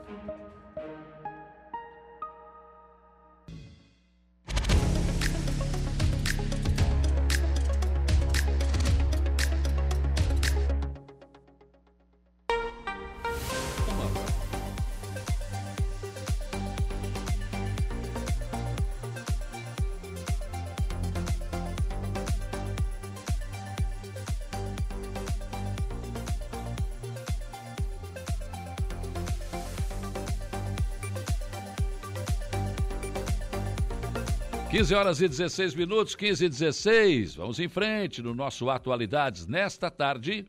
15 34.77 34.95
horas 34.95 35.23
e 35.23 35.29
16 35.29 35.75
minutos, 35.75 36.15
15 36.15 36.45
e 36.45 36.49
16. 36.51 37.37
Vamos 37.37 37.59
em 37.59 37.67
frente 37.67 38.21
no 38.21 38.35
nosso 38.35 38.69
Atualidades 38.69 39.47
nesta 39.47 39.91
tarde 39.91 40.45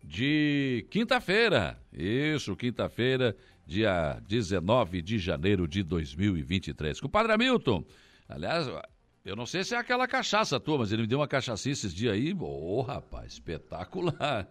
de 0.00 0.86
quinta-feira. 0.90 1.76
Isso, 1.92 2.54
quinta-feira, 2.54 3.36
dia 3.66 4.22
19 4.28 5.02
de 5.02 5.18
janeiro 5.18 5.66
de 5.66 5.82
2023. 5.82 7.00
Com 7.00 7.08
o 7.08 7.10
Padre 7.10 7.32
Hamilton. 7.32 7.84
Aliás, 8.28 8.70
eu 9.24 9.34
não 9.34 9.44
sei 9.44 9.64
se 9.64 9.74
é 9.74 9.78
aquela 9.78 10.06
cachaça 10.06 10.60
tua, 10.60 10.78
mas 10.78 10.92
ele 10.92 11.02
me 11.02 11.08
deu 11.08 11.18
uma 11.18 11.26
cachaça 11.26 11.68
esses 11.68 11.92
dias 11.92 12.14
aí. 12.14 12.32
Ô, 12.32 12.78
oh, 12.78 12.82
rapaz, 12.82 13.32
espetacular. 13.32 14.48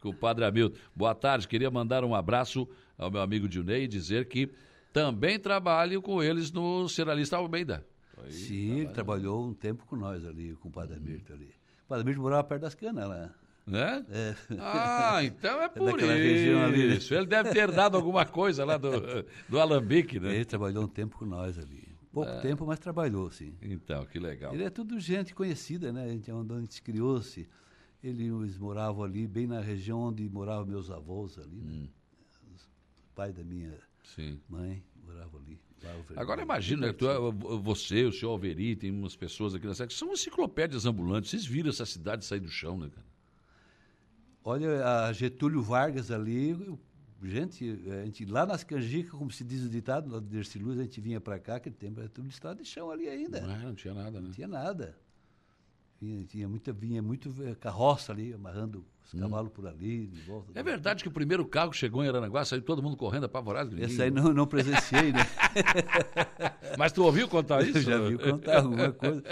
Com 0.00 0.08
o 0.08 0.14
Padre 0.14 0.44
Hamilton. 0.44 0.76
Boa 0.92 1.14
tarde, 1.14 1.46
queria 1.46 1.70
mandar 1.70 2.02
um 2.02 2.16
abraço 2.16 2.68
ao 2.98 3.12
meu 3.12 3.20
amigo 3.20 3.48
Dionei 3.48 3.84
e 3.84 3.88
dizer 3.88 4.26
que 4.26 4.50
também 4.92 5.38
trabalho 5.38 6.02
com 6.02 6.20
eles 6.20 6.50
no 6.50 6.88
Seralista 6.88 7.36
Almeida. 7.36 7.86
Aí, 8.22 8.32
Sim, 8.32 8.80
ele 8.80 8.92
trabalhou 8.92 9.46
um 9.46 9.54
tempo 9.54 9.84
com 9.86 9.96
nós 9.96 10.24
ali, 10.24 10.54
com 10.56 10.68
o 10.68 10.72
Padre 10.72 10.98
Mirto 11.00 11.32
ali. 11.32 11.54
O 11.84 11.88
Padre 11.88 12.04
Mirto 12.04 12.20
morava 12.20 12.44
perto 12.44 12.62
das 12.62 12.74
canas 12.74 13.08
lá. 13.08 13.34
Né? 13.66 14.06
É. 14.10 14.36
Ah, 14.60 15.24
então 15.24 15.60
é 15.60 15.68
por 15.70 15.98
isso. 16.00 16.96
isso. 16.96 17.14
Ele 17.14 17.26
deve 17.26 17.50
ter 17.50 17.70
dado 17.72 17.96
alguma 17.96 18.24
coisa 18.24 18.64
lá 18.64 18.76
do, 18.76 18.90
do 19.48 19.60
Alambique, 19.60 20.20
né? 20.20 20.34
Ele 20.36 20.44
trabalhou 20.44 20.84
um 20.84 20.88
tempo 20.88 21.18
com 21.18 21.24
nós 21.24 21.58
ali. 21.58 21.86
Pouco 22.12 22.30
é. 22.30 22.40
tempo, 22.40 22.64
mas 22.64 22.78
trabalhou, 22.78 23.30
sim. 23.30 23.54
Então, 23.60 24.06
que 24.06 24.18
legal. 24.18 24.54
Ele 24.54 24.64
é 24.64 24.70
tudo 24.70 24.98
gente 24.98 25.34
conhecida, 25.34 25.92
né? 25.92 26.04
A 26.04 26.08
gente, 26.08 26.32
onde 26.32 26.54
a 26.54 26.60
gente 26.60 26.80
criou-se. 26.80 27.46
Eles 28.02 28.56
moravam 28.56 29.02
ali, 29.02 29.26
bem 29.26 29.46
na 29.46 29.60
região 29.60 29.98
onde 29.98 30.28
moravam 30.28 30.64
meus 30.64 30.90
avós 30.90 31.38
ali, 31.38 31.60
né? 31.60 31.72
Hum. 31.72 31.88
O 33.10 33.14
pai 33.16 33.32
da 33.32 33.42
minha 33.42 33.76
sim. 34.04 34.40
mãe 34.48 34.82
morava 35.04 35.36
ali. 35.38 35.58
Agora 36.16 36.42
imagina, 36.42 36.92
tu, 36.92 37.06
você, 37.62 38.04
o 38.04 38.12
senhor 38.12 38.32
Alveri, 38.32 38.74
tem 38.74 38.90
umas 38.90 39.14
pessoas 39.14 39.54
aqui 39.54 39.66
na 39.66 39.74
cidade 39.74 39.92
que 39.92 39.98
são 39.98 40.12
enciclopédias 40.12 40.86
ambulantes. 40.86 41.30
Vocês 41.30 41.46
viram 41.46 41.70
essa 41.70 41.86
cidade 41.86 42.24
sair 42.24 42.40
do 42.40 42.48
chão, 42.48 42.78
né, 42.78 42.88
cara? 42.88 43.06
Olha, 44.44 44.86
a 44.86 45.12
Getúlio 45.12 45.60
Vargas 45.60 46.10
ali, 46.10 46.56
gente, 47.22 47.82
a 47.90 48.04
gente 48.04 48.24
lá 48.24 48.46
nas 48.46 48.62
canjicas, 48.62 49.10
como 49.10 49.30
se 49.30 49.42
diz 49.42 49.64
o 49.64 49.68
ditado, 49.68 50.10
lá 50.10 50.20
de 50.20 50.58
Luz, 50.58 50.78
a 50.78 50.84
gente 50.84 51.00
vinha 51.00 51.20
para 51.20 51.38
cá, 51.38 51.56
aquele 51.56 51.74
tempo 51.74 52.00
era 52.00 52.08
tudo 52.08 52.28
estrada 52.28 52.62
de 52.62 52.68
chão 52.68 52.90
ali 52.90 53.08
ainda. 53.08 53.40
Não, 53.40 53.54
é, 53.54 53.58
não 53.58 53.74
tinha 53.74 53.92
nada, 53.92 54.20
né? 54.20 54.26
Não 54.26 54.30
tinha 54.30 54.48
nada. 54.48 54.96
Vinha, 56.00 56.24
tinha 56.24 56.48
muita, 56.48 56.72
vinha 56.72 57.02
muito 57.02 57.34
eh, 57.42 57.54
carroça 57.54 58.12
ali, 58.12 58.32
amarrando 58.32 58.84
os 59.06 59.14
hum. 59.14 59.20
cavalos 59.20 59.52
por 59.52 59.66
ali, 59.66 60.08
de 60.08 60.20
volta. 60.22 60.50
É 60.54 60.62
verdade 60.62 61.02
que 61.02 61.08
o 61.08 61.12
primeiro 61.12 61.46
carro 61.46 61.72
chegou 61.72 62.04
em 62.04 62.08
Aranaguá, 62.08 62.44
saiu 62.44 62.60
todo 62.60 62.82
mundo 62.82 62.96
correndo 62.96 63.24
apavorado. 63.24 63.78
Esse 63.80 64.02
aí 64.02 64.10
não, 64.10 64.32
não 64.34 64.46
presenciei, 64.46 65.12
né? 65.12 65.20
Mas 66.76 66.92
tu 66.92 67.04
ouviu 67.04 67.28
contar 67.28 67.62
isso? 67.62 67.78
Eu 67.78 67.82
já 67.82 67.98
vi 68.00 68.18
contar 68.18 68.58
alguma 68.58 68.92
coisa. 68.92 69.22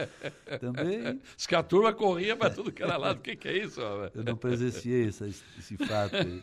Também. 0.61 1.21
Diz 1.37 1.47
que 1.47 1.57
a 1.57 1.63
turma 1.63 1.93
corria 1.93 2.37
para 2.37 2.51
tudo 2.51 2.71
que 2.71 2.83
era 2.83 2.97
lado. 2.97 3.19
O 3.19 3.21
que, 3.21 3.35
que 3.35 3.49
é 3.49 3.65
isso? 3.65 3.81
Eu 3.81 4.23
não 4.23 4.37
presenciei 4.37 5.07
esse, 5.07 5.25
esse 5.59 5.77
fato 5.77 6.17
aí. 6.17 6.41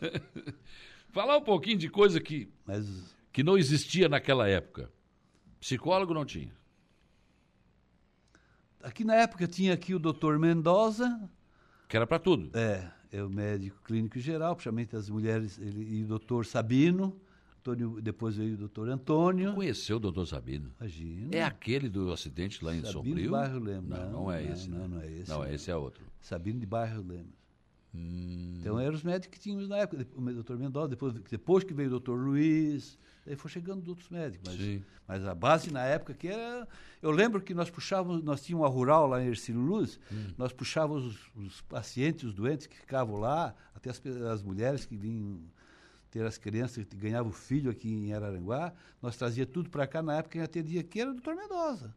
Falar 1.10 1.36
um 1.38 1.42
pouquinho 1.42 1.78
de 1.78 1.88
coisa 1.88 2.20
que, 2.20 2.50
Mas... 2.66 2.86
que 3.32 3.42
não 3.42 3.56
existia 3.56 4.08
naquela 4.08 4.46
época. 4.46 4.90
Psicólogo 5.58 6.12
não 6.12 6.26
tinha. 6.26 6.52
Aqui 8.82 9.04
na 9.04 9.14
época 9.14 9.46
tinha 9.46 9.72
aqui 9.72 9.94
o 9.94 9.98
doutor 9.98 10.38
Mendoza. 10.38 11.30
Que 11.88 11.96
era 11.96 12.06
para 12.06 12.18
tudo. 12.18 12.50
É, 12.58 12.90
é 13.12 13.22
o 13.22 13.28
médico 13.28 13.76
clínico 13.84 14.18
geral, 14.18 14.56
principalmente 14.56 14.96
as 14.96 15.10
mulheres, 15.10 15.58
ele, 15.58 15.98
e 15.98 16.02
o 16.02 16.06
doutor 16.06 16.46
Sabino. 16.46 17.14
Antônio, 17.58 18.00
depois 18.02 18.34
veio 18.36 18.54
o 18.54 18.56
doutor 18.56 18.88
Antônio. 18.88 19.54
Conheceu 19.54 19.98
o 19.98 20.00
doutor 20.00 20.26
Sabino? 20.26 20.72
Imagina. 20.80 21.28
É 21.30 21.44
aquele 21.44 21.88
do 21.88 22.10
acidente 22.10 22.64
lá 22.64 22.74
em 22.74 22.80
Sabino 22.80 22.92
Sombrio? 22.92 23.22
de 23.22 23.28
Bairro 23.28 23.58
Lemos. 23.60 23.88
Não, 23.88 24.04
não, 24.04 24.10
não 24.10 24.32
é 24.32 24.42
esse. 24.42 24.68
Não, 24.68 24.78
né? 24.78 24.88
não 24.88 25.00
é 25.00 25.12
esse. 25.12 25.30
Não, 25.30 25.46
esse 25.46 25.70
é 25.70 25.76
outro. 25.76 26.04
Sabino 26.20 26.58
de 26.58 26.66
Bairro 26.66 27.06
Lemos. 27.06 27.41
Hum. 27.94 28.56
Então 28.60 28.78
eram 28.80 28.94
os 28.94 29.02
médicos 29.02 29.38
que 29.38 29.42
tínhamos 29.42 29.68
na 29.68 29.78
época. 29.78 30.06
O 30.16 30.20
doutor 30.20 30.58
Mendoza, 30.58 30.88
depois, 30.88 31.14
depois 31.14 31.64
que 31.64 31.74
veio 31.74 31.88
o 31.88 31.90
doutor 31.90 32.18
Luiz, 32.18 32.98
Daí 33.24 33.36
foi 33.36 33.50
chegando 33.50 33.88
outros 33.88 34.08
médicos. 34.08 34.56
Mas, 34.56 34.82
mas, 35.06 35.24
a 35.24 35.34
base 35.34 35.70
na 35.70 35.84
época 35.84 36.12
que 36.12 36.26
era. 36.26 36.66
Eu 37.00 37.10
lembro 37.10 37.40
que 37.40 37.54
nós 37.54 37.70
puxávamos, 37.70 38.22
nós 38.22 38.42
tínhamos 38.42 38.66
uma 38.66 38.72
rural 38.72 39.06
lá 39.06 39.22
em 39.22 39.28
Ercílio 39.28 39.60
Luz, 39.60 39.98
hum. 40.10 40.32
nós 40.36 40.52
puxávamos 40.52 41.04
os, 41.04 41.30
os, 41.36 41.60
pacientes, 41.62 42.24
os 42.24 42.34
doentes 42.34 42.66
que 42.66 42.76
ficavam 42.76 43.16
lá, 43.16 43.54
até 43.74 43.90
as, 43.90 44.04
as 44.06 44.42
mulheres 44.42 44.84
que 44.84 44.96
vinham 44.96 45.40
ter 46.10 46.24
as 46.26 46.36
crianças 46.36 46.84
que 46.84 46.96
ganhavam 46.96 47.32
filho 47.32 47.70
aqui 47.70 47.90
em 47.90 48.12
Araranguá, 48.12 48.72
nós 49.00 49.16
trazia 49.16 49.46
tudo 49.46 49.70
para 49.70 49.86
cá 49.86 50.02
na 50.02 50.18
época 50.18 50.38
que 50.38 50.44
atendia 50.44 50.80
aqui 50.80 51.00
era 51.00 51.10
o 51.10 51.14
doutor 51.14 51.34
Mendoza. 51.34 51.94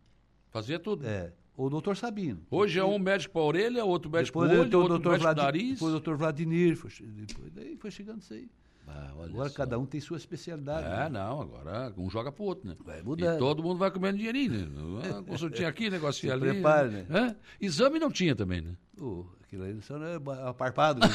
Fazia 0.51 0.79
tudo? 0.79 1.05
É. 1.05 1.33
Ou 1.57 1.67
o 1.67 1.69
doutor 1.69 1.95
Sabino. 1.95 2.41
Hoje 2.51 2.79
é 2.79 2.83
um 2.83 2.99
médico 2.99 3.33
para 3.33 3.41
a 3.41 3.45
orelha, 3.45 3.85
outro 3.85 4.11
médico 4.11 4.39
para 4.39 4.47
o 4.47 4.59
olho, 4.59 4.79
outro 4.79 5.09
médico 5.09 5.23
para 5.23 5.31
o 5.31 5.35
nariz. 5.35 5.73
Depois 5.73 5.89
o 5.89 5.91
doutor 5.91 6.17
Vladimir, 6.17 6.75
foi, 6.75 6.91
depois, 7.01 7.51
daí 7.53 7.77
foi 7.77 7.91
chegando 7.91 8.21
isso 8.21 8.33
aí. 8.33 8.49
Ah, 8.87 9.11
agora 9.23 9.49
só. 9.49 9.55
cada 9.55 9.79
um 9.79 9.85
tem 9.85 9.99
sua 9.99 10.17
especialidade. 10.17 10.85
É, 10.85 10.89
né? 10.89 11.09
não, 11.09 11.41
agora 11.41 11.91
um 11.97 12.09
joga 12.09 12.31
pro 12.31 12.43
outro, 12.43 12.69
né? 12.69 12.75
Vai 12.85 13.01
mudar. 13.01 13.35
E 13.35 13.39
todo 13.39 13.63
mundo 13.63 13.77
vai 13.77 13.89
comendo 13.89 14.17
dinheirinho, 14.17 14.67
né? 14.69 15.15
Ah, 15.17 15.23
consultinha 15.23 15.67
aqui, 15.67 15.89
negocinho 15.89 16.33
ali. 16.33 16.41
Prepare, 16.41 16.89
né? 16.89 17.05
né? 17.09 17.35
Exame 17.59 17.99
não 17.99 18.11
tinha 18.11 18.35
também, 18.35 18.61
né? 18.61 18.75
Uh, 18.99 19.25
aquilo 19.43 19.63
aí 19.63 19.81
só 19.81 19.97
não 19.97 20.05
é 20.05 20.15
aparpado. 20.47 21.01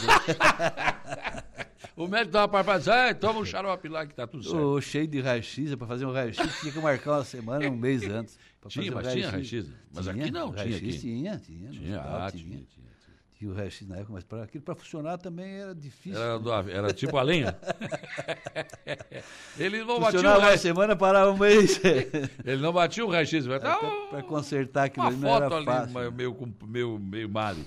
o 1.97 2.07
médico 2.09 2.33
dava 2.33 2.49
para 2.49 2.65
passar, 2.65 3.15
toma 3.15 3.41
um 3.41 3.45
xarope 3.45 3.89
lá 3.89 4.07
que 4.07 4.15
tá 4.15 4.27
tudo 4.27 4.43
certo. 4.45 4.57
Ô, 4.59 4.81
cheio 4.81 5.07
de 5.07 5.21
raio-x, 5.21 5.75
para 5.75 5.87
fazer 5.87 6.07
um 6.07 6.13
raio-x 6.13 6.61
tinha 6.61 6.73
que 6.73 6.79
marcar 6.79 7.13
uma 7.19 7.25
semana, 7.25 7.69
um 7.69 7.77
mês 7.77 8.03
antes. 8.05 8.39
pra 8.61 8.71
Tinha, 8.71 8.93
fazer 8.93 9.05
mas 9.07 9.13
tinha 9.15 9.31
raio-x? 9.31 9.67
Mas 9.95 10.09
aqui 10.09 10.31
não, 10.31 10.53
tinha 10.53 10.77
aqui. 10.77 10.99
Tinha, 10.99 11.39
tinha. 11.39 11.71
Tinha, 11.71 12.01
ah, 12.01 12.31
tinha. 12.31 12.45
tinha, 12.45 12.57
tinha. 12.59 12.91
Tinha 13.39 13.51
o 13.51 13.55
raio-x 13.55 13.89
na 13.89 13.97
época, 13.97 14.13
mas 14.13 14.25
para 14.25 14.43
aquilo 14.43 14.63
para 14.63 14.75
funcionar 14.75 15.17
também 15.17 15.61
era 15.61 15.75
difícil. 15.75 16.21
Era, 16.21 16.39
do- 16.39 16.53
era 16.53 16.93
tipo 16.93 17.17
a 17.17 17.23
lenha. 17.23 17.57
Ele 19.59 19.83
não 19.85 19.87
batia 19.87 19.99
o 19.99 20.03
Funcionava 20.13 20.39
uma 20.39 20.45
raio 20.47 20.59
semana, 20.59 20.97
parava 20.97 21.31
um 21.33 21.39
mês. 21.39 21.81
Ele 22.45 22.61
não 22.63 22.73
batia 22.73 23.05
o 23.05 23.11
raio-x. 23.11 23.47
tá, 23.47 23.79
para 24.11 24.23
consertar 24.23 24.85
aquilo 24.85 25.09
uma 25.09 25.29
foto 25.41 25.55
ali, 25.55 25.65
fácil. 25.65 26.13
meio, 26.13 26.35
com- 26.35 26.53
meio, 26.67 26.99
meio 26.99 27.29
male. 27.31 27.67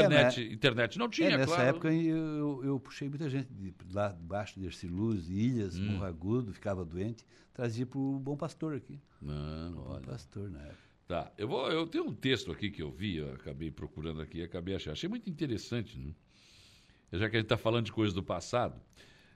Internet, 0.00 0.52
internet 0.52 0.98
não 0.98 1.08
tinha, 1.08 1.28
É, 1.30 1.36
nessa 1.36 1.54
claro. 1.54 1.68
época 1.68 1.92
eu, 1.92 2.60
eu, 2.64 2.80
puxei 2.80 3.08
muita 3.08 3.28
gente 3.28 3.52
de 3.52 3.74
lá 3.90 4.08
debaixo 4.08 4.58
de 4.58 4.66
Erciluz, 4.66 5.28
Ilhas, 5.28 5.78
Hum. 5.78 5.92
Morro 5.92 6.04
Agudo, 6.04 6.52
ficava 6.52 6.84
doente, 6.84 7.24
trazia 7.52 7.86
para 7.86 7.98
o 7.98 8.18
Bom 8.18 8.36
Pastor 8.36 8.74
aqui. 8.74 9.00
Não, 9.20 9.72
Bom 9.72 9.90
olha. 9.90 10.02
Pastor 10.02 10.50
na 10.50 10.60
época. 10.62 10.92
Tá, 11.06 11.32
eu, 11.36 11.46
vou, 11.48 11.70
eu 11.70 11.86
tenho 11.86 12.04
um 12.04 12.14
texto 12.14 12.50
aqui 12.52 12.70
que 12.70 12.82
eu 12.82 12.90
vi, 12.90 13.16
eu 13.16 13.32
acabei 13.34 13.70
procurando 13.70 14.22
aqui, 14.22 14.42
acabei 14.42 14.74
achando. 14.74 14.92
Achei 14.92 15.08
muito 15.08 15.28
interessante, 15.28 15.98
né? 15.98 16.14
Já 17.12 17.28
que 17.28 17.36
a 17.36 17.38
gente 17.38 17.46
está 17.46 17.58
falando 17.58 17.84
de 17.86 17.92
coisas 17.92 18.14
do 18.14 18.22
passado. 18.22 18.80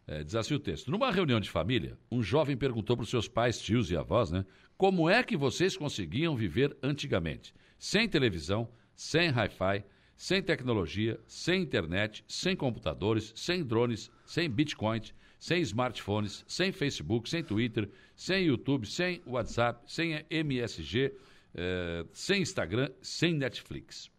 É, 0.06 0.22
diz 0.22 0.36
assim 0.36 0.54
o 0.54 0.60
texto. 0.60 0.88
Numa 0.90 1.10
reunião 1.10 1.40
de 1.40 1.50
família, 1.50 1.98
um 2.10 2.22
jovem 2.22 2.56
perguntou 2.56 2.96
para 2.96 3.02
os 3.02 3.10
seus 3.10 3.26
pais, 3.26 3.58
tios 3.60 3.90
e 3.90 3.96
avós, 3.96 4.30
né? 4.30 4.46
Como 4.76 5.10
é 5.10 5.22
que 5.22 5.36
vocês 5.36 5.76
conseguiam 5.76 6.36
viver 6.36 6.76
antigamente? 6.82 7.52
Sem 7.76 8.08
televisão, 8.08 8.68
sem 8.94 9.30
hi-fi, 9.30 9.84
sem 10.16 10.42
tecnologia, 10.42 11.20
sem 11.26 11.62
internet, 11.62 12.24
sem 12.26 12.56
computadores, 12.56 13.32
sem 13.36 13.62
drones, 13.62 14.10
sem 14.24 14.48
bitcoin, 14.48 15.00
sem 15.38 15.60
smartphones, 15.60 16.44
sem 16.48 16.72
Facebook, 16.72 17.28
sem 17.28 17.44
Twitter, 17.44 17.90
sem 18.14 18.46
YouTube, 18.46 18.86
sem 18.86 19.22
WhatsApp, 19.26 19.80
sem 19.86 20.24
MSG, 20.30 21.12
eh, 21.54 22.06
sem 22.12 22.42
Instagram, 22.42 22.90
sem 23.02 23.34
Netflix. 23.34 24.10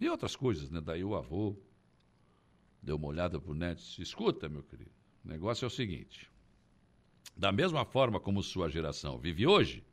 E 0.00 0.08
outras 0.08 0.34
coisas, 0.34 0.70
né? 0.70 0.80
Daí 0.80 1.04
o 1.04 1.14
avô 1.14 1.56
deu 2.82 2.96
uma 2.96 3.08
olhada 3.08 3.40
pro 3.40 3.54
net 3.54 3.80
disse, 3.80 4.02
escuta, 4.02 4.48
meu 4.48 4.62
querido, 4.62 4.90
o 5.24 5.28
negócio 5.28 5.64
é 5.64 5.68
o 5.68 5.70
seguinte. 5.70 6.30
Da 7.36 7.52
mesma 7.52 7.84
forma 7.84 8.20
como 8.20 8.42
sua 8.42 8.68
geração 8.68 9.18
vive 9.18 9.46
hoje, 9.46 9.84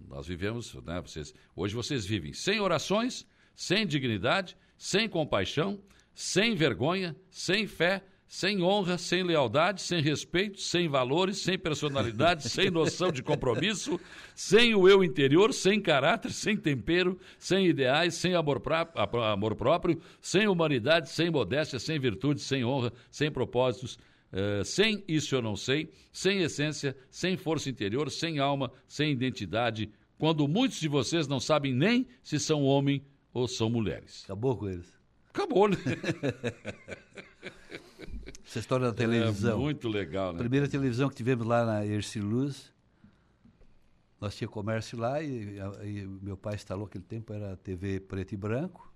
nós 0.00 0.26
vivemos, 0.26 0.74
né, 0.74 1.00
vocês, 1.00 1.34
hoje 1.54 1.74
vocês 1.74 2.06
vivem 2.06 2.32
sem 2.32 2.60
orações, 2.60 3.26
sem 3.58 3.84
dignidade, 3.84 4.56
sem 4.76 5.08
compaixão, 5.08 5.80
sem 6.14 6.54
vergonha, 6.54 7.16
sem 7.28 7.66
fé, 7.66 8.04
sem 8.24 8.62
honra, 8.62 8.96
sem 8.96 9.24
lealdade, 9.24 9.82
sem 9.82 10.00
respeito, 10.00 10.60
sem 10.60 10.86
valores, 10.86 11.38
sem 11.38 11.58
personalidade, 11.58 12.46
sem 12.48 12.70
noção 12.70 13.10
de 13.10 13.20
compromisso, 13.20 13.98
sem 14.32 14.76
o 14.76 14.88
eu 14.88 15.02
interior, 15.02 15.52
sem 15.52 15.80
caráter, 15.80 16.30
sem 16.30 16.56
tempero, 16.56 17.18
sem 17.36 17.66
ideais, 17.66 18.14
sem 18.14 18.32
amor, 18.36 18.62
amor 19.24 19.56
próprio, 19.56 20.00
sem 20.20 20.46
humanidade, 20.46 21.10
sem 21.10 21.28
modéstia, 21.28 21.80
sem 21.80 21.98
virtude, 21.98 22.40
sem 22.40 22.64
honra, 22.64 22.92
sem 23.10 23.28
propósitos, 23.28 23.98
eh, 24.30 24.62
sem 24.62 25.02
isso 25.08 25.34
eu 25.34 25.42
não 25.42 25.56
sei, 25.56 25.90
sem 26.12 26.42
essência, 26.42 26.96
sem 27.10 27.36
força 27.36 27.68
interior, 27.68 28.08
sem 28.08 28.38
alma, 28.38 28.70
sem 28.86 29.10
identidade, 29.10 29.90
quando 30.16 30.46
muitos 30.46 30.78
de 30.78 30.86
vocês 30.86 31.26
não 31.26 31.40
sabem 31.40 31.74
nem 31.74 32.06
se 32.22 32.38
são 32.38 32.62
homem 32.62 33.02
ou 33.32 33.46
são 33.48 33.68
mulheres. 33.70 34.24
Acabou 34.24 34.56
com 34.56 34.68
eles. 34.68 34.92
Acabou, 35.30 35.68
né? 35.68 35.76
Essa 38.44 38.58
história 38.60 38.86
da 38.86 38.92
televisão. 38.94 39.58
É 39.58 39.62
muito 39.62 39.88
legal, 39.88 40.32
né? 40.32 40.38
primeira 40.38 40.66
televisão 40.66 41.08
que 41.08 41.14
tivemos 41.14 41.46
lá 41.46 41.66
na 41.66 41.84
Erciluz, 41.84 42.72
nós 44.20 44.34
tinha 44.34 44.48
comércio 44.48 44.98
lá 44.98 45.22
e, 45.22 45.58
e 45.84 46.06
meu 46.22 46.36
pai 46.36 46.54
instalou 46.54 46.86
aquele 46.86 47.04
tempo, 47.04 47.32
era 47.32 47.56
TV 47.56 48.00
preto 48.00 48.32
e 48.32 48.36
branco. 48.36 48.92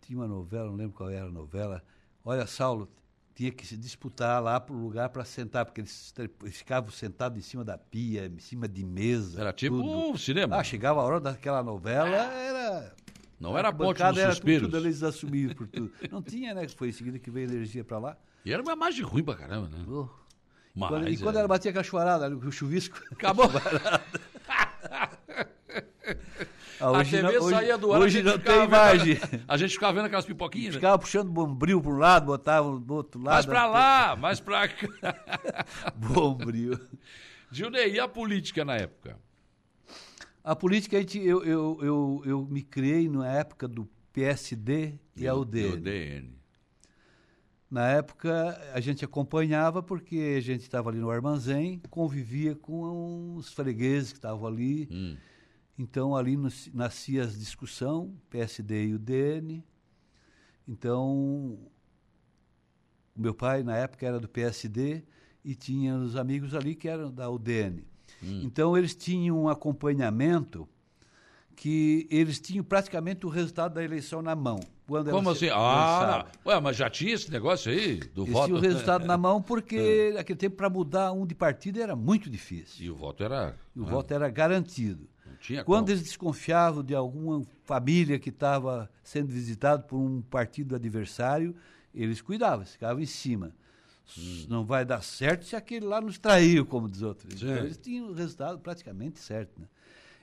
Tinha 0.00 0.18
uma 0.18 0.26
novela, 0.26 0.68
não 0.68 0.76
lembro 0.76 0.96
qual 0.96 1.10
era 1.10 1.26
a 1.26 1.30
novela. 1.30 1.82
Olha, 2.24 2.46
Saulo, 2.46 2.88
tinha 3.34 3.50
que 3.50 3.66
se 3.66 3.76
disputar 3.76 4.42
lá 4.42 4.60
para 4.60 4.74
o 4.74 4.78
lugar 4.78 5.08
para 5.08 5.24
sentar, 5.24 5.64
porque 5.64 5.80
eles, 5.80 6.14
ficavam 6.52 6.90
sentados 6.90 7.36
em 7.38 7.42
cima 7.42 7.64
da 7.64 7.76
pia, 7.76 8.26
em 8.26 8.38
cima 8.38 8.68
de 8.68 8.84
mesa. 8.84 9.40
Era 9.40 9.52
tipo 9.52 9.76
tudo. 9.76 10.10
um 10.10 10.16
cinema. 10.16 10.56
Ah, 10.56 10.62
chegava 10.64 11.00
a 11.00 11.04
hora 11.04 11.20
daquela 11.20 11.62
novela, 11.62 12.08
era. 12.08 12.94
Não 13.40 13.58
era 13.58 13.72
bancada 13.72 14.12
dos 14.12 14.22
era 14.22 14.32
suspiros. 14.32 14.68
Tudo, 14.68 14.76
eles 14.78 15.02
assumiram 15.02 15.54
por 15.54 15.66
tudo. 15.66 15.92
Não 16.10 16.22
tinha, 16.22 16.54
né? 16.54 16.68
Foi 16.68 16.88
em 16.88 16.92
seguida 16.92 17.18
que 17.18 17.30
veio 17.30 17.48
a 17.48 17.52
energia 17.52 17.84
para 17.84 17.98
lá. 17.98 18.16
E 18.44 18.52
era 18.52 18.62
uma 18.62 18.72
imagem 18.72 19.02
ruim 19.04 19.24
pra 19.24 19.34
caramba, 19.34 19.68
né? 19.68 19.84
Oh. 19.88 20.08
Mas, 20.74 20.88
Quando- 20.88 21.08
e 21.08 21.18
quando 21.18 21.36
é. 21.36 21.38
ela 21.40 21.48
batia 21.48 21.72
a 21.72 22.28
o 22.28 22.52
chuvisco. 22.52 23.00
Acabou. 23.12 23.46
Ah, 26.80 27.00
a 27.00 27.04
TV 27.04 27.22
não, 27.22 27.30
hoje, 27.30 27.56
saía 27.56 27.78
do 27.78 27.92
ar, 27.92 28.00
hoje 28.00 28.22
não 28.22 28.38
tem 28.38 28.52
vendo- 28.54 28.64
imagem. 28.64 29.18
A 29.46 29.56
gente 29.56 29.72
ficava 29.72 29.92
vendo 29.94 30.06
aquelas 30.06 30.24
pipoquinhas, 30.26 30.74
né? 30.74 30.80
Ficava 30.80 30.98
puxando 30.98 31.30
bombril 31.30 31.80
para 31.80 31.90
um 31.92 31.96
lado, 31.98 32.26
botava 32.26 32.78
do 32.78 32.94
outro 32.94 33.20
lado. 33.20 33.34
Mais 33.34 33.46
pra 33.46 33.66
lá, 33.66 34.16
mais 34.16 34.40
pra 34.40 34.68
cá. 34.68 34.84
Bombril. 35.94 36.78
Gilney, 37.50 37.92
e 37.92 38.00
a 38.00 38.08
política 38.08 38.64
na 38.64 38.76
época? 38.76 39.16
A 40.42 40.54
política, 40.54 40.96
a 40.96 41.00
gente, 41.00 41.18
eu, 41.18 41.42
eu, 41.44 41.78
eu, 41.80 42.22
eu 42.26 42.46
me 42.50 42.62
criei 42.62 43.08
na 43.08 43.30
época 43.30 43.66
do 43.66 43.88
PSD 44.12 44.94
e 45.16 45.26
a 45.26 45.34
UDN. 45.34 45.74
UDN. 45.74 46.34
Na 47.74 47.88
época, 47.88 48.56
a 48.72 48.78
gente 48.80 49.04
acompanhava 49.04 49.82
porque 49.82 50.36
a 50.38 50.40
gente 50.40 50.60
estava 50.60 50.90
ali 50.90 51.00
no 51.00 51.10
armazém, 51.10 51.82
convivia 51.90 52.54
com 52.54 53.34
os 53.34 53.52
fregueses 53.52 54.12
que 54.12 54.18
estavam 54.18 54.46
ali. 54.46 54.88
Hum. 54.92 55.16
Então, 55.76 56.14
ali 56.14 56.36
nos- 56.36 56.70
nascia 56.72 57.24
as 57.24 57.36
discussão, 57.36 58.14
PSD 58.30 58.86
e 58.86 58.94
UDN. 58.94 59.64
Então, 60.68 61.58
o 63.12 63.20
meu 63.20 63.34
pai, 63.34 63.64
na 63.64 63.76
época, 63.76 64.06
era 64.06 64.20
do 64.20 64.28
PSD 64.28 65.02
e 65.44 65.56
tinha 65.56 65.96
os 65.96 66.14
amigos 66.14 66.54
ali 66.54 66.76
que 66.76 66.86
eram 66.88 67.10
da 67.10 67.28
UDN. 67.28 67.82
Então, 68.22 68.78
eles 68.78 68.94
tinham 68.94 69.36
um 69.42 69.48
acompanhamento 69.48 70.68
que 71.56 72.06
eles 72.08 72.38
tinham 72.38 72.62
praticamente 72.64 73.26
o 73.26 73.28
resultado 73.28 73.74
da 73.74 73.82
eleição 73.82 74.22
na 74.22 74.36
mão. 74.36 74.60
Quando 74.86 75.10
Como 75.10 75.30
assim? 75.30 75.48
Ah, 75.50 76.26
ué, 76.44 76.60
mas 76.60 76.76
já 76.76 76.90
tinha 76.90 77.14
esse 77.14 77.30
negócio 77.30 77.72
aí 77.72 77.96
do 78.14 78.26
voto? 78.26 78.46
tinham 78.46 78.58
o 78.58 78.60
resultado 78.60 79.06
na 79.06 79.16
mão 79.16 79.40
porque 79.40 80.12
naquele 80.14 80.38
tempo 80.38 80.56
para 80.56 80.68
mudar 80.68 81.12
um 81.12 81.26
de 81.26 81.34
partido 81.34 81.80
era 81.80 81.96
muito 81.96 82.28
difícil. 82.28 82.84
E 82.84 82.90
o 82.90 82.94
voto 82.94 83.24
era. 83.24 83.56
E 83.74 83.80
o 83.80 83.86
ah, 83.86 83.88
voto 83.88 84.12
era 84.12 84.28
garantido. 84.28 85.08
Não 85.26 85.36
tinha 85.36 85.64
Quando 85.64 85.86
como. 85.86 85.92
eles 85.92 86.02
desconfiavam 86.02 86.82
de 86.82 86.94
alguma 86.94 87.42
família 87.64 88.18
que 88.18 88.28
estava 88.28 88.90
sendo 89.02 89.28
visitado 89.28 89.84
por 89.84 89.96
um 89.96 90.20
partido 90.20 90.74
adversário, 90.74 91.56
eles 91.94 92.20
cuidavam, 92.20 92.66
ficavam 92.66 93.02
em 93.02 93.06
cima. 93.06 93.52
Hum. 94.18 94.46
Não 94.50 94.66
vai 94.66 94.84
dar 94.84 95.02
certo 95.02 95.46
se 95.46 95.56
aquele 95.56 95.86
lá 95.86 95.98
nos 95.98 96.18
traiu, 96.18 96.66
como 96.66 96.90
diz 96.90 97.00
outro. 97.00 97.26
Sim. 97.30 97.46
Então, 97.46 97.64
eles 97.64 97.78
tinham 97.78 98.08
o 98.08 98.12
resultado 98.12 98.58
praticamente 98.58 99.18
certo. 99.18 99.62
Né? 99.62 99.66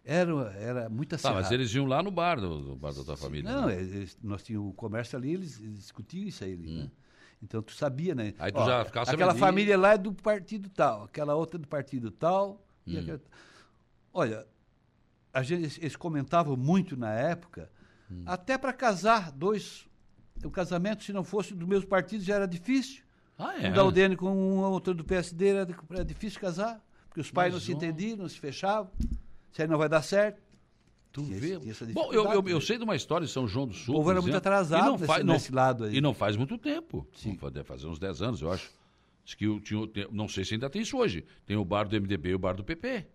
Era, 0.03 0.31
era 0.53 0.89
muito 0.89 1.09
Tá, 1.09 1.15
acirrado. 1.17 1.41
mas 1.41 1.51
eles 1.51 1.71
iam 1.73 1.85
lá 1.85 2.01
no 2.01 2.09
bar 2.09 2.39
do, 2.39 2.75
bar 2.75 2.91
da 2.93 3.03
tua 3.03 3.15
família. 3.17 3.51
Não, 3.51 3.67
né? 3.67 3.79
eles- 3.79 4.17
nós 4.23 4.41
tínhamos 4.43 4.71
o 4.71 4.73
comércio 4.73 5.17
ali, 5.17 5.33
eles, 5.33 5.59
eles 5.59 5.77
discutiam 5.79 6.27
isso 6.27 6.43
aí. 6.43 6.53
ali, 6.53 6.67
né? 6.83 6.91
Então 7.43 7.61
tu 7.61 7.71
sabia, 7.73 8.13
né? 8.15 8.29
Hum. 8.29 8.35
Aí 8.39 8.51
tu 8.51 8.65
já 8.65 8.85
ficava 8.85 9.11
Aquela 9.11 9.35
família 9.35 9.77
lá 9.77 9.93
é 9.93 9.97
do 9.97 10.13
partido 10.13 10.69
tal, 10.69 11.03
aquela 11.03 11.35
outra 11.35 11.59
do 11.59 11.67
partido 11.67 12.09
tal. 12.11 12.65
Hum. 12.87 12.99
aquela- 12.99 13.21
Olha, 14.13 14.47
a 15.33 15.41
gente, 15.43 15.79
eles 15.79 15.95
comentavam 15.95 16.55
muito 16.57 16.97
na 16.97 17.13
época, 17.13 17.69
Hum. 18.11 18.23
até 18.25 18.57
para 18.57 18.73
casar 18.73 19.31
dois. 19.31 19.87
O 20.43 20.49
casamento, 20.49 21.03
se 21.03 21.13
não 21.13 21.23
fosse 21.23 21.53
do 21.53 21.67
mesmo 21.67 21.87
partido, 21.87 22.23
já 22.23 22.35
era 22.35 22.47
difícil. 22.47 23.03
Ah, 23.37 23.55
é? 23.61 23.69
Um 23.69 23.73
da 23.73 23.83
UDN 23.83 24.15
com 24.15 24.31
um 24.31 24.59
outro 24.61 24.93
do 24.95 25.03
PSD 25.03 25.49
era, 25.49 25.67
era 25.91 26.03
difícil 26.05 26.39
casar, 26.41 26.83
porque 27.07 27.21
os 27.21 27.29
pais 27.31 27.53
Mas, 27.53 27.61
não 27.61 27.65
se 27.67 27.71
ó. 27.73 27.75
entendiam, 27.77 28.17
não 28.17 28.27
se 28.29 28.39
fechavam. 28.39 28.91
Isso 29.51 29.61
aí 29.61 29.67
não 29.67 29.77
vai 29.77 29.89
dar 29.89 30.01
certo. 30.01 30.41
Tu 31.11 31.23
Tinha 31.25 31.37
vê. 31.39 31.59
tinha 31.59 31.93
Bom, 31.93 32.13
eu, 32.13 32.23
eu, 32.25 32.43
eu 32.47 32.59
né? 32.59 32.61
sei 32.65 32.77
de 32.77 32.83
uma 32.85 32.95
história 32.95 33.27
de 33.27 33.33
São 33.33 33.45
João 33.45 33.67
do 33.67 33.73
Sul. 33.73 33.95
O 33.95 33.97
povo 33.97 34.11
era 34.11 34.21
muito 34.21 34.37
atrasado 34.37 34.85
não 34.85 34.93
nesse- 34.93 35.05
faz, 35.05 35.25
não, 35.25 35.33
nesse 35.33 35.51
lado 35.51 35.83
aí. 35.83 35.97
E 35.97 35.99
não 36.01 36.13
faz 36.13 36.37
muito 36.37 36.57
tempo. 36.57 37.05
Sim. 37.13 37.37
Deve 37.51 37.63
fazer 37.65 37.87
uns 37.87 37.99
10 37.99 38.21
anos, 38.21 38.41
eu 38.41 38.49
acho. 38.51 38.71
Diz 39.25 39.35
que 39.35 39.59
tinha, 39.59 39.81
não 40.09 40.29
sei 40.29 40.45
se 40.45 40.53
ainda 40.53 40.69
tem 40.69 40.81
isso 40.83 40.97
hoje. 40.97 41.25
Tem 41.45 41.57
o 41.57 41.65
bar 41.65 41.83
do 41.87 41.95
MDB 41.99 42.29
e 42.29 42.35
o 42.35 42.39
bar 42.39 42.53
do 42.55 42.63
PP. 42.63 43.05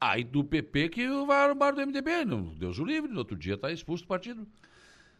Aí 0.00 0.24
do 0.24 0.42
PP 0.42 0.88
que 0.88 1.06
vai 1.26 1.48
no 1.48 1.54
bar 1.54 1.72
do 1.72 1.80
MDB. 1.86 2.24
Não, 2.24 2.42
Deus 2.42 2.78
o 2.78 2.84
livre, 2.84 3.12
no 3.12 3.18
outro 3.18 3.36
dia 3.36 3.56
tá 3.58 3.70
expulso 3.70 4.04
do 4.04 4.08
partido. 4.08 4.46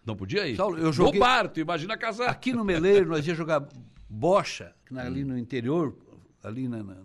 Não 0.05 0.17
podia 0.17 0.49
ir. 0.49 0.57
Saulo, 0.57 0.79
eu 0.79 0.87
No 0.87 0.93
joguei- 0.93 1.21
bar, 1.21 1.49
tu 1.49 1.61
imagina 1.61 1.97
casar. 1.99 2.31
Aqui 2.31 2.53
no 2.55 2.65
Meleiro, 2.65 3.11
nós 3.11 3.27
ia 3.27 3.35
jogar 3.35 3.69
bocha, 4.09 4.75
na- 4.91 5.03
ali 5.07 5.23
no 5.23 5.37
interior, 5.39 5.95
ali 6.43 6.67
na, 6.67 6.83
na- 6.83 6.97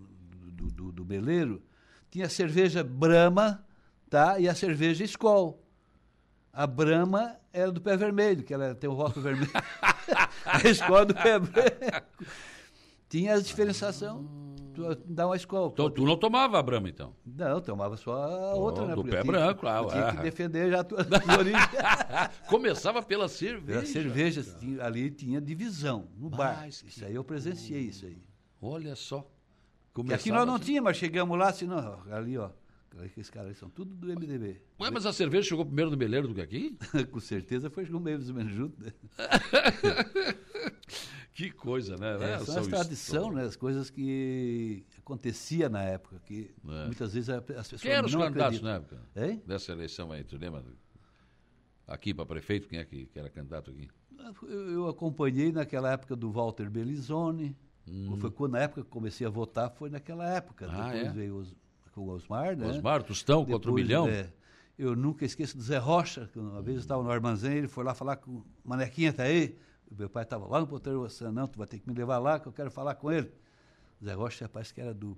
do, 0.54 0.72
do, 0.72 0.92
do 0.94 1.06
Meleiro, 1.06 1.62
tinha 2.10 2.30
cerveja 2.30 2.84
Brahma 2.84 3.66
tá? 4.10 4.40
e 4.40 4.48
a 4.48 4.56
cerveja 4.56 5.04
Skol. 5.04 5.64
A 6.52 6.66
Brahma 6.66 7.36
era 7.54 7.72
do 7.72 7.80
pé 7.80 7.96
vermelho, 7.96 8.44
que 8.44 8.54
ela 8.54 8.74
tem 8.74 8.90
o 8.90 8.94
rótulo 8.94 9.22
vermelho. 9.24 9.52
a 10.46 10.68
escola 10.68 11.06
do 11.06 11.14
pé 11.14 11.38
branco. 11.38 12.08
Tinha 13.10 13.36
a 13.36 13.40
diferenciação. 13.40 14.26
Tu 14.74 14.96
dá 15.06 15.26
uma 15.28 15.36
escola. 15.36 15.70
Então 15.74 15.90
tu 15.90 16.04
não 16.06 16.18
tomava 16.18 16.60
a 16.60 16.64
Brahma, 16.64 16.90
então? 16.90 17.14
Não, 17.26 17.60
tomava 17.62 17.96
só 17.98 18.12
a 18.14 18.54
outra, 18.56 18.84
Oh, 18.84 18.88
né? 18.88 18.96
do 18.96 19.04
pé 19.04 19.10
tinha- 19.10 19.24
branco, 19.24 19.68
eu 19.68 19.88
tinha 19.88 20.12
que 20.12 20.18
defender 20.22 20.70
já 20.72 20.80
a 20.82 20.84
tua, 20.84 21.04
tua 21.06 21.38
origem. 21.38 21.60
Começava 22.48 23.02
pela 23.02 23.28
cerveja. 23.28 23.80
A 23.80 23.86
cerveja, 23.86 24.44
tinha- 24.60 24.84
ali 24.84 25.10
tinha 25.10 25.40
divisão, 25.42 26.08
no 26.18 26.30
bar. 26.30 26.58
Mas 26.62 26.82
que 26.82 26.90
Isso 26.90 27.06
aí 27.06 27.16
eu 27.16 27.24
presenciei, 27.24 27.82
isso 27.82 28.06
aí. 28.06 28.18
Olha 28.62 28.96
só. 28.96 29.28
E 29.98 30.14
aqui 30.14 30.30
Começava 30.30 30.38
nós 30.40 30.48
não 30.48 30.56
assim. 30.56 30.66
tínhamos, 30.66 30.90
mas 30.90 30.98
chegamos 30.98 31.38
lá, 31.38 31.50
assim, 31.50 31.66
não, 31.66 32.02
ali, 32.12 32.38
ó. 32.38 32.50
Esses 33.04 33.30
caras 33.30 33.50
aí 33.50 33.56
são 33.56 33.70
tudo 33.70 33.94
do 33.94 34.08
MDB. 34.08 34.60
Ué, 34.80 34.90
mas 34.90 35.06
a 35.06 35.14
cerveja 35.14 35.48
chegou 35.50 35.64
primeiro 35.64 35.92
no 35.92 35.98
Beleiro 35.98 36.28
do 36.28 36.34
que 36.34 36.42
aqui? 36.42 36.78
Com 37.12 37.20
certeza 37.20 37.70
foi 37.70 37.86
com 37.86 38.00
meio 38.00 38.18
dos 38.18 38.32
menos 38.32 38.52
junto. 38.54 38.84
Né? 38.84 38.92
Que 41.34 41.52
coisa, 41.52 41.96
né? 41.98 42.18
É, 42.20 42.34
É, 42.34 42.40
são 42.40 42.58
as 42.58 42.68
tradição, 42.68 43.32
né? 43.32 43.44
As 43.44 43.56
coisas 43.56 43.92
que 43.92 44.84
acontecia 44.98 45.70
na 45.70 45.84
época, 45.84 46.20
que 46.26 46.50
É. 46.68 46.86
muitas 46.86 47.14
vezes 47.14 47.30
as 47.30 47.44
pessoas 47.44 47.80
Quem 47.80 47.92
eram 47.92 48.08
os 48.08 48.16
candidatos 48.16 48.60
na 48.60 48.76
época? 48.78 49.00
Hein? 49.16 49.44
Dessa 49.46 49.72
eleição 49.72 50.12
aí, 50.12 50.24
tu 50.24 50.36
lembra? 50.36 50.66
Aqui 51.86 52.12
para 52.12 52.26
prefeito, 52.26 52.68
quem 52.68 52.80
é 52.80 52.84
que, 52.86 53.06
que 53.06 53.20
era 53.20 53.30
candidato 53.30 53.70
aqui? 53.70 53.88
Eu, 54.50 54.72
eu 54.72 54.88
acompanhei 54.88 55.52
naquela 55.52 55.92
época 55.92 56.16
do 56.16 56.32
Walter 56.32 56.72
Belizone. 56.72 57.56
Foi 58.20 58.32
quando 58.32 58.54
na 58.54 58.60
época 58.60 58.84
que 58.84 58.90
comecei 58.90 59.26
a 59.26 59.30
votar, 59.30 59.70
foi 59.72 59.90
naquela 59.90 60.28
época. 60.30 60.66
Hum. 60.68 60.72
Ah, 60.72 60.92
Depois 60.92 61.08
é? 61.08 61.10
veio 61.12 61.36
os, 61.38 61.56
o 61.96 62.08
Osmar, 62.10 62.56
né? 62.56 62.68
Osmar, 62.68 63.04
Tostão 63.04 63.46
contra 63.46 63.72
o 63.72 63.74
Depois, 63.76 63.86
milhão? 63.86 64.08
é, 64.08 64.30
eu 64.78 64.96
nunca 64.96 65.26
esqueço 65.26 65.58
do 65.58 65.64
Zé 65.64 65.78
Rocha, 65.78 66.30
que 66.32 66.38
uma 66.40 66.62
vez 66.62 66.78
eu 66.78 66.82
estava 66.82 67.02
no 67.04 67.10
armazém, 67.10 67.58
ele 67.58 67.68
foi 67.68 67.84
lá 67.84 67.94
falar 67.94 68.18
com 68.18 68.32
o 68.32 68.46
Manequinha, 68.64 69.12
tá 69.14 69.24
aí? 69.24 69.58
Meu 69.90 70.10
pai 70.10 70.24
estava 70.24 70.46
lá 70.48 70.60
no 70.60 70.68
ponteiro, 70.68 71.00
você 71.00 71.30
não, 71.32 71.48
tu 71.48 71.58
vai 71.58 71.68
ter 71.68 71.80
que 71.80 71.88
me 71.90 71.96
levar 71.96 72.18
lá, 72.20 72.40
que 72.40 72.48
eu 72.48 72.52
quero 72.52 72.70
falar 72.70 72.96
com 72.96 73.12
ele. 73.12 73.32
O 74.02 74.06
Zé 74.06 74.14
Rocha 74.14 74.48
parece 74.50 74.74
que 74.74 74.82
era 74.82 74.94
do 74.94 75.18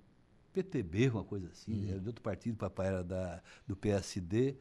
PTB, 0.53 1.09
uma 1.09 1.23
coisa 1.23 1.47
assim, 1.49 1.73
Uhum. 1.85 1.89
era 1.89 1.99
de 1.99 2.07
outro 2.07 2.21
partido, 2.21 2.55
papai 2.55 2.87
era 2.87 3.03
da, 3.03 3.41
do 3.67 3.75
PSD, 3.75 4.55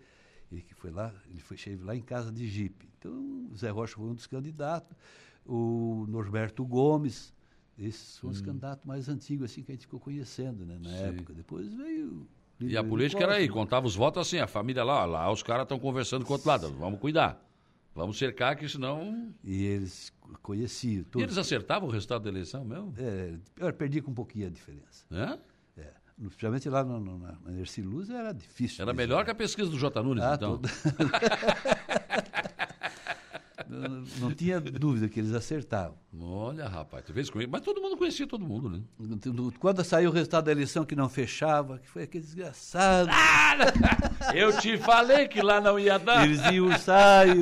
ele 0.50 0.62
que 0.62 0.74
foi 0.74 0.90
lá, 0.90 1.14
ele 1.28 1.40
foi 1.40 1.56
esteve 1.56 1.84
lá 1.84 1.94
em 1.94 2.00
casa 2.02 2.32
de 2.32 2.48
jipe. 2.48 2.88
Então, 2.98 3.48
o 3.52 3.56
Zé 3.56 3.68
Rocha 3.70 3.94
foi 3.96 4.06
um 4.06 4.14
dos 4.14 4.26
candidatos, 4.26 4.96
o 5.46 6.06
Norberto 6.08 6.64
Gomes, 6.64 7.32
esses 7.78 8.18
foram 8.18 8.32
os 8.32 8.40
candidatos 8.40 8.84
mais 8.84 9.08
antigos 9.08 9.50
assim 9.50 9.62
que 9.62 9.70
a 9.72 9.74
gente 9.74 9.82
ficou 9.82 10.00
conhecendo, 10.00 10.64
né, 10.66 10.78
na 10.82 10.88
Hum. 10.88 10.92
Sim. 10.92 11.04
época. 11.04 11.32
Depois 11.32 11.72
veio 11.72 12.26
E 12.60 12.76
a 12.76 12.82
política 12.82 13.22
era 13.22 13.34
aí, 13.34 13.46
né? 13.46 13.52
contava 13.52 13.86
os 13.86 13.94
votos 13.94 14.20
assim, 14.26 14.38
a 14.38 14.46
família 14.46 14.82
lá, 14.82 15.02
ó, 15.02 15.06
lá 15.06 15.32
os 15.32 15.42
caras 15.42 15.62
estão 15.62 15.78
conversando 15.78 16.24
com 16.24 16.30
o 16.30 16.34
outro 16.34 16.48
lado, 16.48 16.70
vamos 16.74 16.98
cuidar. 17.00 17.44
Vamos 17.94 18.16
cercar 18.18 18.54
que 18.56 18.68
senão... 18.68 19.32
E 19.42 19.64
eles 19.64 20.12
conheciam 20.42 21.00
E 21.00 21.04
todos. 21.04 21.22
eles 21.24 21.38
acertavam 21.38 21.88
o 21.88 21.92
resultado 21.92 22.22
da 22.22 22.28
eleição 22.30 22.64
mesmo? 22.64 22.94
É, 22.96 23.34
eu 23.58 23.72
perdi 23.72 24.00
com 24.00 24.12
um 24.12 24.14
pouquinho 24.14 24.46
a 24.46 24.50
diferença. 24.50 25.04
É? 25.10 25.80
É. 25.80 25.92
Principalmente 26.16 26.68
lá 26.68 26.84
no, 26.84 27.00
no, 27.00 27.18
na 27.18 27.36
Erci 27.58 27.82
Luz 27.82 28.08
era 28.08 28.32
difícil. 28.32 28.82
Era 28.82 28.92
melhor 28.92 29.24
que 29.24 29.30
a 29.32 29.34
pesquisa 29.34 29.68
do 29.68 29.76
J. 29.76 30.00
Nunes, 30.02 30.22
Ah, 30.22 30.34
então. 30.36 30.58
todo- 30.58 30.68
não, 33.68 34.32
tinha 34.32 34.58
dúvida 34.60 35.08
que 35.08 35.20
eles 35.20 35.34
acertavam. 35.34 35.94
Olha, 36.18 36.66
rapaz, 36.66 37.04
tu 37.04 37.12
vês 37.12 37.28
comigo. 37.28 37.52
Mas 37.52 37.60
todo 37.60 37.82
mundo 37.82 37.96
conhecia 37.98 38.26
todo 38.26 38.44
mundo, 38.44 38.70
né? 38.70 38.80
Quando 39.58 39.84
saiu 39.84 40.08
o 40.08 40.12
resultado 40.12 40.46
da 40.46 40.52
eleição 40.52 40.86
que 40.86 40.96
não 40.96 41.08
fechava, 41.08 41.78
que 41.78 41.86
foi 41.88 42.04
aquele 42.04 42.24
desgraçado. 42.24 43.10
Eu 44.34 44.58
te 44.58 44.78
falei 44.78 45.28
que 45.28 45.42
lá 45.42 45.60
não 45.60 45.78
ia 45.78 45.98
dar. 45.98 46.24
Eles 46.24 46.40
iam 46.50 46.66
urçar 46.66 47.28
e, 47.28 47.34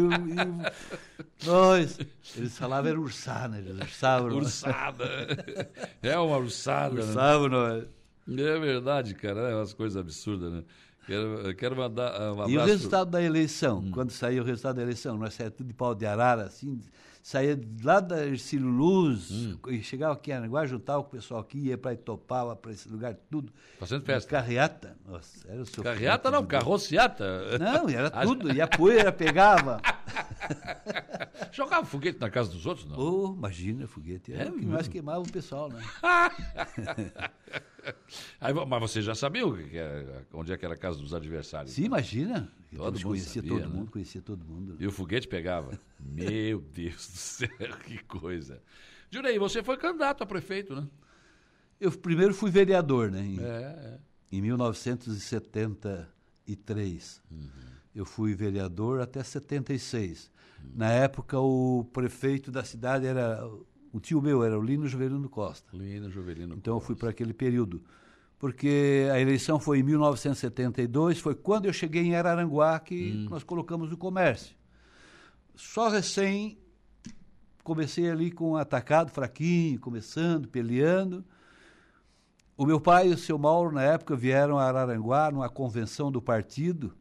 nós. 1.45 1.99
Eles 2.37 2.59
falavam 2.59 2.91
era 2.91 3.01
urçar, 3.01 3.49
né? 3.49 3.59
Eles 3.61 3.81
urçavam. 3.81 4.29
nós. 4.29 4.37
Ursada. 4.45 5.69
É 6.03 6.19
uma 6.19 6.39
ursada. 6.39 6.95
né? 6.95 7.03
Urçavam 7.03 7.49
nós. 7.49 7.85
É 8.29 8.59
verdade, 8.59 9.15
cara. 9.15 9.43
É 9.51 9.55
umas 9.55 9.73
coisas 9.73 9.97
absurdas, 9.97 10.53
né? 10.53 10.65
Quero, 11.07 11.55
quero 11.55 11.77
mandar 11.77 12.11
uh, 12.21 12.25
um 12.25 12.33
abraço. 12.33 12.51
E 12.51 12.59
o 12.59 12.65
resultado 12.65 13.11
da 13.11 13.23
eleição, 13.23 13.79
Hum. 13.79 13.91
quando 13.93 14.11
saiu 14.11 14.43
o 14.43 14.47
resultado 14.47 14.77
da 14.77 14.83
eleição, 14.83 15.17
nós 15.17 15.35
saímos 15.35 15.55
tudo 15.57 15.67
de 15.69 15.75
pau 15.75 15.95
de 15.95 16.05
arara, 16.05 16.43
assim, 16.45 16.81
saía 17.23 17.59
lá 17.83 18.01
da 18.01 18.27
Ercílio 18.27 18.67
Luz, 18.69 19.31
Hum. 19.31 19.57
e 19.69 19.83
chegava 19.83 20.15
aqui 20.15 20.33
em 20.33 20.35
Aranguá, 20.35 20.67
juntava 20.67 21.03
com 21.03 21.09
o 21.09 21.13
pessoal 21.13 21.41
aqui, 21.41 21.59
ia 21.59 21.79
para 21.79 21.93
Itopava, 21.93 22.57
para 22.57 22.73
esse 22.73 22.89
lugar, 22.89 23.15
tudo. 23.31 23.53
Fazendo 23.79 24.05
festa. 24.05 24.29
Carreata, 24.31 24.97
nossa, 25.07 25.47
era 25.49 25.63
o 25.63 25.67
seu 25.67 25.83
Carreata 25.85 26.31
não, 26.31 26.45
carrociata. 26.45 27.57
Não, 27.59 27.89
era 27.89 28.11
tudo, 28.27 28.53
e 28.53 28.61
a 28.61 28.67
poeira 28.67 29.13
pegava. 29.13 29.81
Jogava 31.53 31.87
foguete 31.87 32.19
na 32.21 32.29
casa 32.31 32.51
dos 32.51 32.67
outros, 32.67 32.87
não? 32.87 32.99
Oh, 32.99 33.35
imagina, 33.37 33.87
foguete, 33.87 34.33
era 34.33 34.45
É 34.45 34.51
o 34.51 34.57
que 34.59 34.67
mais 34.67 34.89
queimava 34.89 35.21
o 35.21 35.31
pessoal, 35.31 35.69
né? 35.71 35.83
Aí, 38.41 38.53
mas 38.55 38.81
você 38.81 39.01
já 39.03 39.15
sabia 39.15 39.43
era- 39.73 40.27
onde 40.33 40.53
é 40.53 40.57
que 40.57 40.65
era 40.65 40.75
a 40.75 40.79
casa 40.79 40.99
dos 40.99 41.13
adversários? 41.15 41.73
Sim, 41.75 41.85
imagina. 41.85 42.53
Todo 42.75 42.95
mundo 42.95 43.03
conhecia 43.09 43.43
sabia, 43.43 43.51
todo 43.51 43.61
né? 43.61 43.67
mundo, 43.67 43.91
conhecia 43.91 44.23
todo 44.23 44.45
mundo. 44.45 44.77
E 44.79 44.87
o 44.87 44.93
foguete 44.93 45.27
pegava. 45.29 45.79
Meu 46.01 46.61
Deus 46.75 47.09
do 47.09 47.17
céu, 47.19 47.49
que 47.85 47.99
coisa. 48.05 48.61
Jurei, 49.11 49.39
você 49.39 49.63
foi 49.63 49.77
candidato 49.77 50.23
a 50.23 50.27
prefeito, 50.27 50.75
né? 50.75 50.87
Eu 51.81 51.91
primeiro 51.93 52.35
fui 52.35 52.51
vereador, 52.51 53.11
né? 53.11 53.21
Em, 53.21 53.39
É, 53.39 53.43
é. 53.43 53.99
em 54.33 54.41
1973. 56.47 57.23
Eu 57.95 58.05
fui 58.05 58.35
vereador 58.35 59.01
até 59.01 59.23
76. 59.23 60.31
Na 60.75 60.91
época, 60.91 61.39
o 61.39 61.85
prefeito 61.93 62.51
da 62.51 62.65
cidade 62.65 63.07
era. 63.07 63.41
O 63.97 64.01
tio 64.01 64.21
meu 64.21 64.45
era 64.45 64.59
o 64.59 64.63
Lino 64.63 64.87
Juvelino 64.87 65.27
Costa. 65.27 65.75
Lino 65.75 66.11
Jovelino. 66.11 66.55
Então, 66.55 66.75
eu 66.75 66.81
fui 66.81 66.95
para 66.95 67.09
aquele 67.09 67.33
período. 67.33 67.83
Porque 68.39 69.09
a 69.11 69.19
eleição 69.19 69.59
foi 69.59 69.79
em 69.79 69.83
1972, 69.83 71.19
foi 71.19 71.35
quando 71.35 71.65
eu 71.65 71.73
cheguei 71.73 72.03
em 72.03 72.15
Araranguá 72.15 72.79
que 72.79 73.27
nós 73.31 73.43
colocamos 73.43 73.91
o 73.91 73.97
comércio. 73.97 74.55
Só 75.55 75.89
recém 75.89 76.59
comecei 77.65 78.11
ali 78.11 78.31
com 78.31 78.51
um 78.51 78.57
atacado 78.57 79.11
fraquinho, 79.11 79.81
começando, 79.81 80.47
peleando. 80.47 81.25
O 82.55 82.67
meu 82.67 82.79
pai 82.79 83.09
e 83.09 83.15
o 83.15 83.19
seu 83.19 83.39
Mauro, 83.39 83.73
na 83.73 83.83
época, 83.83 84.15
vieram 84.15 84.59
a 84.59 84.65
Araranguá 84.65 85.31
numa 85.31 85.49
convenção 85.49 86.13
do 86.13 86.21
partido 86.21 86.95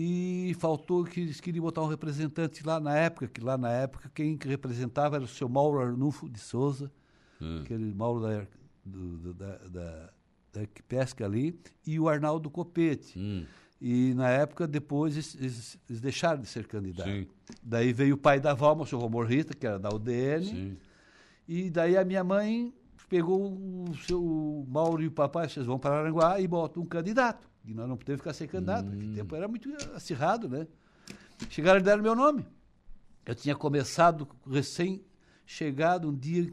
e 0.00 0.54
faltou 0.54 1.02
que 1.04 1.20
eles 1.20 1.40
queriam 1.40 1.64
botar 1.64 1.82
um 1.82 1.88
representante 1.88 2.64
lá 2.64 2.78
na 2.78 2.96
época, 2.96 3.26
que 3.26 3.40
lá 3.40 3.58
na 3.58 3.70
época 3.72 4.08
quem 4.14 4.38
representava 4.40 5.16
era 5.16 5.24
o 5.24 5.28
seu 5.28 5.48
Mauro 5.48 5.80
Arnulfo 5.80 6.28
de 6.28 6.38
Souza, 6.38 6.88
Hum. 7.42 7.62
aquele 7.64 7.92
Mauro 7.94 8.20
da, 8.22 8.46
do- 8.84 9.34
da, 9.34 9.56
da, 9.68 10.10
da 10.52 10.60
Pesca 10.86 11.24
ali, 11.24 11.58
e 11.84 11.98
o 11.98 12.08
Arnaldo 12.08 12.48
Copete. 12.48 13.18
Hum. 13.18 13.44
E 13.80 14.12
na 14.14 14.28
época, 14.28 14.66
depois, 14.68 15.14
eles, 15.14 15.34
eles- 15.36 15.78
eles 15.88 16.00
deixaram 16.00 16.40
de 16.42 16.48
ser 16.48 16.66
candidatos. 16.68 17.12
Sim. 17.12 17.26
Daí 17.62 17.92
veio 17.92 18.14
o 18.14 18.18
pai 18.18 18.38
da 18.38 18.54
Valma, 18.54 18.82
o 18.82 18.86
senhor 18.86 19.00
Romor 19.02 19.26
Rita, 19.26 19.52
que 19.54 19.66
era 19.66 19.78
da 19.80 19.88
UDN, 19.88 20.44
Sim. 20.44 20.76
e 21.48 21.70
daí 21.70 21.96
a 21.96 22.04
minha 22.04 22.22
mãe 22.22 22.72
pegou 23.08 23.52
o 23.88 23.96
seu 24.06 24.66
Mauro 24.68 25.02
e 25.02 25.06
o 25.06 25.10
papai, 25.12 25.48
vocês 25.48 25.64
vão 25.66 25.78
para 25.78 25.98
Aranguá 25.98 26.40
e 26.40 26.46
botam 26.46 26.82
um 26.82 26.86
candidato. 26.86 27.48
E 27.64 27.74
nós 27.74 27.88
não 27.88 27.96
podemos 27.96 28.20
ficar 28.20 28.32
sem 28.32 28.46
candidato, 28.48 28.86
Hum. 28.86 28.90
naquele 28.90 29.14
tempo 29.14 29.34
era 29.36 29.48
muito 29.48 29.68
acirrado, 29.94 30.48
né? 30.48 30.66
Chegaram 31.50 31.80
e 31.80 31.82
deram 31.82 32.02
meu 32.02 32.14
nome. 32.14 32.44
Eu 33.24 33.34
tinha 33.34 33.54
começado, 33.54 34.26
recém-chegado, 34.46 36.08
um 36.08 36.16
dia 36.16 36.50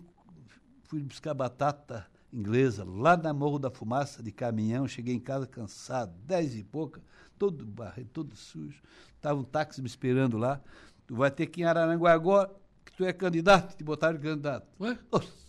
fui 0.84 1.02
buscar 1.02 1.34
batata 1.34 2.06
inglesa 2.32 2.84
lá 2.84 3.16
na 3.16 3.34
Morro 3.34 3.58
da 3.58 3.72
Fumaça 3.72 4.22
de 4.22 4.32
caminhão, 4.32 4.88
cheguei 4.88 5.16
em 5.16 5.20
casa 5.20 5.48
cansado, 5.48 6.14
dez 6.26 6.56
e 6.56 6.64
pouca, 6.64 7.02
todo 7.38 7.66
todo 8.12 8.36
sujo. 8.36 8.82
Tava 9.22 9.40
um 9.40 9.44
táxi 9.44 9.82
me 9.82 9.88
esperando 9.88 10.38
lá. 10.38 10.62
Tu 11.08 11.16
vai 11.16 11.32
ter 11.32 11.48
que 11.48 11.62
ir 11.62 11.64
em 11.64 11.66
Araranguá 11.66 12.12
agora, 12.12 12.52
que 12.84 12.92
tu 12.92 13.06
é 13.06 13.14
candidato, 13.14 13.76
te 13.76 13.84
botaram 13.84 14.18
de 14.18 14.24
candidato. 14.24 14.68
Ué? 14.80 14.98
Nossa, 15.12 15.45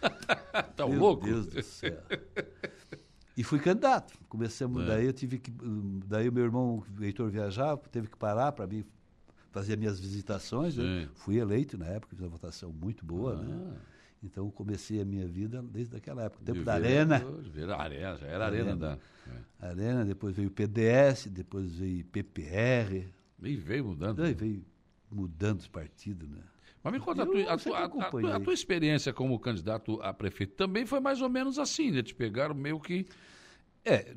Tá 0.76 0.86
meu 0.86 0.98
louco? 0.98 1.24
Deus 1.26 1.46
do 1.46 1.62
céu. 1.62 1.98
E 3.36 3.42
fui 3.44 3.58
candidato. 3.58 4.14
Começamos, 4.28 4.82
É. 4.82 4.86
daí 4.86 5.06
eu 5.06 5.12
tive 5.12 5.38
que. 5.38 5.52
Daí 6.06 6.28
o 6.28 6.32
meu 6.32 6.44
irmão, 6.44 6.82
o 6.98 7.04
Heitor, 7.04 7.28
viajava, 7.30 7.80
teve 7.90 8.08
que 8.08 8.16
parar 8.16 8.52
para 8.52 8.66
mim 8.66 8.84
fazer 9.50 9.76
minhas 9.76 9.98
visitações. 10.00 10.76
né? 10.76 11.08
Fui 11.14 11.36
eleito 11.38 11.78
na 11.78 11.86
época, 11.86 12.14
fiz 12.14 12.20
uma 12.20 12.28
votação 12.30 12.72
muito 12.72 13.04
boa. 13.04 13.34
Ah. 13.40 13.42
Né? 13.42 13.76
Então 14.22 14.50
comecei 14.50 15.00
a 15.00 15.04
minha 15.04 15.26
vida 15.28 15.62
desde 15.62 15.96
aquela 15.96 16.24
época. 16.24 16.44
Tempo 16.44 16.58
De 16.58 16.64
da 16.64 16.74
Arena. 16.74 17.24
vere- 17.52 17.72
Arena, 17.72 18.16
já 18.16 18.26
era 18.26 18.46
Arena, 18.46 18.70
Arena. 18.72 18.76
da. 18.76 18.98
é. 19.62 19.66
Arena, 19.68 20.04
depois 20.04 20.34
veio 20.34 20.48
o 20.48 20.50
PDS, 20.52 21.28
depois 21.28 21.72
veio 21.76 22.04
PPR. 22.06 23.06
E 23.40 23.56
veio 23.56 23.84
mudando. 23.84 24.16
Daí 24.16 24.34
veio 24.34 24.64
mudando 25.10 25.60
os 25.60 25.68
partidos, 25.68 26.28
né? 26.28 26.40
Mas 26.90 27.00
me 27.00 27.04
conta, 27.04 27.22
a 27.22 27.24
Eu 27.26 27.30
tua, 27.32 27.52
a, 27.52 27.56
tua, 27.58 27.78
a- 27.78 27.84
a 27.84 27.88
tua- 27.88 28.02
acompanhei. 28.04 28.32
a 28.32 28.40
tua 28.40 28.52
experiência 28.54 29.12
como 29.12 29.38
candidato 29.38 30.00
a 30.02 30.12
prefeito 30.12 30.54
também 30.54 30.84
foi 30.86 31.00
mais 31.00 31.20
ou 31.22 31.28
menos 31.28 31.58
assim, 31.58 31.90
né? 31.90 32.02
Te 32.02 32.14
pegaram 32.14 32.54
meio 32.54 32.78
que. 32.80 33.06
É, 33.84 34.14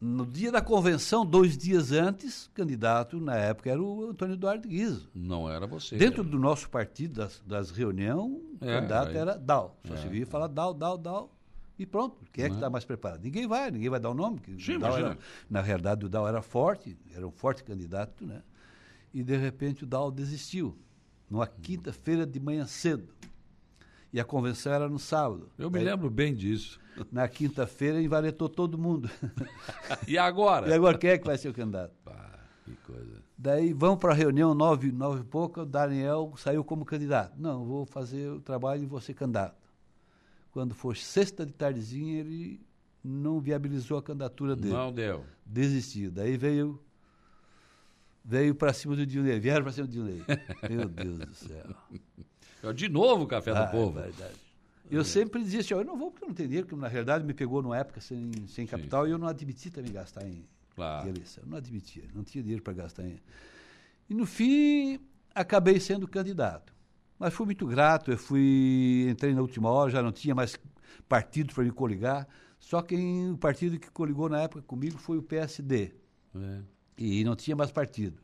No 0.00 0.24
dia 0.24 0.52
da 0.52 0.62
convenção, 0.62 1.26
dois 1.26 1.58
dias 1.58 1.90
antes, 1.90 2.48
candidato 2.54 3.20
na 3.20 3.34
época 3.34 3.68
era 3.68 3.82
o 3.82 4.10
Antônio 4.10 4.34
Eduardo 4.34 4.68
Guizo. 4.68 5.10
Não 5.12 5.50
era 5.50 5.66
você. 5.66 5.96
Dentro 5.96 6.22
do 6.22 6.38
nosso 6.38 6.70
partido, 6.70 7.14
das, 7.14 7.42
das 7.44 7.70
reuniões, 7.72 8.30
o 8.60 8.64
É, 8.64 8.76
candidato 8.76 9.08
aí- 9.08 9.16
era 9.16 9.36
Dal. 9.36 9.76
Só 9.84 9.94
É, 9.94 9.96
se 9.96 10.06
via 10.08 10.24
falar 10.24 10.46
Dal, 10.46 10.72
Dal, 10.72 10.96
Dal. 10.96 11.34
E 11.76 11.84
pronto. 11.84 12.24
Quem 12.32 12.44
é 12.44 12.46
que 12.46 12.52
Né? 12.54 12.58
está 12.58 12.70
mais 12.70 12.84
preparado? 12.84 13.22
Ninguém 13.24 13.48
vai, 13.48 13.72
ninguém 13.72 13.88
vai 13.90 13.98
dar 13.98 14.10
o 14.10 14.14
nome. 14.14 14.40
Sim, 14.60 14.76
o 14.76 14.78
Dal 14.78 14.96
era- 14.98 15.18
na 15.50 15.60
realidade, 15.60 16.06
o 16.06 16.08
Dal 16.08 16.28
era 16.28 16.42
forte, 16.42 16.96
era 17.12 17.26
um 17.26 17.32
forte 17.32 17.64
candidato, 17.64 18.24
né? 18.24 18.42
E, 19.12 19.24
de 19.24 19.36
repente, 19.36 19.82
o 19.82 19.86
Dal 19.86 20.12
desistiu. 20.12 20.78
Numa 21.30 21.46
quinta-feira 21.46 22.26
de 22.26 22.40
manhã 22.40 22.66
cedo. 22.66 23.08
E 24.12 24.18
a 24.18 24.24
convenção 24.24 24.72
era 24.72 24.88
no 24.88 24.98
sábado. 24.98 25.50
Eu 25.58 25.70
me 25.70 25.78
Aí, 25.78 25.84
lembro 25.84 26.10
bem 26.10 26.34
disso. 26.34 26.80
Na 27.12 27.28
quinta-feira, 27.28 28.00
envaretou 28.00 28.48
todo 28.48 28.78
mundo. 28.78 29.10
E 30.06 30.16
agora? 30.16 30.68
e 30.70 30.72
agora, 30.72 30.96
quem 30.96 31.10
é 31.10 31.18
que 31.18 31.26
vai 31.26 31.36
ser 31.36 31.50
o 31.50 31.54
candidato? 31.54 31.92
Pá, 32.04 32.38
que 32.64 32.74
coisa. 32.76 33.22
Daí 33.36 33.72
vamos 33.72 34.00
para 34.00 34.12
a 34.12 34.16
reunião, 34.16 34.54
nove, 34.54 34.90
nove 34.90 35.20
e 35.20 35.24
pouco, 35.24 35.60
o 35.60 35.66
Daniel 35.66 36.32
saiu 36.36 36.64
como 36.64 36.84
candidato. 36.84 37.34
Não, 37.38 37.64
vou 37.64 37.86
fazer 37.86 38.30
o 38.30 38.40
trabalho 38.40 38.82
e 38.82 38.86
vou 38.86 39.00
ser 39.00 39.14
candidato. 39.14 39.56
Quando 40.50 40.74
for 40.74 40.96
sexta 40.96 41.46
de 41.46 41.52
tardezinha, 41.52 42.18
ele 42.18 42.60
não 43.04 43.38
viabilizou 43.38 43.98
a 43.98 44.02
candidatura 44.02 44.56
dele. 44.56 44.74
Não 44.74 44.92
deu. 44.92 45.24
Desistiu. 45.46 46.10
Daí 46.10 46.36
veio 46.36 46.80
veio 48.24 48.54
para 48.54 48.72
cima 48.72 48.94
do 48.96 49.06
Dionei, 49.06 49.38
vieram 49.40 49.62
para 49.62 49.72
cima 49.72 49.86
do 49.86 49.92
Dionei. 49.92 50.22
Meu 50.68 50.88
Deus 50.88 51.18
do 51.18 51.34
céu. 51.34 51.66
De 52.74 52.88
novo 52.88 53.24
o 53.24 53.26
Café 53.26 53.52
do 53.52 53.58
Ah, 53.58 53.66
Povo. 53.66 53.98
É 54.00 54.02
verdade. 54.02 54.34
Eu 54.90 55.04
sempre 55.04 55.42
dizia 55.42 55.60
assim, 55.60 55.74
eu 55.74 55.84
não 55.84 55.96
vou 55.98 56.10
porque 56.10 56.24
eu 56.24 56.28
não 56.28 56.34
tenho 56.34 56.48
dinheiro, 56.48 56.66
porque 56.66 56.80
na 56.80 56.88
realidade 56.88 57.24
me 57.24 57.32
pegou 57.34 57.62
numa 57.62 57.76
época 57.76 58.00
sem, 58.00 58.30
sem 58.48 58.66
capital 58.66 59.06
e 59.06 59.10
eu 59.10 59.18
não 59.18 59.28
admiti 59.28 59.70
também 59.70 59.92
gastar 59.92 60.26
em, 60.26 60.44
Claro. 60.74 61.06
em 61.06 61.10
eleição. 61.10 61.44
Eu 61.44 61.50
não 61.50 61.58
admitia, 61.58 62.04
não 62.14 62.24
tinha 62.24 62.42
dinheiro 62.42 62.62
para 62.62 62.72
gastar 62.72 63.04
em... 63.04 63.20
E 64.08 64.14
no 64.14 64.24
fim, 64.26 64.98
acabei 65.34 65.78
sendo 65.78 66.08
candidato. 66.08 66.72
Mas 67.18 67.34
fui 67.34 67.44
muito 67.46 67.66
grato, 67.66 68.10
eu 68.10 68.16
fui, 68.18 69.06
entrei 69.10 69.34
na 69.34 69.40
última 69.42 69.68
hora, 69.70 69.90
já 69.90 70.02
não 70.02 70.10
tinha 70.12 70.34
mais 70.34 70.58
partido 71.08 71.52
para 71.54 71.64
me 71.64 71.70
coligar. 71.70 72.26
Só 72.58 72.80
quem, 72.80 73.30
o 73.32 73.36
partido 73.38 73.78
que 73.78 73.90
coligou 73.90 74.28
na 74.28 74.40
época 74.40 74.62
comigo 74.62 74.96
foi 74.98 75.18
o 75.18 75.22
PSD. 75.22 75.92
É. 76.34 76.60
E 76.98 77.24
não 77.24 77.36
tinha 77.36 77.56
mais 77.56 77.70
partido. 77.70 78.20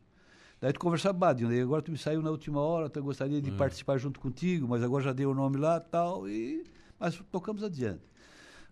Daí 0.59 0.73
tu 0.73 0.79
conversava, 0.79 1.17
Badinho, 1.17 1.49
daí 1.49 1.61
agora 1.61 1.81
tu 1.81 1.91
me 1.91 1.97
saiu 1.97 2.21
na 2.21 2.29
última 2.31 2.59
hora, 2.59 2.91
eu 2.93 3.03
gostaria 3.03 3.41
de 3.41 3.51
participar 3.51 3.97
junto 3.97 4.19
contigo, 4.19 4.67
mas 4.67 4.81
agora 4.83 5.03
já 5.03 5.13
dei 5.13 5.25
o 5.25 5.33
nome 5.33 5.57
lá 5.57 5.79
tal, 5.79 6.27
e 6.27 6.63
mas 6.99 7.21
tocamos 7.31 7.63
adiante. 7.63 8.03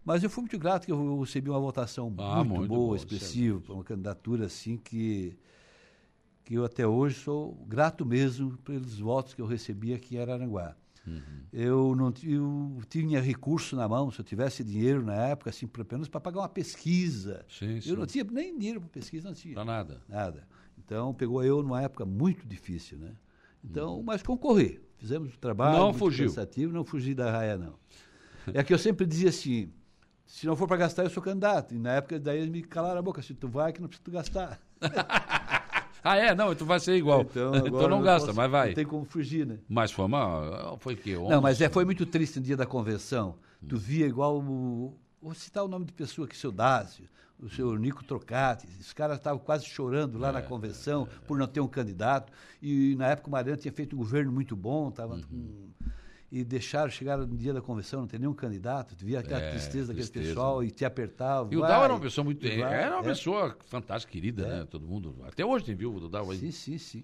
Mas 0.05 0.23
eu 0.23 0.29
fui 0.29 0.41
muito 0.43 0.57
grato 0.57 0.85
que 0.85 0.91
eu 0.91 1.19
recebi 1.19 1.49
uma 1.49 1.59
votação 1.59 2.13
Ah, 2.17 2.37
muito, 2.43 2.55
muito 2.59 2.69
boa, 2.69 2.79
boa, 2.79 2.95
expressiva, 2.97 3.59
para 3.61 3.73
uma 3.73 3.83
candidatura 3.83 4.45
assim 4.45 4.77
que, 4.77 5.37
que 6.43 6.55
eu 6.55 6.65
até 6.65 6.85
hoje 6.85 7.19
sou 7.19 7.53
grato 7.67 8.05
mesmo 8.05 8.57
pelos 8.59 8.99
votos 8.99 9.33
que 9.33 9.41
eu 9.41 9.45
recebi 9.45 9.93
aqui 9.93 10.15
em 10.15 10.19
Araranguá. 10.19 10.75
Uhum. 11.05 11.43
Eu 11.51 11.95
não 11.95 12.13
eu 12.23 12.81
tinha 12.89 13.19
recurso 13.19 13.75
na 13.75 13.87
mão, 13.87 14.09
se 14.09 14.19
eu 14.19 14.25
tivesse 14.25 14.63
dinheiro 14.63 15.03
na 15.03 15.15
época, 15.15 15.49
assim, 15.49 15.69
menos 15.91 16.07
para 16.07 16.21
pagar 16.21 16.39
uma 16.39 16.49
pesquisa. 16.49 17.45
Sim, 17.49 17.81
sim. 17.81 17.89
Eu 17.89 17.97
não 17.97 18.05
tinha 18.05 18.23
nem 18.23 18.57
dinheiro 18.57 18.79
para 18.79 18.89
pesquisa, 18.89 19.27
não 19.27 19.35
tinha. 19.35 19.55
Dá 19.55 19.65
nada. 19.65 20.01
Nada. 20.07 20.47
Então, 20.77 21.13
pegou 21.13 21.43
eu 21.43 21.61
numa 21.61 21.81
época 21.81 22.05
muito 22.05 22.47
difícil, 22.47 22.97
né? 22.97 23.11
Então, 23.63 24.01
mas 24.03 24.23
concorri. 24.23 24.81
Fizemos 24.97 25.33
o 25.33 25.37
trabalho. 25.37 25.77
Não 25.77 25.93
fugiu. 25.93 26.27
Cansativo, 26.27 26.73
não 26.73 26.83
fugi 26.83 27.13
da 27.13 27.31
raia, 27.31 27.57
não. 27.57 27.75
É 28.53 28.63
que 28.63 28.73
eu 28.73 28.77
sempre 28.77 29.05
dizia 29.05 29.29
assim, 29.29 29.71
se 30.25 30.45
não 30.45 30.55
for 30.55 30.67
para 30.67 30.77
gastar, 30.77 31.03
eu 31.03 31.09
sou 31.09 31.21
candidato. 31.21 31.73
E 31.73 31.79
na 31.79 31.93
época, 31.93 32.19
daí 32.19 32.39
eles 32.39 32.49
me 32.49 32.61
calaram 32.61 32.99
a 32.99 33.01
boca. 33.01 33.21
Se 33.21 33.33
tu 33.33 33.47
vai, 33.47 33.71
que 33.71 33.81
não 33.81 33.87
precisa 33.87 34.03
tu 34.03 34.11
gastar. 34.11 34.59
Ah, 36.03 36.17
é? 36.17 36.35
Não, 36.35 36.53
tu 36.53 36.65
vai 36.65 36.79
ser 36.79 36.95
igual. 36.95 37.21
Então, 37.21 37.53
agora 37.53 37.87
não 37.87 38.01
gasta, 38.01 38.27
posso- 38.27 38.37
mas 38.37 38.51
vai. 38.51 38.67
Não 38.69 38.75
tem 38.75 38.85
como 38.85 39.05
fugir, 39.05 39.45
né? 39.47 39.57
Mas 39.69 39.91
foi 39.91 40.05
uma. 40.05 40.75
Foi 40.79 40.93
o 40.95 40.97
quê? 40.97 41.15
Não, 41.15 41.41
mas 41.41 41.61
é, 41.61 41.65
11? 41.65 41.73
foi 41.73 41.85
muito 41.85 42.05
triste 42.05 42.39
no 42.39 42.45
dia 42.45 42.57
da 42.57 42.65
convenção. 42.65 43.35
Tu 43.67 43.77
via 43.77 44.05
igual 44.05 44.37
o. 44.39 44.93
Vou 45.21 45.33
citar 45.33 45.63
o 45.63 45.67
nome 45.69 45.85
de 45.85 45.93
pessoa 45.93 46.25
aqui, 46.27 46.35
seu 46.35 46.51
Dácio, 46.51 47.05
o 47.39 47.49
seu 47.49 47.73
Nico 47.77 48.03
Trocati. 48.03 48.67
Os 48.81 48.91
caras 48.91 49.17
estavam 49.17 49.39
quase 49.39 49.65
chorando 49.65 50.19
lá 50.19 50.33
na 50.33 50.41
convenção 50.41 51.07
por 51.25 51.37
não 51.37 51.47
ter 51.47 51.61
um 51.61 51.67
candidato. 51.67 52.31
E 52.61 52.95
na 52.97 53.07
época 53.07 53.29
o 53.29 53.31
Mariano 53.31 53.57
tinha 53.61 53.71
feito 53.71 53.95
um 53.95 53.99
governo 53.99 54.31
muito 54.33 54.53
bom, 54.55 54.91
tava 54.91 55.15
com- 55.21 55.69
e 56.35 56.43
deixaram, 56.43 56.89
chegaram 56.89 57.27
no 57.27 57.37
dia 57.37 57.53
da 57.53 57.61
convenção, 57.61 58.01
não 58.01 58.07
tem 58.07 58.19
nenhum 58.19 58.33
candidato. 58.33 58.95
Tu 58.95 59.05
via 59.05 59.19
aquela 59.19 59.39
É, 59.39 59.51
tristeza 59.51 59.89
daquele 59.93 60.07
tristeza. 60.07 60.27
pessoal 60.29 60.63
e 60.63 60.71
te 60.71 60.83
apertava. 60.83 61.53
E 61.53 61.57
o 61.57 61.61
Dal 61.61 61.83
era 61.83 61.93
uma 61.93 61.99
pessoa 61.99 62.25
muito. 62.25 62.41
vai, 62.41 62.57
Era 62.57 62.95
uma 62.95 63.01
é. 63.05 63.09
pessoa 63.09 63.55
fantástica, 63.65 64.11
querida, 64.11 64.47
né? 64.47 64.65
Todo 64.65 64.87
mundo. 64.87 65.15
Até 65.27 65.45
hoje 65.45 65.63
tem 65.63 65.75
viúvo 65.75 65.99
do 65.99 66.09
Dal 66.09 66.31
aí. 66.31 66.39
Sim, 66.39 66.51
sim, 66.51 66.77
sim. 66.79 67.03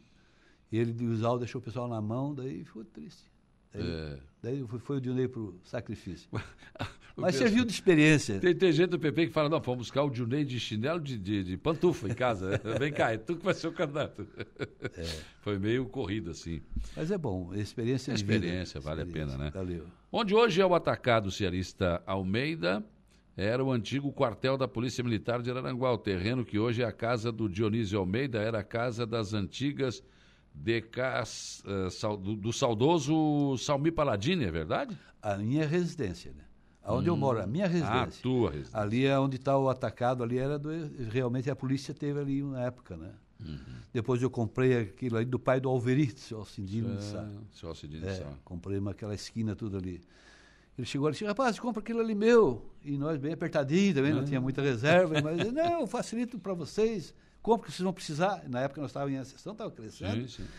Ele, 0.72 1.06
o 1.06 1.16
Zal 1.16 1.38
deixou 1.38 1.62
o 1.62 1.64
pessoal 1.64 1.88
na 1.88 2.02
mão, 2.02 2.34
daí 2.34 2.64
ficou 2.64 2.84
triste. 2.84 3.30
Daí, 3.72 3.84
É. 3.88 4.20
daí 4.42 4.68
foi, 4.68 4.80
foi 4.80 4.98
o 4.98 5.02
Dionei 5.02 5.28
pro 5.28 5.60
sacrifício. 5.64 6.28
Mas 7.20 7.32
pessoal- 7.34 7.48
serviu 7.50 7.66
de 7.66 7.72
experiência. 7.72 8.40
Tem, 8.40 8.56
tem 8.56 8.72
gente 8.72 8.90
do 8.90 9.00
PP 9.00 9.28
que 9.28 9.34
fala, 9.34 9.50
não, 9.50 9.60
vamos 9.60 9.80
buscar 9.88 10.04
o 10.04 10.14
Junei 10.14 10.44
de 10.46 10.60
chinelo 10.60 11.00
de, 11.00 11.18
de, 11.18 11.44
de 11.44 11.58
pantufa 11.58 12.08
em 12.10 12.14
casa. 12.14 12.60
Vem 12.80 12.92
cá, 12.92 13.12
é 13.14 13.18
tu 13.18 13.36
que 13.36 13.44
vai 13.46 13.54
ser 13.54 13.68
o 13.68 13.72
candidato. 13.72 14.28
Foi 15.42 15.58
meio 15.60 15.86
corrido, 15.86 16.32
assim. 16.32 16.62
Mas 16.96 17.12
é 17.12 17.18
bom, 17.18 17.54
experiência 17.54 18.12
É 18.12 18.16
de 18.16 18.24
vida. 18.24 18.36
experiência, 18.46 18.80
vale 18.80 19.02
a 19.02 19.06
pena, 19.06 19.38
né? 19.38 19.52
Valeu. 19.54 19.86
Onde 20.12 20.34
hoje 20.36 20.62
é 20.62 20.66
o 20.66 20.74
atacado 20.76 21.30
cearista 21.32 22.02
Almeida, 22.06 22.84
era 23.38 23.64
o 23.64 23.72
antigo 23.72 24.12
quartel 24.12 24.58
da 24.58 24.68
Polícia 24.68 25.04
Militar 25.04 25.42
de 25.42 25.50
Araranguá. 25.50 25.94
O 25.94 25.98
terreno 25.98 26.44
que 26.44 26.60
hoje 26.60 26.82
é 26.82 26.86
a 26.86 26.92
casa 26.92 27.32
do 27.32 27.48
Dionísio 27.48 27.98
Almeida 28.00 28.40
era 28.40 28.60
a 28.60 28.64
casa 28.64 29.06
das 29.06 29.34
antigas 29.34 30.04
DKs, 30.54 31.64
eh, 31.66 31.90
sau- 31.90 32.18
do, 32.18 32.36
do 32.36 32.52
saudoso 32.52 33.56
Salmi 33.58 33.92
Paladini, 33.92 34.44
é 34.46 34.52
verdade? 34.52 34.98
A 35.22 35.38
minha 35.38 35.66
residência, 35.66 36.32
né? 36.36 36.44
Aonde 36.84 37.10
eu 37.10 37.16
moro, 37.18 37.42
a 37.42 37.46
minha 37.48 37.66
Ah, 37.66 37.68
residência. 37.68 38.22
tua 38.24 38.50
residência. 38.52 38.80
Ali 38.80 39.06
é 39.06 39.20
onde 39.20 39.36
está 39.36 39.58
o 39.58 39.70
atacado, 39.70 40.24
ali 40.24 40.38
era 40.38 40.58
do, 40.58 40.70
realmente 41.12 41.50
a 41.50 41.56
polícia 41.56 41.94
teve 41.94 42.20
ali 42.20 42.42
uma 42.42 42.62
época, 42.62 42.96
né? 42.98 43.12
Uhum. 43.46 43.58
Depois 43.94 44.22
eu 44.22 44.30
comprei 44.30 44.78
aquilo 44.78 45.18
ali 45.18 45.26
do 45.26 45.40
pai 45.40 45.60
do 45.60 45.70
Alverito, 45.70 46.20
seu 46.20 46.40
Alcindino 46.40 46.98
de 46.98 47.04
Sá. 47.04 47.22
Ah, 47.22 47.42
seu 47.54 47.70
Alcidino 47.70 48.06
É, 48.08 48.16
Sá. 48.16 48.26
comprei 48.44 48.80
aquela 48.90 49.14
esquina 49.14 49.56
tudo 49.56 49.78
ali. 49.78 50.02
Ele 50.78 50.86
chegou 50.88 51.08
ali 51.08 51.14
e 51.14 51.20
disse, 51.20 51.26
rapaz, 51.26 51.60
compra 51.60 51.82
aquilo 51.82 52.00
ali 52.00 52.16
meu. 52.16 52.66
E 52.84 52.98
nós 52.98 53.18
bem 53.18 53.34
apertadinho 53.34 53.94
também, 53.94 54.14
não 54.14 54.24
tinha 54.24 54.40
muita 54.40 54.62
reserva. 54.62 55.22
Mas 55.22 55.40
ele, 55.40 55.52
não, 55.52 55.82
eu 55.82 55.88
facilito 55.88 56.40
para 56.40 56.54
vocês. 56.54 57.14
Compra 57.42 57.68
que 57.68 57.74
vocês 57.74 57.84
vão 57.84 57.92
precisar. 57.94 58.44
Na 58.50 58.62
época 58.62 58.82
nós 58.82 58.90
estávamos 58.90 59.14
em 59.14 59.18
ascensão, 59.20 59.52
estava 59.54 59.72
crescendo. 59.72 60.22
Sim, 60.28 60.44
sim. 60.44 60.50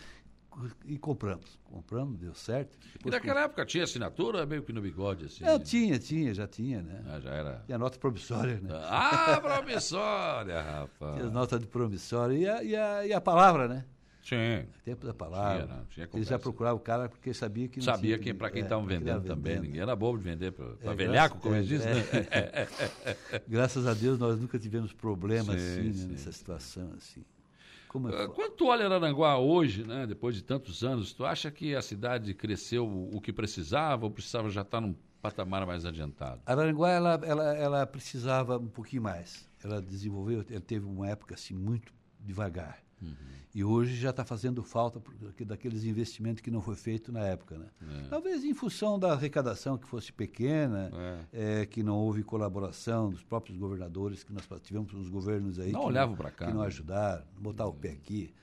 E 0.85 0.97
compramos. 0.97 1.57
Compramos, 1.63 2.17
deu 2.19 2.33
certo. 2.33 2.77
E 3.05 3.09
naquela 3.09 3.41
época 3.43 3.65
tinha 3.65 3.83
assinatura 3.85 4.39
é 4.39 4.45
meio 4.45 4.61
que 4.63 4.73
no 4.73 4.81
bigode, 4.81 5.25
assim? 5.25 5.43
Não, 5.43 5.57
tinha, 5.57 5.97
tinha, 5.97 6.33
já 6.33 6.45
tinha, 6.47 6.81
né? 6.81 7.01
Ah, 7.07 7.19
já 7.19 7.29
era. 7.31 7.63
Tinha 7.65 7.77
nota 7.77 7.97
promissória, 7.97 8.59
né? 8.61 8.69
Ah, 8.83 9.39
promissória, 9.41 10.61
Tinha 10.61 10.71
rapaz. 10.81 11.31
notas 11.31 11.59
de 11.59 11.67
promissória 11.67 12.35
e 12.37 12.47
a, 12.47 12.63
e 12.63 12.75
a, 12.75 13.07
e 13.07 13.13
a 13.13 13.21
palavra, 13.21 13.67
né? 13.67 13.85
Tinha. 14.21 14.67
Tempo 14.83 15.05
da 15.05 15.13
palavra. 15.13 15.65
Tinha, 15.65 15.77
não, 15.77 15.85
tinha 15.85 16.09
Ele 16.13 16.23
já 16.23 16.37
procurava 16.37 16.75
o 16.75 16.79
cara 16.79 17.09
porque 17.09 17.33
sabia 17.33 17.67
que 17.67 17.79
não 17.79 17.85
Sabia 17.85 18.15
tinha 18.17 18.19
quem, 18.19 18.35
para 18.35 18.51
quem 18.51 18.61
é, 18.61 18.65
estavam 18.65 18.85
quem 18.85 18.99
vendendo 18.99 19.23
também. 19.23 19.53
vendendo. 19.53 19.63
Ninguém 19.63 19.81
era 19.81 19.95
bobo 19.95 20.17
de 20.19 20.23
vender 20.25 20.51
para 20.51 20.65
É, 20.83 20.93
velhaco, 20.93 21.39
como 21.39 21.55
é, 21.55 21.57
eles 21.57 21.67
dizem, 21.69 21.91
é. 21.91 21.95
né? 21.95 23.41
Graças 23.47 23.87
a 23.87 23.93
Deus 23.93 24.19
nós 24.19 24.39
nunca 24.39 24.59
tivemos 24.59 24.93
problemas 24.93 25.59
Sim, 25.59 25.67
assim, 25.79 25.87
né, 25.87 25.93
sim. 25.93 26.07
nessa 26.09 26.31
situação 26.31 26.91
assim. 26.97 27.23
Como 27.91 28.07
é 28.07 28.23
Ah, 28.23 28.27
Quando 28.29 28.53
tu 28.53 28.67
olha 28.67 28.85
Aranguá 28.87 29.37
hoje, 29.37 29.83
né, 29.83 30.07
depois 30.07 30.33
de 30.33 30.41
tantos 30.41 30.81
anos, 30.81 31.11
tu 31.11 31.25
acha 31.25 31.51
que 31.51 31.75
a 31.75 31.81
cidade 31.81 32.33
cresceu 32.33 32.87
o 32.87 33.19
que 33.19 33.33
precisava 33.33 34.05
ou 34.05 34.11
precisava 34.11 34.49
já 34.49 34.61
estar 34.61 34.79
num 34.79 34.95
patamar 35.21 35.65
mais 35.67 35.85
adiantado? 35.85 36.41
Araranguá 36.45 36.89
ela, 36.89 37.19
ela, 37.21 37.53
ela 37.53 37.85
precisava 37.85 38.57
um 38.57 38.69
pouquinho 38.69 39.01
mais. 39.01 39.45
Ela 39.61 39.81
desenvolveu, 39.81 40.45
ela 40.49 40.61
teve 40.61 40.85
uma 40.85 41.09
época 41.09 41.35
assim 41.35 41.53
muito 41.53 41.93
devagar. 42.17 42.81
Uhum. 43.01 43.15
E 43.53 43.63
hoje 43.63 43.95
já 43.95 44.11
está 44.11 44.23
fazendo 44.23 44.63
falta 44.63 45.01
daqueles 45.45 45.83
investimentos 45.83 46.41
que 46.41 46.49
não 46.49 46.61
foi 46.61 46.75
feito 46.75 47.11
na 47.11 47.19
época, 47.19 47.57
né? 47.57 47.67
É. 47.81 48.07
Talvez 48.07 48.45
em 48.45 48.53
função 48.53 48.97
da 48.97 49.11
arrecadação 49.11 49.77
que 49.77 49.85
fosse 49.85 50.13
pequena, 50.13 50.89
eh, 51.33 51.65
que 51.65 51.83
não 51.83 51.97
houve 51.97 52.23
colaboração 52.23 53.09
dos 53.09 53.21
próprios 53.21 53.57
governadores, 53.57 54.23
que 54.23 54.31
nós 54.31 54.47
tivemos 54.63 54.93
uns 54.93 55.09
governos 55.09 55.59
aí 55.59 55.73
Não 55.73 55.81
que 55.81 55.87
olhavam 55.87 56.15
pra 56.15 56.31
cá, 56.31 56.45
que 56.45 56.53
não 56.53 56.61
né? 56.61 56.67
ajudaram, 56.67 57.25
botar 57.37 57.65
o 57.65 57.73
pé 57.73 57.91
aqui. 57.91 58.33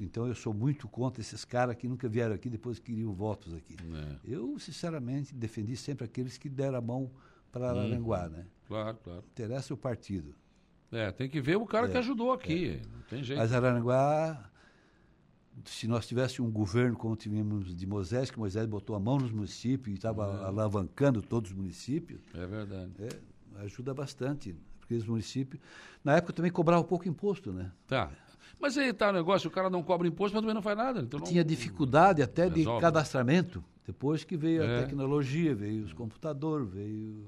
Então 0.00 0.26
eu 0.26 0.34
sou 0.34 0.54
muito 0.54 0.88
contra 0.88 1.20
esses 1.20 1.44
caras 1.44 1.76
que 1.76 1.88
nunca 1.88 2.08
vieram 2.08 2.34
aqui 2.34 2.48
depois 2.48 2.78
queriam 2.78 3.12
votos 3.12 3.52
aqui. 3.52 3.76
É. 3.92 4.16
Eu, 4.24 4.56
sinceramente, 4.58 5.34
defendi 5.34 5.76
sempre 5.76 6.04
aqueles 6.04 6.38
que 6.38 6.48
deram 6.48 6.78
a 6.78 6.80
mão 6.80 7.10
para 7.50 7.70
Araranguá, 7.70 8.28
né? 8.28 8.46
Claro, 8.66 8.98
claro. 9.02 9.24
Interessa 9.32 9.74
o 9.74 9.76
partido. 9.76 10.34
É, 10.90 11.10
tem 11.10 11.28
que 11.28 11.40
ver 11.40 11.56
o 11.56 11.66
cara 11.66 11.88
que 11.88 11.96
ajudou 11.98 12.32
aqui. 12.32 12.80
Tem 13.08 13.22
jeito. 13.22 13.38
Mas 13.38 13.52
Araranguá, 13.52 14.50
se 15.64 15.88
nós 15.88 16.06
tivéssemos 16.06 16.48
um 16.48 16.52
governo 16.52 16.96
como 16.96 17.16
tivemos 17.16 17.74
de 17.74 17.86
Moisés, 17.86 18.30
que 18.30 18.38
Moisés 18.38 18.66
botou 18.66 18.94
a 18.94 19.00
mão 19.00 19.18
nos 19.18 19.30
municípios 19.32 19.94
e 19.94 19.96
estava 19.98 20.44
alavancando 20.46 21.20
todos 21.22 21.50
os 21.50 21.56
municípios, 21.56 22.20
É 22.34 22.46
verdade. 22.46 22.92
é, 23.00 23.08
ajuda 23.64 23.92
bastante. 23.94 24.54
aqueles 24.82 25.04
municípios. 25.04 25.60
Na 26.02 26.16
época 26.16 26.32
também 26.32 26.50
cobrava 26.50 26.82
pouco 26.82 27.06
imposto, 27.08 27.52
né? 27.52 27.70
Tá. 27.86 28.10
Mas 28.60 28.76
aí 28.78 28.90
tá 28.92 29.10
o 29.10 29.12
negócio, 29.12 29.48
o 29.48 29.50
cara 29.50 29.68
não 29.68 29.82
cobra 29.82 30.08
imposto, 30.08 30.34
mas 30.34 30.40
também 30.42 30.54
não 30.54 30.62
faz 30.62 30.76
nada. 30.76 31.00
Então 31.00 31.20
não... 31.20 31.26
Tinha 31.26 31.44
dificuldade 31.44 32.22
até 32.22 32.48
de 32.48 32.60
Resolve. 32.60 32.80
cadastramento. 32.80 33.62
Depois 33.86 34.24
que 34.24 34.36
veio 34.36 34.62
É. 34.62 34.78
a 34.78 34.82
tecnologia, 34.82 35.54
veio 35.54 35.84
os 35.84 35.92
computadores, 35.92 36.68
veio 36.70 37.24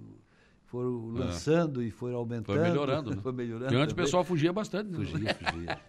foram 0.70 1.08
lançando 1.08 1.82
e 1.82 1.90
foram 1.90 2.16
aumentando. 2.16 2.56
Foi 2.56 2.58
melhorando, 2.60 3.10
né? 3.10 3.16
Foi 3.22 3.32
melhorando. 3.32 3.64
Porque 3.64 3.76
antes 3.76 3.92
o 3.92 3.96
também. 3.96 4.04
pessoal 4.04 4.24
fugia 4.24 4.52
bastante. 4.52 4.88
Né? 4.88 5.04
fugia, 5.04 5.34
fugia. 5.34 5.80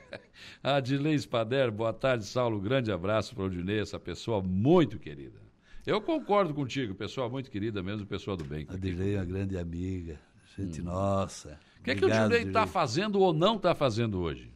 Adilei 0.64 1.18
Spader, 1.18 1.70
boa 1.70 1.92
tarde, 1.92 2.24
Saulo. 2.24 2.58
Grande 2.58 2.90
abraço 2.90 3.34
para 3.34 3.44
o 3.44 3.46
Odinei, 3.46 3.80
essa 3.80 4.00
pessoa 4.00 4.42
muito 4.42 4.98
querida. 4.98 5.38
Eu 5.86 6.00
concordo 6.00 6.54
contigo, 6.54 6.94
pessoa 6.94 7.28
muito 7.28 7.50
querida 7.50 7.82
mesmo, 7.82 8.06
pessoa 8.06 8.36
do 8.36 8.44
bem. 8.44 8.66
A 8.70 8.76
Dirley 8.76 9.14
é 9.14 9.18
uma 9.18 9.24
grande 9.26 9.58
amiga, 9.58 10.18
gente 10.56 10.80
nossa. 10.80 11.50
Hum. 11.50 11.80
O 11.80 11.84
que, 11.84 11.90
é 11.90 11.94
que 11.94 12.04
o 12.04 12.08
Odinei 12.08 12.44
está 12.44 12.66
fazendo 12.66 13.20
ou 13.20 13.34
não 13.34 13.56
está 13.56 13.74
fazendo 13.74 14.20
hoje? 14.20 14.50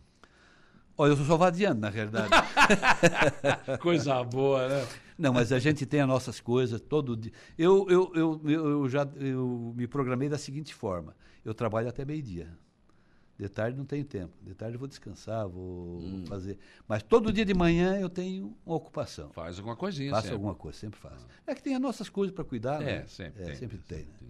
Olha, 0.96 1.10
eu 1.10 1.16
sou 1.16 1.26
só 1.26 1.36
vadiando, 1.36 1.80
na 1.82 1.90
realidade. 1.90 2.30
Coisa 3.82 4.24
boa, 4.24 4.66
né? 4.68 4.86
Não, 5.18 5.32
mas 5.32 5.50
a 5.52 5.58
gente 5.58 5.86
tem 5.86 6.00
as 6.00 6.08
nossas 6.08 6.40
coisas 6.40 6.80
todo 6.80 7.16
dia. 7.16 7.32
Eu, 7.56 7.86
eu, 7.88 8.12
eu, 8.14 8.40
eu, 8.50 8.88
já 8.88 9.08
eu 9.16 9.72
me 9.76 9.86
programei 9.86 10.28
da 10.28 10.36
seguinte 10.38 10.74
forma: 10.74 11.16
eu 11.44 11.54
trabalho 11.54 11.88
até 11.88 12.04
meio-dia. 12.04 12.52
De 13.38 13.48
tarde 13.50 13.76
não 13.76 13.84
tenho 13.84 14.02
tempo. 14.04 14.32
De 14.42 14.54
tarde 14.54 14.76
eu 14.76 14.78
vou 14.78 14.88
descansar, 14.88 15.46
vou 15.46 15.98
Hum. 16.00 16.24
fazer. 16.26 16.58
Mas 16.88 17.02
todo 17.02 17.30
dia 17.32 17.44
de 17.44 17.52
manhã 17.52 17.98
eu 17.98 18.08
tenho 18.08 18.56
uma 18.64 18.76
ocupação. 18.76 19.30
Faz 19.30 19.58
alguma 19.58 19.76
coisinha. 19.76 20.10
Faço 20.10 20.22
sempre. 20.22 20.34
alguma 20.36 20.54
coisa, 20.54 20.78
sempre 20.78 20.98
faço. 20.98 21.26
É 21.46 21.54
que 21.54 21.62
tem 21.62 21.74
as 21.74 21.80
nossas 21.80 22.08
coisas 22.08 22.34
para 22.34 22.44
cuidar, 22.44 22.80
É, 22.80 23.00
né? 23.00 23.04
sempre 23.06 23.42
É, 23.42 23.46
tem, 23.46 23.54
sempre 23.56 23.78
tem, 23.78 23.98
sempre 23.98 24.12
né? 24.12 24.18
tem. 24.20 24.28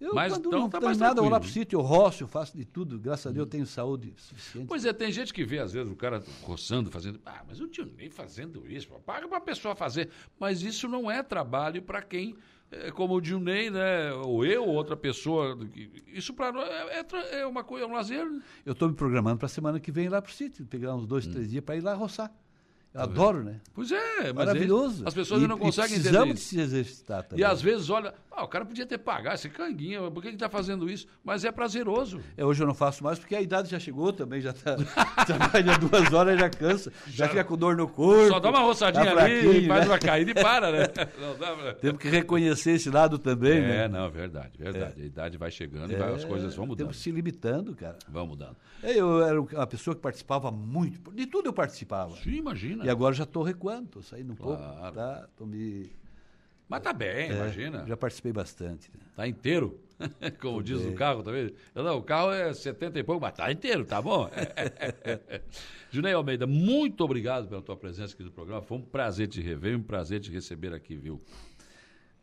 Eu, 0.00 0.14
Mas 0.14 0.32
quando 0.32 0.46
então 0.46 0.60
não 0.60 0.70
tá 0.70 0.80
tenho 0.80 0.96
nada, 0.96 1.18
eu 1.18 1.24
vou 1.24 1.30
lá 1.32 1.38
pro 1.38 1.48
sítio, 1.48 1.76
eu 1.78 1.82
roço, 1.82 2.22
eu 2.24 2.28
faço 2.28 2.56
de 2.56 2.64
tudo. 2.64 2.98
Graças 2.98 3.26
a 3.26 3.30
Deus 3.30 3.44
eu 3.44 3.50
tenho 3.50 3.66
saúde 3.66 4.14
suficiente. 4.16 4.66
Pois 4.66 4.84
é, 4.86 4.92
tem 4.94 5.12
gente 5.12 5.32
que 5.32 5.44
vê, 5.44 5.58
às 5.58 5.72
vezes, 5.74 5.92
o 5.92 5.94
cara 5.96 6.22
coçando, 6.42 6.90
fazendo. 6.90 7.20
Ah, 7.26 7.44
mas 7.46 7.60
o 7.60 7.68
tio 7.68 7.84
nem 7.98 8.08
fazendo 8.08 8.66
isso, 8.66 8.88
paga 9.04 9.28
pra 9.28 9.40
pessoa 9.40 9.74
fazer. 9.74 10.08
Mas 10.38 10.62
isso 10.62 10.88
não 10.88 11.10
é 11.10 11.22
trabalho 11.22 11.82
para 11.82 12.00
quem, 12.00 12.34
é, 12.70 12.90
como 12.90 13.14
o 13.14 13.20
Dilney, 13.20 13.68
né? 13.70 14.10
Ou 14.24 14.42
eu, 14.46 14.62
ou 14.64 14.74
outra 14.74 14.96
pessoa. 14.96 15.58
Isso 16.06 16.32
para 16.32 16.50
nós 16.50 16.66
é, 16.66 17.00
é 17.00 17.02
tra- 17.02 17.26
é 17.26 17.44
uma 17.46 17.62
coisa, 17.62 17.84
é 17.84 17.88
um 17.88 17.92
lazer. 17.92 18.26
Eu 18.64 18.72
estou 18.72 18.88
me 18.88 18.94
programando 18.94 19.36
para 19.36 19.46
a 19.46 19.50
semana 19.50 19.78
que 19.78 19.92
vem 19.92 20.06
ir 20.06 20.08
lá 20.08 20.22
pro 20.22 20.32
sítio, 20.32 20.64
pegar 20.64 20.94
uns 20.94 21.06
dois, 21.06 21.26
Hum. 21.26 21.32
três 21.32 21.50
dias 21.50 21.62
para 21.62 21.76
ir 21.76 21.82
lá 21.82 21.92
roçar. 21.92 22.32
Eu 22.92 23.02
adoro, 23.02 23.44
né? 23.44 23.60
Pois 23.72 23.92
é, 23.92 24.32
Maravilhoso. 24.32 25.04
as 25.06 25.14
pessoas 25.14 25.42
E- 25.42 25.46
não 25.46 25.56
conseguem 25.56 25.92
entender 25.92 26.08
precisamos 26.08 26.34
de 26.34 26.40
se 26.40 26.60
exercitar 26.60 27.22
também. 27.22 27.40
E 27.40 27.44
às 27.44 27.62
vezes, 27.62 27.88
olha, 27.88 28.12
ah, 28.32 28.42
o 28.42 28.48
cara 28.48 28.64
podia 28.64 28.84
ter 28.84 28.98
pagado 28.98 29.36
esse 29.36 29.48
canguinha, 29.48 30.10
por 30.10 30.20
que 30.20 30.26
ele 30.28 30.34
está 30.36 30.48
fazendo 30.48 30.90
isso? 30.90 31.06
Mas 31.22 31.44
é 31.44 31.52
prazeroso. 31.52 32.20
É, 32.36 32.44
hoje 32.44 32.60
eu 32.62 32.66
não 32.66 32.74
faço 32.74 33.04
mais 33.04 33.16
porque 33.16 33.36
a 33.36 33.40
idade 33.40 33.70
já 33.70 33.78
chegou 33.78 34.12
também, 34.12 34.40
já 34.40 34.52
tá. 34.52 34.74
trabalha 35.24 35.78
duas 35.78 36.12
horas 36.12 36.38
já 36.40 36.50
cansa, 36.50 36.92
já, 37.06 37.28
fica 37.28 37.44
com 37.44 37.56
dor 37.56 37.76
no 37.76 37.86
corpo. 37.86 38.26
Só 38.28 38.40
dá 38.40 38.50
uma 38.50 38.60
roçadinha 38.60 39.14
tá 39.14 39.24
ali, 39.24 39.68
faz 39.68 39.80
né? 39.82 39.86
uma 39.92 39.98
caída 39.98 40.30
e 40.32 40.34
para, 40.34 40.72
né? 40.72 40.86
Não 41.20 41.38
dá 41.38 41.54
pra... 41.54 41.74
Temos 41.74 42.00
que 42.00 42.08
reconhecer 42.08 42.72
esse 42.72 42.90
lado 42.90 43.18
também, 43.20 43.58
É, 43.58 43.60
né? 43.68 43.88
não, 43.88 44.10
verdade, 44.10 44.50
verdade. 44.58 45.00
A 45.00 45.04
idade 45.06 45.38
vai 45.38 45.50
chegando 45.52 45.92
e 45.92 45.96
vai- 45.96 46.12
as 46.12 46.24
coisas 46.24 46.56
vão 46.56 46.66
mudando. 46.66 46.86
Temos 46.88 46.98
se 47.00 47.12
limitando, 47.12 47.76
cara. 47.76 47.98
Vão 48.08 48.26
mudando. 48.26 48.56
É, 48.82 48.98
Eu 48.98 49.22
era 49.24 49.40
uma 49.40 49.66
pessoa 49.66 49.94
que 49.94 50.00
participava 50.00 50.50
muito, 50.50 51.12
de 51.12 51.26
tudo 51.26 51.46
eu 51.50 51.52
participava. 51.52 52.16
Sim, 52.16 52.32
imagina. 52.36 52.79
E 52.84 52.88
agora 52.90 53.14
já 53.14 53.24
estou 53.24 53.42
recuando, 53.42 53.86
estou 53.86 54.02
saindo 54.02 54.32
um 54.32 54.36
Claro. 54.36 54.58
pouco, 54.62 54.92
tá? 54.94 55.28
Tô 55.36 55.46
me... 55.46 55.90
Mas 56.68 56.82
tá 56.82 56.92
bem, 56.92 57.08
é, 57.08 57.32
imagina. 57.32 57.84
Já 57.86 57.96
participei 57.96 58.32
bastante. 58.32 58.90
né? 58.94 59.00
Tá 59.16 59.26
inteiro. 59.26 59.80
Como 60.40 60.62
diz 60.62 60.80
o 60.80 60.92
carro, 60.94 61.22
tá 61.22 61.30
vendo? 61.32 61.52
Não, 61.74 61.98
o 61.98 62.02
carro 62.02 62.30
é 62.32 62.54
70 62.54 62.98
e 62.98 63.02
pouco, 63.02 63.20
mas 63.20 63.34
tá 63.34 63.50
inteiro, 63.50 63.84
tá 63.84 64.00
bom? 64.00 64.30
Junei 65.90 66.12
Almeida, 66.12 66.46
muito 66.46 67.02
obrigado 67.04 67.48
pela 67.48 67.60
tua 67.60 67.76
presença 67.76 68.14
aqui 68.14 68.22
no 68.22 68.30
programa. 68.30 68.62
Foi 68.62 68.78
um 68.78 68.82
prazer 68.82 69.26
te 69.28 69.40
rever, 69.40 69.76
um 69.76 69.82
prazer 69.82 70.20
te 70.20 70.30
receber 70.30 70.72
aqui, 70.72 70.96
viu? 70.96 71.20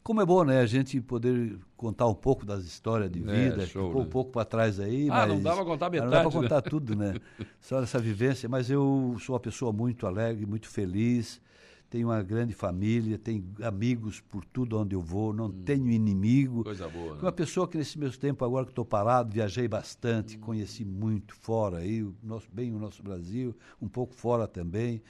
Como 0.08 0.22
é 0.22 0.26
bom, 0.26 0.45
né, 0.45 0.62
a 0.62 0.66
gente 0.66 1.01
poder 1.01 1.60
contar 1.76 2.08
um 2.08 2.16
pouco 2.16 2.45
das 2.45 2.64
histórias 2.64 3.12
de 3.12 3.20
É, 3.30 3.49
vida, 3.49 3.66
show, 3.68 3.88
ficou 3.88 4.03
né? 4.03 4.08
um 4.08 4.10
pouco 4.10 4.32
para 4.32 4.45
trás 4.45 4.80
aí, 4.80 5.10
Ah, 5.10 5.28
mas... 5.28 5.28
não 5.28 5.41
dá 5.41 5.53
pra 5.53 5.66
contar 5.66 5.86
Não 5.91 5.97
dá 5.97 6.05
metade, 6.05 6.10
para 6.24 6.24
né? 6.24 6.47
contar 6.47 6.62
tudo, 6.62 6.95
né? 6.95 7.16
Só 7.60 7.84
essa 7.84 7.99
vivência, 7.99 8.47
mas 8.47 8.70
eu 8.70 9.18
sou 9.20 9.34
uma 9.34 9.39
pessoa 9.41 9.74
muito 9.74 10.08
alegre, 10.08 10.45
muito 10.45 10.70
feliz, 10.70 11.41
tenho 11.89 12.08
uma 12.08 12.24
grande 12.24 12.53
família, 12.53 13.18
tenho 13.18 13.43
amigos 13.62 14.22
por 14.22 14.45
tudo 14.45 14.80
onde 14.80 14.95
eu 14.95 15.01
vou, 15.01 15.34
não 15.34 15.51
tenho 15.51 15.89
inimigo. 15.89 16.62
Hum. 16.62 16.64
Coisa 16.64 16.88
boa, 16.88 17.16
né? 17.16 17.22
Uma 17.24 17.32
pessoa 17.34 17.68
que 17.68 17.78
nesse 17.78 17.99
meu 17.99 18.10
tempo, 18.18 18.45
agora 18.45 18.64
que 18.64 18.72
estou 18.72 18.86
parado, 18.86 19.34
viajei 19.34 19.68
bastante, 19.68 20.38
conheci 20.38 20.86
muito 20.86 21.36
fora 21.36 21.80
aí, 21.80 22.01
o 22.01 22.16
nosso, 22.24 22.47
bem 22.49 22.74
o 22.74 22.80
nosso 22.80 23.03
Brasil, 23.03 23.53
um 23.82 23.89
pouco 23.89 24.16
fora 24.16 24.47
também. 24.47 25.01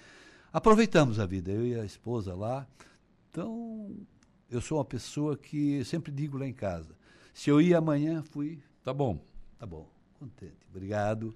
Aproveitamos 0.51 1.19
a 1.19 1.27
vida, 1.27 1.51
eu 1.51 1.67
e 1.67 1.75
a 1.79 1.85
esposa 1.85 2.33
lá. 2.33 2.65
Então, 3.29 3.91
eu 4.49 4.61
sou 4.61 4.77
uma 4.77 4.85
pessoa 4.85 5.37
que 5.37 5.83
sempre 5.85 6.11
digo 6.11 6.37
lá 6.37 6.45
em 6.47 6.53
casa, 6.53 6.95
se 7.33 7.49
eu 7.49 7.59
ir 7.61 7.75
amanhã, 7.75 8.21
fui, 8.23 8.59
Tá 8.83 8.93
bom. 8.93 9.19
tá 9.59 9.65
bom, 9.65 9.87
contente. 10.19 10.55
Obrigado. 10.69 11.35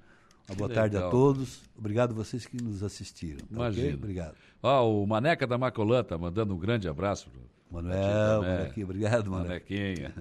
Uma 0.50 0.56
boa 0.56 0.70
tarde 0.70 0.96
a 0.98 1.00
legal. 1.00 1.12
todos. 1.12 1.62
Obrigado 1.78 2.12
a 2.12 2.14
vocês 2.14 2.46
que 2.46 2.62
nos 2.62 2.84
assistiram. 2.84 3.40
tá? 3.40 3.46
Imagina. 3.52 3.94
Obrigado. 3.96 4.36
Ó, 4.62 5.02
o 5.02 5.08
Maneca 5.08 5.46
da 5.48 5.58
Macolã 5.58 6.04
tá 6.04 6.18
mandando 6.18 6.54
um 6.54 6.58
grande 6.58 6.88
abraço. 6.90 7.30
Manuel, 7.70 8.42
também. 8.42 8.58
Manequinha, 8.58 8.86
obrigado, 8.86 9.32
Manuel. 9.32 9.48
Manequinha. 9.50 10.14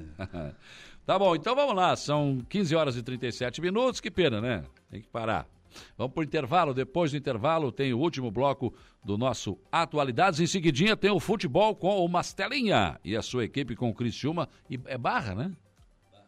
tá 1.05 1.19
bom, 1.19 1.35
então 1.35 1.55
vamos 1.57 1.75
lá. 1.75 1.97
São 1.97 2.39
15 2.49 2.77
horas 2.77 2.97
e 2.97 3.03
37 3.03 3.61
minutos. 3.61 4.01
Que 4.01 4.11
pena, 4.11 4.41
né? 4.41 4.65
Tem 4.89 5.01
que 5.01 5.09
parar. 5.09 5.49
Vamos 5.97 6.15
pro 6.15 6.23
intervalo. 6.23 6.75
Depois 6.75 7.11
do 7.11 7.17
intervalo 7.17 7.73
tem 7.73 7.93
o 7.93 7.99
último 7.99 8.31
bloco 8.31 8.75
do 9.05 9.17
nosso 9.17 9.59
Atualidades. 9.71 10.41
Em 10.41 10.47
seguidinha 10.47 10.97
tem 10.97 11.11
o 11.11 11.21
futebol 11.21 11.75
com 11.75 12.05
o 12.05 12.09
Mastelinha 12.09 12.99
e 13.05 13.17
a 13.17 13.23
sua 13.23 13.45
equipe 13.45 13.75
com 13.75 13.91
o 13.91 13.95
Criciúma. 13.95 14.49
E 14.69 14.79
é 14.87 14.99
Barra, 14.99 15.35
né? 15.35 15.53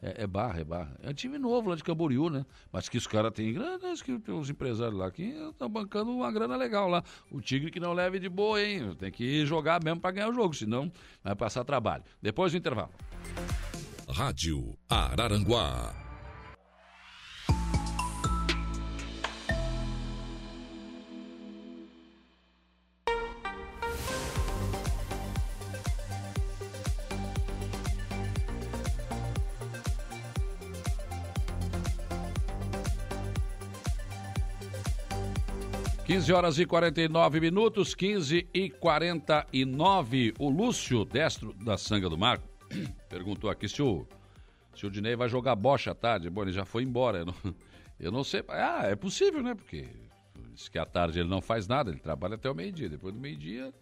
É, 0.03 0.25
é 0.25 0.27
Barra, 0.27 0.61
é 0.61 0.65
Barra. 0.65 0.97
É 1.01 1.11
um 1.11 1.15
time 1.15 1.39
novo 1.39 1.71
lá 1.71 1.77
de 1.77 1.85
Camboriú, 1.85 2.29
né? 2.29 2.45
Mas 2.73 2.89
que 2.89 2.99
os 2.99 3.07
caras 3.07 3.33
têm 3.33 3.53
grana, 3.53 3.79
que 4.05 4.33
uns 4.33 4.51
empresários 4.51 4.99
lá 4.99 5.11
que 5.11 5.23
estão 5.23 5.69
bancando 5.69 6.11
uma 6.11 6.31
grana 6.33 6.57
legal 6.57 6.89
lá. 6.89 7.05
O 7.31 7.41
Tigre 7.41 7.71
que 7.71 7.79
não 7.79 7.93
leve 7.93 8.19
de 8.19 8.29
boa, 8.29 8.61
hein? 8.61 8.95
Tem 8.99 9.13
que 9.13 9.47
jogar 9.47 9.83
mesmo 9.83 10.01
para 10.01 10.11
ganhar 10.11 10.29
o 10.29 10.35
jogo, 10.35 10.53
senão 10.55 10.91
vai 11.23 11.37
passar 11.37 11.65
trabalho. 11.65 12.03
Depois 12.21 12.51
do 12.51 12.59
intervalo. 12.59 12.91
Rádio 14.09 14.77
Araranguá. 14.89 16.12
Quinze 36.13 36.31
horas 36.31 36.59
e 36.59 36.67
49 36.67 37.41
minutos, 37.41 37.95
15 37.95 38.47
e 38.53 38.69
49. 38.69 40.35
O 40.39 40.51
Lúcio, 40.51 41.07
destro 41.07 41.55
da 41.55 41.79
Sanga 41.79 42.07
do 42.07 42.19
Marco, 42.19 42.47
perguntou 43.09 43.49
aqui 43.49 43.67
se 43.67 43.81
o, 43.81 44.07
se 44.75 44.87
o 44.87 44.91
Dinei 44.91 45.17
vai 45.17 45.27
jogar 45.31 45.57
bocha 45.57 45.93
à 45.93 45.95
tarde. 45.95 46.29
Bom, 46.29 46.43
ele 46.43 46.53
já 46.53 46.67
foi 46.67 46.83
embora. 46.83 47.21
Eu 47.21 47.25
não, 47.25 47.35
eu 47.99 48.13
não 48.13 48.23
sei. 48.23 48.45
Ah, 48.49 48.83
é 48.89 48.95
possível, 48.95 49.43
né? 49.43 49.55
Porque 49.55 49.89
diz 50.53 50.69
que 50.69 50.79
à 50.79 50.85
tarde 50.85 51.19
ele 51.19 51.31
não 51.31 51.41
faz 51.41 51.67
nada, 51.67 51.91
ele 51.91 51.99
trabalha 51.99 52.35
até 52.35 52.51
o 52.51 52.55
meio-dia. 52.55 52.91
Depois 52.91 53.15
do 53.15 53.19
meio-dia. 53.19 53.73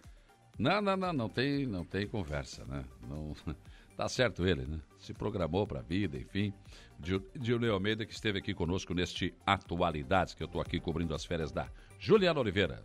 Não, 0.56 0.80
não, 0.80 0.96
não, 0.96 1.12
não 1.12 1.28
tem, 1.28 1.66
não 1.66 1.84
tem 1.84 2.06
conversa, 2.06 2.64
né? 2.64 2.84
Não, 3.08 3.34
tá 3.96 4.08
certo 4.08 4.46
ele, 4.46 4.66
né? 4.66 4.78
Se 5.00 5.12
programou 5.12 5.66
para 5.66 5.80
a 5.80 5.82
vida, 5.82 6.16
enfim. 6.16 6.54
Diogo 6.96 7.66
Almeida 7.72 8.06
que 8.06 8.12
esteve 8.12 8.38
aqui 8.38 8.54
conosco 8.54 8.94
neste 8.94 9.34
Atualidades, 9.44 10.32
que 10.32 10.44
eu 10.44 10.46
estou 10.46 10.60
aqui 10.60 10.78
cobrindo 10.78 11.12
as 11.12 11.24
férias 11.24 11.50
da 11.50 11.68
Juliana 12.00 12.40
Oliveira. 12.40 12.82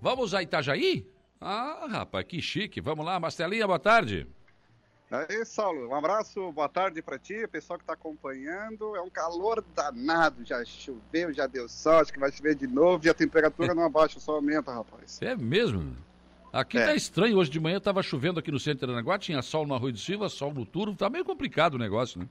Vamos 0.00 0.32
a 0.32 0.42
Itajaí? 0.42 1.06
Ah, 1.40 1.86
rapaz, 1.88 2.24
que 2.26 2.40
chique. 2.40 2.80
Vamos 2.80 3.04
lá, 3.04 3.20
Mastelinha, 3.20 3.66
boa 3.66 3.78
tarde. 3.78 4.26
Aí, 5.10 5.44
Saulo, 5.44 5.88
um 5.88 5.94
abraço, 5.94 6.50
boa 6.52 6.68
tarde 6.68 7.00
para 7.00 7.18
ti, 7.18 7.46
pessoal 7.48 7.78
que 7.78 7.82
está 7.82 7.92
acompanhando. 7.92 8.96
É 8.96 9.00
um 9.00 9.08
calor 9.10 9.62
danado, 9.74 10.44
já 10.44 10.64
choveu, 10.64 11.32
já 11.32 11.46
deu 11.46 11.68
sol, 11.68 12.00
acho 12.00 12.12
que 12.12 12.18
vai 12.18 12.32
chover 12.32 12.54
de 12.54 12.66
novo 12.66 13.06
e 13.06 13.10
a 13.10 13.14
temperatura 13.14 13.74
não 13.74 13.84
abaixa, 13.84 14.18
só 14.18 14.32
aumenta, 14.32 14.72
rapaz. 14.72 15.20
É 15.22 15.36
mesmo? 15.36 15.96
Aqui 16.52 16.78
É. 16.78 16.86
tá 16.86 16.94
estranho, 16.94 17.36
hoje 17.36 17.50
de 17.50 17.60
manhã 17.60 17.76
estava 17.76 18.02
chovendo 18.02 18.40
aqui 18.40 18.50
no 18.50 18.58
centro 18.58 18.86
de 18.86 18.92
Aranaguá, 18.92 19.18
tinha 19.18 19.40
sol 19.42 19.66
no 19.66 19.74
Arroio 19.74 19.92
do 19.92 19.98
Silva, 19.98 20.28
sol 20.28 20.52
no 20.52 20.64
Turvo, 20.64 20.96
tá 20.96 21.08
meio 21.08 21.24
complicado 21.24 21.74
o 21.74 21.78
negócio, 21.78 22.18
né? 22.20 22.28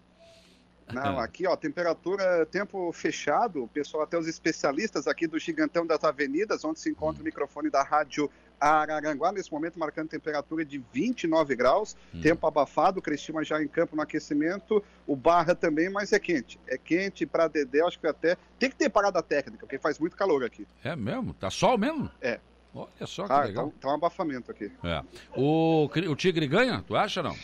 Não, 0.94 1.20
aqui, 1.20 1.46
ó, 1.46 1.56
temperatura, 1.56 2.46
tempo 2.46 2.92
fechado, 2.94 3.64
o 3.64 3.68
pessoal, 3.68 4.04
até 4.04 4.18
os 4.18 4.28
especialistas 4.28 5.08
aqui 5.08 5.28
do 5.28 5.38
Gigantão 5.38 5.86
das 5.86 6.04
Avenidas, 6.04 6.64
onde 6.64 6.80
se 6.80 6.90
encontra 6.90 7.22
o 7.22 7.26
microfone 7.26 7.70
da 7.70 7.84
Rádio 7.84 8.30
Araranguá, 8.60 9.32
nesse 9.32 9.52
momento, 9.52 9.78
marcando 9.78 10.10
temperatura 10.10 10.66
de 10.66 10.82
29 10.92 11.56
graus, 11.56 11.96
hum. 12.14 12.22
tempo 12.22 12.48
abafado, 12.48 13.00
o 13.00 13.02
Cristina 13.02 13.44
já 13.44 13.62
em 13.62 13.68
campo 13.68 13.96
no 13.96 14.02
aquecimento, 14.02 14.84
o 15.06 15.16
Barra 15.16 15.54
também, 15.54 15.90
mas 15.90 16.14
é 16.14 16.20
quente. 16.20 16.60
É 16.68 16.78
quente 16.78 17.26
para 17.26 17.48
Dedé, 17.48 17.82
acho 17.82 18.00
que 18.00 18.08
até. 18.08 18.38
Tem 18.58 18.70
que 18.70 18.76
ter 18.76 18.90
parada 18.90 19.22
técnica, 19.22 19.66
porque 19.66 19.78
faz 19.78 20.00
muito 20.00 20.16
calor 20.16 20.44
aqui. 20.44 20.66
É 20.84 20.96
mesmo? 20.96 21.34
Tá 21.34 21.50
sol 21.50 21.78
mesmo? 21.78 22.10
É. 22.22 22.40
Olha 22.74 23.08
só 23.08 23.26
que 23.26 23.32
ah, 23.32 23.44
legal. 23.44 23.68
Tá, 23.72 23.74
tá 23.82 23.90
um 23.90 23.96
abafamento 23.96 24.52
aqui. 24.52 24.72
É. 24.84 25.04
O, 25.36 25.86
o 25.86 26.16
Tigre 26.16 26.48
ganha, 26.48 26.84
tu 26.86 26.96
acha 26.96 27.24
não? 27.24 27.36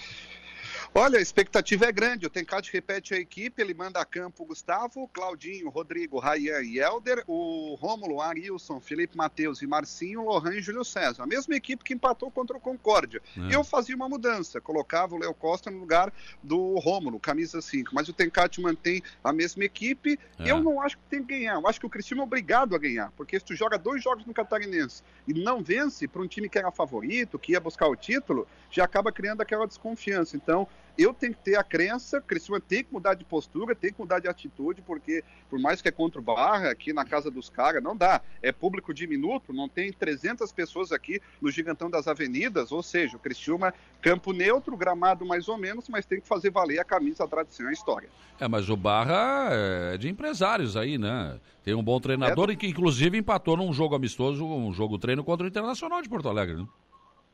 Olha, 0.95 1.17
a 1.17 1.21
expectativa 1.21 1.85
é 1.85 1.91
grande. 1.91 2.27
O 2.27 2.29
Tencate 2.29 2.71
repete 2.71 3.15
a 3.15 3.17
equipe, 3.17 3.59
ele 3.59 3.73
manda 3.73 3.99
a 3.99 4.05
campo 4.05 4.45
Gustavo, 4.45 5.07
Claudinho, 5.07 5.67
Rodrigo, 5.67 6.19
Rayan 6.19 6.61
e 6.61 6.77
Helder, 6.77 7.23
o 7.25 7.73
Rômulo, 7.73 8.21
Arilson, 8.21 8.79
Felipe 8.79 9.17
Matheus 9.17 9.63
e 9.63 9.67
Marcinho, 9.67 10.23
Lohan 10.23 10.53
e 10.53 10.61
Júlio 10.61 10.85
César. 10.85 11.23
A 11.23 11.25
mesma 11.25 11.55
equipe 11.55 11.83
que 11.83 11.95
empatou 11.95 12.29
contra 12.29 12.55
o 12.55 12.59
Concórdia. 12.59 13.23
É. 13.35 13.55
Eu 13.55 13.63
fazia 13.63 13.95
uma 13.95 14.07
mudança, 14.07 14.61
colocava 14.61 15.15
o 15.15 15.17
Léo 15.17 15.33
Costa 15.33 15.71
no 15.71 15.79
lugar 15.79 16.13
do 16.43 16.75
Rômulo, 16.75 17.19
camisa 17.19 17.59
5. 17.59 17.89
Mas 17.91 18.07
o 18.07 18.13
Tencate 18.13 18.61
mantém 18.61 19.01
a 19.23 19.33
mesma 19.33 19.65
equipe. 19.65 20.19
É. 20.37 20.51
Eu 20.51 20.61
não 20.61 20.79
acho 20.79 20.95
que 20.97 21.03
tem 21.09 21.23
que 21.23 21.39
ganhar. 21.39 21.55
Eu 21.55 21.67
acho 21.67 21.79
que 21.79 21.87
o 21.87 21.89
Cristiano 21.89 22.21
é 22.21 22.25
obrigado 22.25 22.75
a 22.75 22.77
ganhar. 22.77 23.11
Porque 23.17 23.39
se 23.39 23.45
tu 23.45 23.55
joga 23.55 23.79
dois 23.79 24.03
jogos 24.03 24.27
no 24.27 24.33
Catarinense 24.33 25.01
e 25.27 25.33
não 25.33 25.63
vence 25.63 26.07
para 26.07 26.21
um 26.21 26.27
time 26.27 26.47
que 26.47 26.59
era 26.59 26.71
favorito, 26.71 27.39
que 27.39 27.53
ia 27.53 27.59
buscar 27.59 27.87
o 27.87 27.95
título, 27.95 28.47
já 28.69 28.83
acaba 28.83 29.11
criando 29.11 29.41
aquela 29.41 29.65
desconfiança. 29.65 30.37
Então, 30.37 30.67
eu 30.97 31.13
tenho 31.13 31.33
que 31.33 31.43
ter 31.43 31.55
a 31.55 31.63
crença, 31.63 32.19
o 32.19 32.21
Criciúma 32.21 32.59
tem 32.59 32.83
que 32.83 32.93
mudar 32.93 33.15
de 33.15 33.25
postura, 33.25 33.75
tem 33.75 33.91
que 33.91 33.99
mudar 33.99 34.19
de 34.19 34.27
atitude, 34.27 34.81
porque 34.81 35.23
por 35.49 35.59
mais 35.59 35.81
que 35.81 35.87
é 35.87 35.91
contra 35.91 36.19
o 36.19 36.23
Barra, 36.23 36.69
aqui 36.69 36.93
na 36.93 37.03
casa 37.03 37.31
dos 37.31 37.49
caras, 37.49 37.81
não 37.81 37.95
dá. 37.95 38.21
É 38.41 38.51
público 38.51 38.93
diminuto, 38.93 39.51
não 39.51 39.67
tem 39.67 39.91
300 39.91 40.51
pessoas 40.51 40.91
aqui 40.91 41.19
no 41.41 41.49
Gigantão 41.49 41.89
das 41.89 42.07
Avenidas, 42.07 42.71
ou 42.71 42.83
seja, 42.83 43.17
o 43.17 43.19
Criciúma, 43.19 43.73
campo 44.01 44.31
neutro, 44.33 44.77
gramado 44.77 45.25
mais 45.25 45.47
ou 45.47 45.57
menos, 45.57 45.89
mas 45.89 46.05
tem 46.05 46.21
que 46.21 46.27
fazer 46.27 46.51
valer 46.51 46.79
a 46.79 46.83
camisa, 46.83 47.23
a 47.23 47.27
tradição 47.27 47.65
e 47.67 47.69
a 47.69 47.73
história. 47.73 48.09
É, 48.39 48.47
mas 48.47 48.69
o 48.69 48.77
Barra 48.77 49.49
é 49.51 49.97
de 49.97 50.09
empresários 50.09 50.77
aí, 50.77 50.97
né? 50.97 51.39
Tem 51.63 51.73
um 51.73 51.83
bom 51.83 51.99
treinador 51.99 52.49
é, 52.49 52.53
e 52.53 52.55
que 52.55 52.67
inclusive 52.67 53.17
empatou 53.17 53.57
num 53.57 53.71
jogo 53.73 53.95
amistoso, 53.95 54.45
um 54.45 54.73
jogo 54.73 54.97
treino 54.97 55.23
contra 55.23 55.45
o 55.45 55.49
Internacional 55.49 56.01
de 56.01 56.09
Porto 56.09 56.29
Alegre, 56.29 56.57
né? 56.57 56.67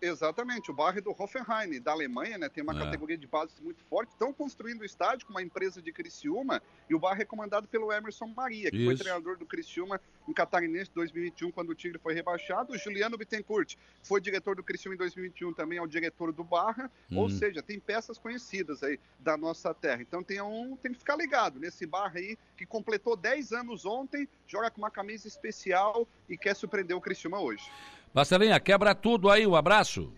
Exatamente, 0.01 0.71
o 0.71 0.73
bairro 0.73 1.01
do 1.01 1.11
Hoffenheim, 1.11 1.81
da 1.81 1.91
Alemanha, 1.91 2.37
né, 2.37 2.47
tem 2.47 2.63
uma 2.63 2.73
é. 2.73 2.79
categoria 2.79 3.17
de 3.17 3.27
base 3.27 3.53
muito 3.61 3.83
forte. 3.83 4.09
Estão 4.09 4.31
construindo 4.31 4.81
o 4.81 4.85
estádio 4.85 5.27
com 5.27 5.33
uma 5.33 5.41
empresa 5.41 5.81
de 5.81 5.91
Criciúma 5.91 6.61
e 6.89 6.95
o 6.95 6.99
bairro 6.99 7.21
é 7.21 7.25
comandado 7.25 7.67
pelo 7.67 7.91
Emerson 7.91 8.27
Maria, 8.27 8.71
que 8.71 8.77
Isso. 8.77 8.85
foi 8.85 8.95
treinador 8.95 9.37
do 9.37 9.45
Criciúma 9.45 9.99
em 10.27 10.33
Catarinense 10.33 10.89
2021, 10.93 11.51
quando 11.51 11.71
o 11.71 11.75
Tigre 11.75 11.99
foi 11.99 12.13
rebaixado. 12.13 12.73
O 12.73 12.77
Juliano 12.77 13.17
Bittencourt 13.17 13.75
foi 14.03 14.21
diretor 14.21 14.55
do 14.55 14.63
Criciúma 14.63 14.95
em 14.95 14.97
2021, 14.97 15.53
também 15.53 15.79
é 15.79 15.81
o 15.81 15.87
diretor 15.87 16.31
do 16.31 16.43
Barra. 16.43 16.89
Hum. 17.11 17.17
Ou 17.17 17.29
seja, 17.29 17.61
tem 17.61 17.79
peças 17.79 18.17
conhecidas 18.17 18.83
aí 18.83 18.99
da 19.19 19.35
nossa 19.35 19.73
terra. 19.73 20.01
Então 20.01 20.23
tem, 20.23 20.41
um, 20.41 20.77
tem 20.77 20.93
que 20.93 20.99
ficar 20.99 21.17
ligado 21.17 21.59
nesse 21.59 21.85
Barra 21.85 22.19
aí, 22.19 22.37
que 22.55 22.65
completou 22.65 23.17
10 23.17 23.51
anos 23.51 23.85
ontem, 23.85 24.29
joga 24.47 24.71
com 24.71 24.79
uma 24.79 24.91
camisa 24.91 25.27
especial 25.27 26.07
e 26.29 26.37
quer 26.37 26.55
surpreender 26.55 26.95
o 26.95 27.01
Criciúma 27.01 27.39
hoje. 27.39 27.69
Marcelinha, 28.13 28.59
quebra 28.59 28.95
tudo 28.95 29.29
aí, 29.29 29.45
um 29.45 29.55
abraço. 29.55 30.11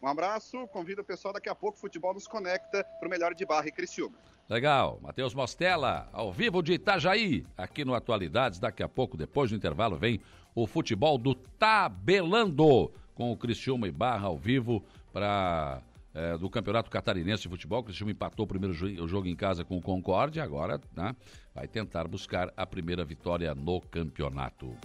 Um 0.00 0.08
abraço, 0.08 0.66
convido 0.68 1.02
o 1.02 1.04
pessoal 1.04 1.34
daqui 1.34 1.48
a 1.48 1.54
pouco, 1.54 1.78
Futebol 1.78 2.14
nos 2.14 2.26
conecta 2.26 2.84
para 2.98 3.06
o 3.06 3.10
melhor 3.10 3.34
de 3.34 3.44
Barra 3.44 3.68
e 3.68 3.72
Criciúma. 3.72 4.16
Legal, 4.48 4.98
Matheus 5.00 5.34
Mostella, 5.34 6.08
ao 6.12 6.32
vivo 6.32 6.62
de 6.62 6.72
Itajaí, 6.74 7.46
aqui 7.56 7.84
no 7.84 7.94
Atualidades, 7.94 8.58
daqui 8.58 8.82
a 8.82 8.88
pouco, 8.88 9.16
depois 9.16 9.50
do 9.50 9.56
intervalo, 9.56 9.96
vem 9.96 10.20
o 10.54 10.66
futebol 10.66 11.16
do 11.16 11.34
Tabelando, 11.34 12.92
com 13.14 13.30
o 13.30 13.36
Criciúma 13.36 13.86
e 13.86 13.92
Barra 13.92 14.26
ao 14.26 14.36
vivo 14.36 14.84
para 15.12 15.80
é, 16.14 16.36
do 16.36 16.50
Campeonato 16.50 16.90
Catarinense 16.90 17.44
de 17.44 17.48
Futebol. 17.48 17.80
O 17.80 17.84
Criciúma 17.84 18.12
empatou 18.12 18.44
o 18.44 18.48
primeiro 18.48 18.74
jogo 18.74 19.26
em 19.26 19.36
casa 19.36 19.64
com 19.64 19.76
o 19.76 19.82
Concorde, 19.82 20.40
agora 20.40 20.80
né, 20.94 21.14
vai 21.54 21.66
tentar 21.66 22.06
buscar 22.06 22.52
a 22.56 22.66
primeira 22.66 23.04
vitória 23.04 23.54
no 23.54 23.80
campeonato. 23.80 24.76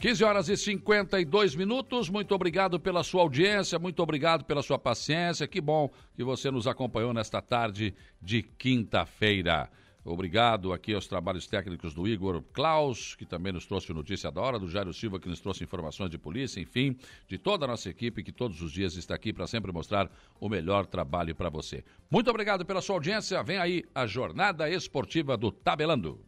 15 0.00 0.22
horas 0.22 0.48
e 0.48 0.56
52 0.56 1.56
minutos. 1.56 2.08
Muito 2.08 2.32
obrigado 2.32 2.78
pela 2.78 3.02
sua 3.02 3.22
audiência, 3.22 3.80
muito 3.80 4.00
obrigado 4.00 4.44
pela 4.44 4.62
sua 4.62 4.78
paciência. 4.78 5.48
Que 5.48 5.60
bom 5.60 5.90
que 6.14 6.22
você 6.22 6.52
nos 6.52 6.68
acompanhou 6.68 7.12
nesta 7.12 7.42
tarde 7.42 7.92
de 8.22 8.44
quinta-feira. 8.44 9.68
Obrigado 10.04 10.72
aqui 10.72 10.94
aos 10.94 11.08
trabalhos 11.08 11.48
técnicos 11.48 11.94
do 11.94 12.06
Igor 12.06 12.40
Klaus, 12.52 13.16
que 13.16 13.26
também 13.26 13.52
nos 13.52 13.66
trouxe 13.66 13.92
notícia 13.92 14.30
da 14.30 14.40
hora, 14.40 14.56
do 14.56 14.68
Jairo 14.68 14.94
Silva, 14.94 15.18
que 15.18 15.28
nos 15.28 15.40
trouxe 15.40 15.64
informações 15.64 16.10
de 16.10 16.16
polícia, 16.16 16.60
enfim, 16.60 16.96
de 17.26 17.36
toda 17.36 17.64
a 17.64 17.68
nossa 17.68 17.90
equipe 17.90 18.22
que 18.22 18.30
todos 18.30 18.62
os 18.62 18.70
dias 18.70 18.94
está 18.94 19.16
aqui 19.16 19.32
para 19.32 19.48
sempre 19.48 19.72
mostrar 19.72 20.08
o 20.38 20.48
melhor 20.48 20.86
trabalho 20.86 21.34
para 21.34 21.50
você. 21.50 21.84
Muito 22.08 22.30
obrigado 22.30 22.64
pela 22.64 22.80
sua 22.80 22.94
audiência. 22.94 23.42
Vem 23.42 23.58
aí 23.58 23.82
a 23.92 24.06
jornada 24.06 24.70
esportiva 24.70 25.36
do 25.36 25.50
Tabelando. 25.50 26.20